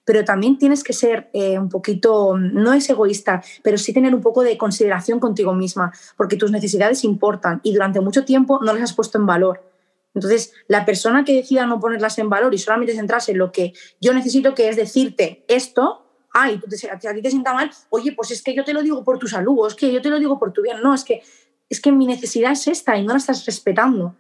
pero 0.06 0.24
también 0.26 0.58
tienes 0.58 0.84
que 0.84 0.94
ser 0.94 1.30
eh, 1.34 1.58
un 1.58 1.70
poquito, 1.70 2.38
no 2.38 2.74
es 2.74 2.90
egoísta, 2.90 3.42
pero 3.64 3.78
sí 3.78 3.94
tener 3.94 4.14
un 4.14 4.22
poco 4.22 4.44
de 4.44 4.58
consideración 4.58 5.20
contigo 5.20 5.54
misma, 5.54 5.92
porque 6.18 6.38
tus 6.38 6.52
necesidades 6.52 7.04
importan 7.04 7.62
y 7.64 7.74
durante 7.74 8.00
mucho 8.00 8.26
tiempo 8.26 8.60
no 8.62 8.74
las 8.74 8.84
has 8.84 8.94
puesto 8.94 9.18
en 9.18 9.26
valor. 9.26 9.71
Entonces, 10.14 10.54
la 10.68 10.86
persona 10.86 11.24
que 11.24 11.36
decida 11.36 11.66
no 11.66 11.80
ponerlas 11.80 12.18
en 12.20 12.30
valor 12.30 12.54
y 12.54 12.58
solamente 12.58 12.94
centrarse 12.94 13.32
en 13.32 13.38
lo 13.38 13.52
que 13.52 13.74
yo 14.00 14.14
necesito, 14.14 14.54
que 14.54 14.70
es 14.70 14.76
decirte 14.76 15.46
esto, 15.48 16.06
ay, 16.34 16.62
a 16.92 17.14
ti 17.14 17.22
te 17.22 17.30
sienta 17.30 17.54
mal, 17.54 17.72
oye, 17.90 18.14
pues 18.14 18.32
es 18.32 18.42
que 18.42 18.54
yo 18.54 18.64
te 18.64 18.74
lo 18.74 18.82
digo 18.82 19.04
por 19.04 19.20
tu 19.20 19.28
salud, 19.28 19.56
o 19.60 19.68
es 19.68 19.76
que 19.76 19.92
yo 19.92 20.02
te 20.02 20.10
lo 20.10 20.20
digo 20.20 20.38
por 20.40 20.52
tu 20.52 20.62
bien, 20.62 20.82
no, 20.82 20.94
es 20.94 21.04
que, 21.04 21.22
es 21.70 21.80
que 21.80 21.92
mi 21.92 22.06
necesidad 22.06 22.52
es 22.52 22.68
esta 22.68 22.98
y 22.98 23.06
no 23.06 23.14
la 23.14 23.20
estás 23.20 23.46
respetando. 23.46 24.16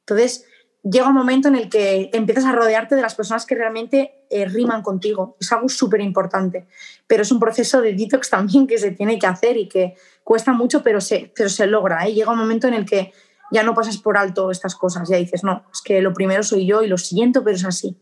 Entonces, 0.00 0.44
llega 0.82 1.08
un 1.08 1.14
momento 1.14 1.48
en 1.48 1.56
el 1.56 1.68
que 1.68 2.10
empiezas 2.12 2.44
a 2.44 2.52
rodearte 2.52 2.94
de 2.94 3.02
las 3.02 3.14
personas 3.14 3.46
que 3.46 3.54
realmente 3.54 4.24
eh, 4.30 4.44
riman 4.46 4.82
contigo. 4.82 5.36
Es 5.40 5.52
algo 5.52 5.68
súper 5.68 6.00
importante, 6.00 6.66
pero 7.06 7.22
es 7.22 7.32
un 7.32 7.40
proceso 7.40 7.80
de 7.80 7.94
detox 7.94 8.30
también 8.30 8.66
que 8.66 8.78
se 8.78 8.92
tiene 8.92 9.18
que 9.18 9.26
hacer 9.26 9.56
y 9.56 9.68
que 9.68 9.94
cuesta 10.24 10.52
mucho, 10.52 10.82
pero 10.82 11.00
se, 11.00 11.32
pero 11.34 11.48
se 11.48 11.66
logra. 11.66 12.06
¿eh? 12.06 12.14
Llega 12.14 12.32
un 12.32 12.38
momento 12.38 12.68
en 12.68 12.74
el 12.74 12.86
que 12.86 13.12
ya 13.50 13.62
no 13.62 13.74
pasas 13.74 13.98
por 13.98 14.16
alto 14.16 14.50
estas 14.50 14.74
cosas, 14.74 15.08
ya 15.08 15.16
dices, 15.16 15.44
no, 15.44 15.64
es 15.72 15.80
que 15.82 16.00
lo 16.02 16.12
primero 16.12 16.42
soy 16.42 16.66
yo 16.66 16.82
y 16.82 16.88
lo 16.88 16.98
siento, 16.98 17.44
pero 17.44 17.56
es 17.56 17.64
así. 17.64 17.96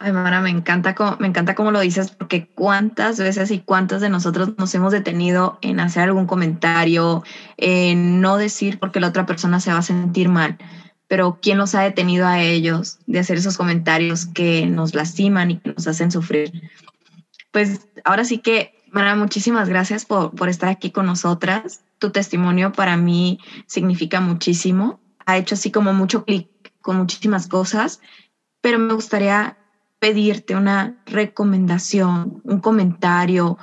Ay, 0.00 0.12
Mara, 0.12 0.40
me 0.40 0.50
encanta, 0.50 0.94
cómo, 0.94 1.16
me 1.20 1.28
encanta 1.28 1.54
cómo 1.54 1.70
lo 1.70 1.78
dices, 1.80 2.10
porque 2.10 2.52
cuántas 2.52 3.18
veces 3.18 3.50
y 3.52 3.60
cuántas 3.60 4.00
de 4.00 4.08
nosotros 4.08 4.50
nos 4.58 4.74
hemos 4.74 4.92
detenido 4.92 5.58
en 5.62 5.78
hacer 5.78 6.02
algún 6.02 6.26
comentario, 6.26 7.22
en 7.56 8.20
no 8.20 8.36
decir 8.36 8.80
porque 8.80 8.98
la 8.98 9.08
otra 9.08 9.24
persona 9.24 9.60
se 9.60 9.72
va 9.72 9.78
a 9.78 9.82
sentir 9.82 10.28
mal 10.28 10.58
pero 11.08 11.38
¿quién 11.40 11.58
los 11.58 11.74
ha 11.74 11.82
detenido 11.82 12.26
a 12.26 12.42
ellos 12.42 12.98
de 13.06 13.18
hacer 13.18 13.36
esos 13.36 13.56
comentarios 13.56 14.26
que 14.26 14.66
nos 14.66 14.94
lastiman 14.94 15.50
y 15.50 15.58
que 15.58 15.72
nos 15.72 15.86
hacen 15.86 16.10
sufrir? 16.10 16.70
Pues 17.50 17.86
ahora 18.04 18.24
sí 18.24 18.38
que, 18.38 18.82
Mara, 18.90 19.14
muchísimas 19.14 19.68
gracias 19.68 20.04
por, 20.04 20.34
por 20.34 20.48
estar 20.48 20.68
aquí 20.68 20.90
con 20.90 21.06
nosotras. 21.06 21.84
Tu 22.04 22.10
testimonio 22.10 22.70
para 22.70 22.98
mí 22.98 23.38
significa 23.66 24.20
muchísimo. 24.20 25.00
Ha 25.24 25.38
hecho 25.38 25.54
así 25.54 25.70
como 25.70 25.94
mucho 25.94 26.26
clic 26.26 26.50
con 26.82 26.98
muchísimas 26.98 27.48
cosas, 27.48 28.00
pero 28.60 28.78
me 28.78 28.92
gustaría 28.92 29.56
pedirte 30.00 30.54
una 30.54 31.02
recomendación, 31.06 32.42
un 32.44 32.60
comentario, 32.60 33.56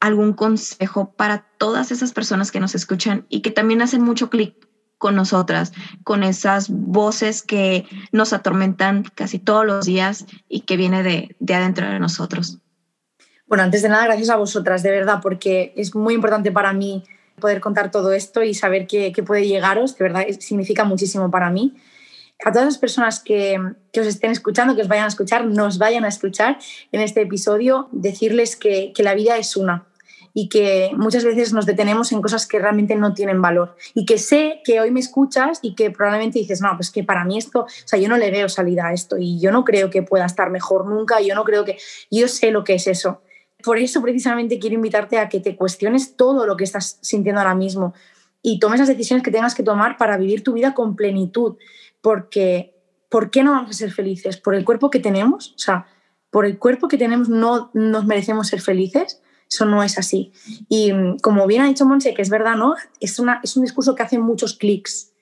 algún 0.00 0.32
consejo 0.32 1.12
para 1.12 1.46
todas 1.58 1.92
esas 1.92 2.14
personas 2.14 2.50
que 2.50 2.58
nos 2.58 2.74
escuchan 2.74 3.26
y 3.28 3.42
que 3.42 3.50
también 3.50 3.82
hacen 3.82 4.00
mucho 4.00 4.30
clic 4.30 4.66
con 4.96 5.14
nosotras, 5.14 5.74
con 6.04 6.22
esas 6.22 6.70
voces 6.70 7.42
que 7.42 7.84
nos 8.12 8.32
atormentan 8.32 9.04
casi 9.14 9.38
todos 9.38 9.66
los 9.66 9.84
días 9.84 10.24
y 10.48 10.60
que 10.60 10.78
viene 10.78 11.02
de, 11.02 11.36
de 11.38 11.54
adentro 11.54 11.86
de 11.86 11.98
nosotros. 11.98 12.60
Bueno, 13.46 13.64
antes 13.64 13.82
de 13.82 13.90
nada, 13.90 14.06
gracias 14.06 14.30
a 14.30 14.36
vosotras, 14.36 14.82
de 14.82 14.90
verdad, 14.90 15.20
porque 15.20 15.74
es 15.76 15.94
muy 15.94 16.14
importante 16.14 16.50
para 16.50 16.72
mí 16.72 17.04
poder 17.38 17.60
contar 17.60 17.90
todo 17.90 18.12
esto 18.12 18.42
y 18.42 18.54
saber 18.54 18.86
qué, 18.86 19.12
puede 19.26 19.46
llegaros, 19.46 19.96
de 19.96 20.04
verdad 20.04 20.26
significa 20.38 20.84
muchísimo 20.84 21.30
para 21.30 21.50
mí. 21.50 21.74
A 22.44 22.52
todas 22.52 22.66
las 22.66 22.78
personas 22.78 23.20
que, 23.20 23.58
que, 23.92 24.00
os 24.00 24.06
estén 24.06 24.30
escuchando, 24.30 24.74
que 24.74 24.82
os 24.82 24.88
vayan 24.88 25.04
a 25.04 25.08
escuchar, 25.08 25.46
nos 25.46 25.78
vayan 25.78 26.04
a 26.04 26.08
escuchar 26.08 26.58
en 26.92 27.00
este 27.00 27.22
episodio, 27.22 27.88
decirles 27.92 28.56
que, 28.56 28.92
que 28.94 29.02
la 29.02 29.14
vida 29.14 29.36
es 29.36 29.56
una, 29.56 29.86
y 30.36 30.48
que 30.48 30.90
muchas 30.96 31.24
veces 31.24 31.52
nos 31.52 31.64
detenemos 31.64 32.10
en 32.10 32.20
cosas 32.20 32.46
que 32.46 32.58
realmente 32.58 32.96
no 32.96 33.14
tienen 33.14 33.40
valor. 33.40 33.76
Y 33.94 34.04
que 34.04 34.18
sé 34.18 34.60
que 34.64 34.80
hoy 34.80 34.90
me 34.90 34.98
escuchas 34.98 35.60
y 35.62 35.76
que 35.76 35.92
probablemente 35.92 36.40
dices, 36.40 36.60
no, 36.60 36.72
pues 36.74 36.90
que 36.90 37.04
para 37.04 37.24
mí 37.24 37.38
esto, 37.38 37.60
o 37.60 37.68
sea, 37.84 38.00
yo 38.00 38.08
no 38.08 38.18
le 38.18 38.32
veo 38.32 38.48
salida 38.48 38.88
a 38.88 38.92
esto 38.92 39.16
y 39.16 39.38
yo 39.38 39.52
no 39.52 39.64
creo 39.64 39.90
que 39.90 40.02
pueda 40.02 40.26
estar 40.26 40.50
mejor 40.50 40.86
nunca, 40.86 41.20
yo 41.20 41.36
no 41.36 41.44
creo 41.44 41.64
que, 41.64 41.78
yo 42.10 42.26
sé 42.26 42.50
lo 42.50 42.64
que 42.64 42.74
es 42.74 42.88
eso. 42.88 43.22
Por 43.64 43.78
eso 43.78 44.02
precisamente 44.02 44.58
quiero 44.58 44.76
invitarte 44.76 45.18
a 45.18 45.28
que 45.28 45.40
te 45.40 45.56
cuestiones 45.56 46.16
todo 46.16 46.46
lo 46.46 46.56
que 46.56 46.64
estás 46.64 46.98
sintiendo 47.00 47.40
ahora 47.40 47.54
mismo 47.54 47.94
y 48.42 48.58
tomes 48.58 48.78
las 48.78 48.88
decisiones 48.88 49.24
que 49.24 49.30
tengas 49.30 49.54
que 49.54 49.62
tomar 49.62 49.96
para 49.96 50.18
vivir 50.18 50.44
tu 50.44 50.52
vida 50.52 50.74
con 50.74 50.96
plenitud. 50.96 51.56
Porque, 52.02 52.74
¿por 53.08 53.30
qué 53.30 53.42
no 53.42 53.52
vamos 53.52 53.70
a 53.70 53.72
ser 53.72 53.90
felices? 53.90 54.36
¿Por 54.36 54.54
el 54.54 54.66
cuerpo 54.66 54.90
que 54.90 55.00
tenemos? 55.00 55.54
O 55.56 55.58
sea, 55.58 55.86
¿por 56.30 56.44
el 56.44 56.58
cuerpo 56.58 56.88
que 56.88 56.98
tenemos 56.98 57.30
no 57.30 57.70
nos 57.72 58.04
merecemos 58.04 58.48
ser 58.48 58.60
felices? 58.60 59.22
Eso 59.50 59.64
no 59.64 59.82
es 59.82 59.98
así. 59.98 60.32
Y 60.68 60.92
mm, 60.92 61.20
como 61.20 61.46
bien 61.46 61.62
ha 61.62 61.66
dicho 61.66 61.86
Monse, 61.86 62.12
que 62.12 62.20
es 62.20 62.28
verdad, 62.28 62.56
¿no? 62.56 62.74
Es, 63.00 63.18
una, 63.18 63.40
es 63.42 63.56
un 63.56 63.62
discurso 63.62 63.94
que 63.94 64.02
hace 64.02 64.18
muchos 64.18 64.58
clics. 64.58 65.12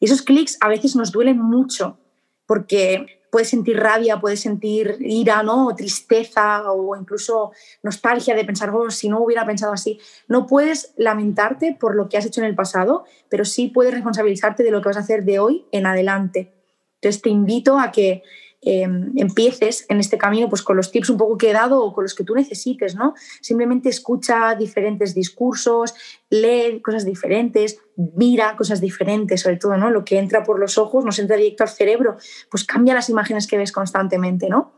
Y 0.00 0.06
esos 0.06 0.22
clics 0.22 0.58
a 0.60 0.68
veces 0.68 0.96
nos 0.96 1.12
duelen 1.12 1.38
mucho, 1.38 2.00
porque 2.46 3.21
puedes 3.32 3.48
sentir 3.48 3.78
rabia, 3.80 4.20
puedes 4.20 4.40
sentir 4.40 4.98
ira, 5.00 5.42
¿no? 5.42 5.68
O 5.68 5.74
tristeza 5.74 6.70
o 6.70 6.94
incluso 6.94 7.52
nostalgia 7.82 8.34
de 8.34 8.44
pensar, 8.44 8.68
oh, 8.74 8.90
si 8.90 9.08
no 9.08 9.20
hubiera 9.20 9.46
pensado 9.46 9.72
así. 9.72 9.98
No 10.28 10.46
puedes 10.46 10.92
lamentarte 10.98 11.74
por 11.80 11.96
lo 11.96 12.10
que 12.10 12.18
has 12.18 12.26
hecho 12.26 12.42
en 12.42 12.46
el 12.46 12.54
pasado, 12.54 13.06
pero 13.30 13.46
sí 13.46 13.68
puedes 13.68 13.94
responsabilizarte 13.94 14.62
de 14.62 14.70
lo 14.70 14.82
que 14.82 14.90
vas 14.90 14.98
a 14.98 15.00
hacer 15.00 15.24
de 15.24 15.38
hoy 15.38 15.64
en 15.72 15.86
adelante. 15.86 16.52
Entonces 16.96 17.22
te 17.22 17.30
invito 17.30 17.78
a 17.78 17.90
que 17.90 18.22
Em, 18.64 19.10
empieces 19.16 19.84
en 19.88 19.98
este 19.98 20.16
camino 20.16 20.48
pues 20.48 20.62
con 20.62 20.76
los 20.76 20.92
tips 20.92 21.10
un 21.10 21.16
poco 21.16 21.36
que 21.36 21.50
he 21.50 21.52
dado 21.52 21.82
o 21.82 21.92
con 21.92 22.04
los 22.04 22.14
que 22.14 22.22
tú 22.22 22.36
necesites, 22.36 22.94
¿no? 22.94 23.14
Simplemente 23.40 23.88
escucha 23.88 24.54
diferentes 24.54 25.16
discursos, 25.16 25.94
lee 26.30 26.80
cosas 26.80 27.04
diferentes, 27.04 27.80
mira 27.96 28.56
cosas 28.56 28.80
diferentes, 28.80 29.40
sobre 29.40 29.56
todo, 29.56 29.76
¿no? 29.76 29.90
Lo 29.90 30.04
que 30.04 30.16
entra 30.16 30.44
por 30.44 30.60
los 30.60 30.78
ojos 30.78 31.04
nos 31.04 31.18
entra 31.18 31.36
directo 31.36 31.64
al 31.64 31.70
cerebro, 31.70 32.16
pues 32.52 32.62
cambia 32.62 32.94
las 32.94 33.08
imágenes 33.08 33.48
que 33.48 33.58
ves 33.58 33.72
constantemente, 33.72 34.48
¿no? 34.48 34.72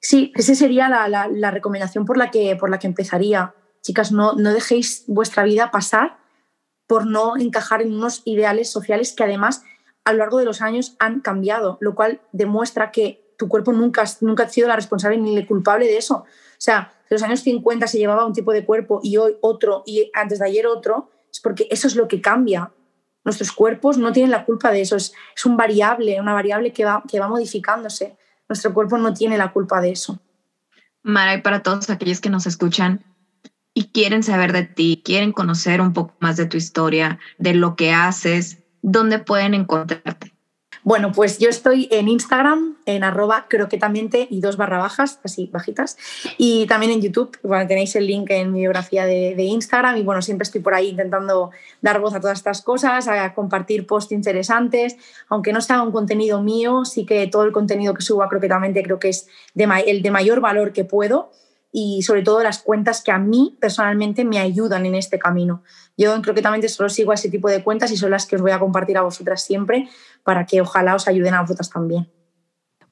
Sí, 0.00 0.32
esa 0.34 0.56
sería 0.56 0.88
la, 0.88 1.50
recomendación 1.52 2.04
por 2.04 2.16
la, 2.16 2.32
que, 2.32 2.56
por 2.56 2.70
la 2.70 2.80
que 2.80 2.88
empezaría. 2.88 3.54
Chicas, 3.82 4.10
no, 4.10 4.32
no 4.32 4.52
dejéis 4.52 5.04
vuestra 5.06 5.44
vida 5.44 5.70
pasar 5.70 6.18
por 6.88 7.06
no 7.06 7.36
encajar 7.36 7.82
en 7.82 7.94
unos 7.94 8.22
ideales 8.24 8.68
sociales 8.68 9.14
que 9.16 9.22
además 9.22 9.62
a 10.04 10.12
lo 10.12 10.18
largo 10.18 10.38
de 10.38 10.44
los 10.44 10.62
años 10.62 10.96
han 10.98 11.20
cambiado, 11.20 11.78
lo 11.80 11.94
cual 11.94 12.20
demuestra 12.32 12.90
que 12.90 13.34
tu 13.36 13.48
cuerpo 13.48 13.72
nunca, 13.72 14.04
nunca 14.20 14.44
ha 14.44 14.48
sido 14.48 14.68
la 14.68 14.76
responsable 14.76 15.18
ni 15.18 15.36
el 15.36 15.46
culpable 15.46 15.86
de 15.86 15.96
eso. 15.96 16.16
O 16.16 16.26
sea, 16.58 16.92
en 17.10 17.14
los 17.14 17.22
años 17.22 17.40
50 17.40 17.86
se 17.86 17.98
llevaba 17.98 18.26
un 18.26 18.32
tipo 18.32 18.52
de 18.52 18.64
cuerpo 18.64 19.00
y 19.02 19.16
hoy 19.16 19.36
otro 19.40 19.82
y 19.86 20.10
antes 20.14 20.38
de 20.38 20.46
ayer 20.46 20.66
otro, 20.66 21.10
es 21.30 21.40
porque 21.40 21.66
eso 21.70 21.86
es 21.86 21.96
lo 21.96 22.08
que 22.08 22.20
cambia. 22.20 22.70
Nuestros 23.24 23.52
cuerpos 23.52 23.98
no 23.98 24.12
tienen 24.12 24.30
la 24.30 24.44
culpa 24.44 24.70
de 24.70 24.80
eso, 24.80 24.96
es, 24.96 25.12
es 25.34 25.46
un 25.46 25.56
variable, 25.56 26.20
una 26.20 26.34
variable 26.34 26.72
que 26.72 26.84
va, 26.84 27.02
que 27.08 27.20
va 27.20 27.28
modificándose. 27.28 28.16
Nuestro 28.48 28.74
cuerpo 28.74 28.98
no 28.98 29.14
tiene 29.14 29.38
la 29.38 29.52
culpa 29.52 29.80
de 29.80 29.92
eso. 29.92 30.20
Mara, 31.02 31.34
y 31.34 31.42
para 31.42 31.62
todos 31.62 31.90
aquellos 31.90 32.20
que 32.20 32.30
nos 32.30 32.46
escuchan 32.46 33.04
y 33.74 33.88
quieren 33.88 34.22
saber 34.22 34.52
de 34.52 34.64
ti, 34.64 35.02
quieren 35.04 35.32
conocer 35.32 35.80
un 35.80 35.92
poco 35.92 36.14
más 36.20 36.36
de 36.36 36.46
tu 36.46 36.56
historia, 36.56 37.18
de 37.38 37.54
lo 37.54 37.74
que 37.74 37.92
haces, 37.92 38.61
¿dónde 38.82 39.18
pueden 39.18 39.54
encontrarte? 39.54 40.32
Bueno, 40.84 41.12
pues 41.12 41.38
yo 41.38 41.48
estoy 41.48 41.86
en 41.92 42.08
Instagram, 42.08 42.76
en 42.86 43.04
arroba 43.04 43.46
croquetamente 43.48 44.26
y 44.28 44.40
dos 44.40 44.56
barra 44.56 44.78
bajas, 44.78 45.20
así 45.22 45.48
bajitas. 45.52 45.96
Y 46.38 46.66
también 46.66 46.90
en 46.90 47.00
YouTube, 47.00 47.38
bueno, 47.44 47.68
tenéis 47.68 47.94
el 47.94 48.08
link 48.08 48.28
en 48.30 48.50
mi 48.52 48.60
biografía 48.60 49.06
de, 49.06 49.40
Instagram. 49.44 49.96
Y 49.98 50.02
bueno, 50.02 50.22
siempre 50.22 50.42
estoy 50.42 50.60
por 50.60 50.74
ahí 50.74 50.88
intentando 50.88 51.52
dar 51.82 52.00
voz 52.00 52.14
a 52.14 52.20
todas 52.20 52.36
estas 52.38 52.62
cosas, 52.62 53.06
a 53.06 53.32
compartir 53.32 53.86
posts 53.86 54.10
interesantes. 54.10 54.96
Aunque 55.28 55.52
no 55.52 55.60
sea 55.60 55.82
un 55.82 55.92
contenido 55.92 56.42
mío, 56.42 56.84
sí 56.84 57.06
que 57.06 57.28
todo 57.28 57.44
el 57.44 57.52
contenido 57.52 57.94
que 57.94 58.02
subo 58.02 58.24
a 58.24 58.28
croquetamente 58.28 58.82
creo 58.82 58.98
que 58.98 59.10
es 59.10 59.28
el 59.54 60.02
de 60.02 60.10
mayor 60.10 60.40
valor 60.40 60.72
que 60.72 60.84
puedo 60.84 61.30
y 61.72 62.02
sobre 62.02 62.22
todo 62.22 62.42
las 62.42 62.62
cuentas 62.62 63.02
que 63.02 63.10
a 63.10 63.18
mí 63.18 63.56
personalmente 63.58 64.24
me 64.24 64.38
ayudan 64.38 64.84
en 64.86 64.94
este 64.94 65.18
camino. 65.18 65.62
Yo 65.96 66.14
en 66.14 66.22
Croquetamente 66.22 66.68
solo 66.68 66.90
sigo 66.90 67.10
a 67.10 67.14
ese 67.14 67.30
tipo 67.30 67.48
de 67.48 67.64
cuentas 67.64 67.90
y 67.90 67.96
son 67.96 68.10
las 68.10 68.26
que 68.26 68.36
os 68.36 68.42
voy 68.42 68.52
a 68.52 68.58
compartir 68.58 68.98
a 68.98 69.02
vosotras 69.02 69.42
siempre 69.42 69.88
para 70.22 70.46
que 70.46 70.60
ojalá 70.60 70.94
os 70.94 71.08
ayuden 71.08 71.34
a 71.34 71.40
vosotras 71.40 71.70
también. 71.70 72.08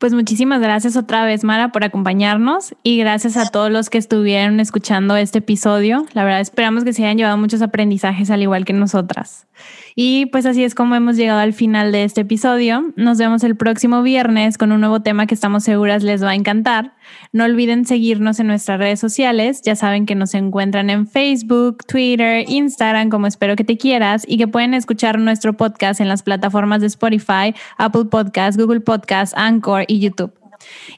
Pues 0.01 0.14
muchísimas 0.14 0.62
gracias 0.62 0.97
otra 0.97 1.26
vez, 1.26 1.45
Mara, 1.45 1.72
por 1.72 1.85
acompañarnos 1.85 2.74
y 2.83 2.97
gracias 2.97 3.37
a 3.37 3.51
todos 3.51 3.70
los 3.70 3.91
que 3.91 3.99
estuvieron 3.99 4.59
escuchando 4.59 5.14
este 5.14 5.41
episodio. 5.41 6.07
La 6.14 6.24
verdad, 6.24 6.41
esperamos 6.41 6.85
que 6.85 6.95
se 6.95 7.03
hayan 7.03 7.18
llevado 7.18 7.37
muchos 7.37 7.61
aprendizajes 7.61 8.31
al 8.31 8.41
igual 8.41 8.64
que 8.64 8.72
nosotras. 8.72 9.47
Y 9.95 10.24
pues 10.26 10.47
así 10.47 10.64
es 10.64 10.74
como 10.74 10.95
hemos 10.95 11.16
llegado 11.16 11.41
al 11.41 11.53
final 11.53 11.93
de 11.93 12.05
este 12.05 12.22
episodio. 12.22 12.95
Nos 12.97 13.18
vemos 13.18 13.45
el 13.45 13.59
próximo 13.59 14.03
viernes 14.03 14.57
con 14.57 14.72
un 14.72 14.81
nuevo 14.81 15.01
tema 15.01 15.26
que 15.26 15.35
estamos 15.35 15.64
seguras 15.64 16.03
les 16.03 16.24
va 16.24 16.31
a 16.31 16.35
encantar. 16.35 16.95
No 17.33 17.45
olviden 17.45 17.85
seguirnos 17.85 18.41
en 18.41 18.47
nuestras 18.49 18.79
redes 18.79 19.01
sociales. 19.01 19.63
Ya 19.63 19.77
saben 19.77 20.07
que 20.07 20.15
nos 20.15 20.35
encuentran 20.35 20.91
en 20.91 21.07
Facebook, 21.07 21.85
Twitter, 21.87 22.45
Instagram, 22.49 23.09
como 23.09 23.27
espero 23.27 23.57
que 23.57 23.65
te 23.65 23.77
quieras, 23.77 24.25
y 24.27 24.39
que 24.39 24.49
pueden 24.49 24.75
escuchar 24.75 25.19
nuestro 25.19 25.57
podcast 25.57 26.01
en 26.01 26.09
las 26.09 26.23
plataformas 26.23 26.81
de 26.81 26.89
Spotify, 26.89 27.55
Apple 27.79 28.07
Podcasts, 28.07 28.61
Google 28.61 28.81
Podcasts, 28.81 29.35
Anchor 29.37 29.85
y 29.87 30.01
YouTube. 30.01 30.33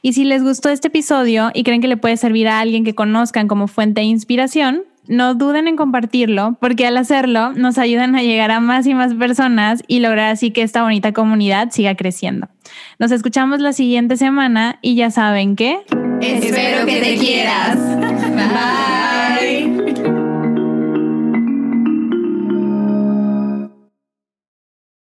Y 0.01 0.13
si 0.13 0.25
les 0.25 0.43
gustó 0.43 0.69
este 0.69 0.89
episodio 0.89 1.51
y 1.53 1.63
creen 1.63 1.81
que 1.81 1.87
le 1.87 1.97
puede 1.97 2.17
servir 2.17 2.47
a 2.47 2.59
alguien 2.59 2.83
que 2.83 2.95
conozcan 2.95 3.47
como 3.47 3.67
fuente 3.67 4.01
de 4.01 4.07
inspiración, 4.07 4.83
no 5.07 5.35
duden 5.35 5.67
en 5.67 5.75
compartirlo, 5.75 6.57
porque 6.59 6.87
al 6.87 6.97
hacerlo 6.97 7.53
nos 7.53 7.77
ayudan 7.77 8.15
a 8.15 8.21
llegar 8.21 8.51
a 8.51 8.59
más 8.59 8.85
y 8.87 8.93
más 8.93 9.13
personas 9.13 9.83
y 9.87 9.99
lograr 9.99 10.31
así 10.31 10.51
que 10.51 10.61
esta 10.61 10.83
bonita 10.83 11.11
comunidad 11.11 11.71
siga 11.71 11.95
creciendo. 11.95 12.47
Nos 12.99 13.11
escuchamos 13.11 13.59
la 13.59 13.73
siguiente 13.73 14.17
semana 14.17 14.79
y 14.81 14.95
ya 14.95 15.11
saben 15.11 15.55
que... 15.55 15.81
Espero 16.21 16.85
que 16.85 17.01
te 17.01 17.17
quieras. 17.17 17.77
Bye. 17.97 19.12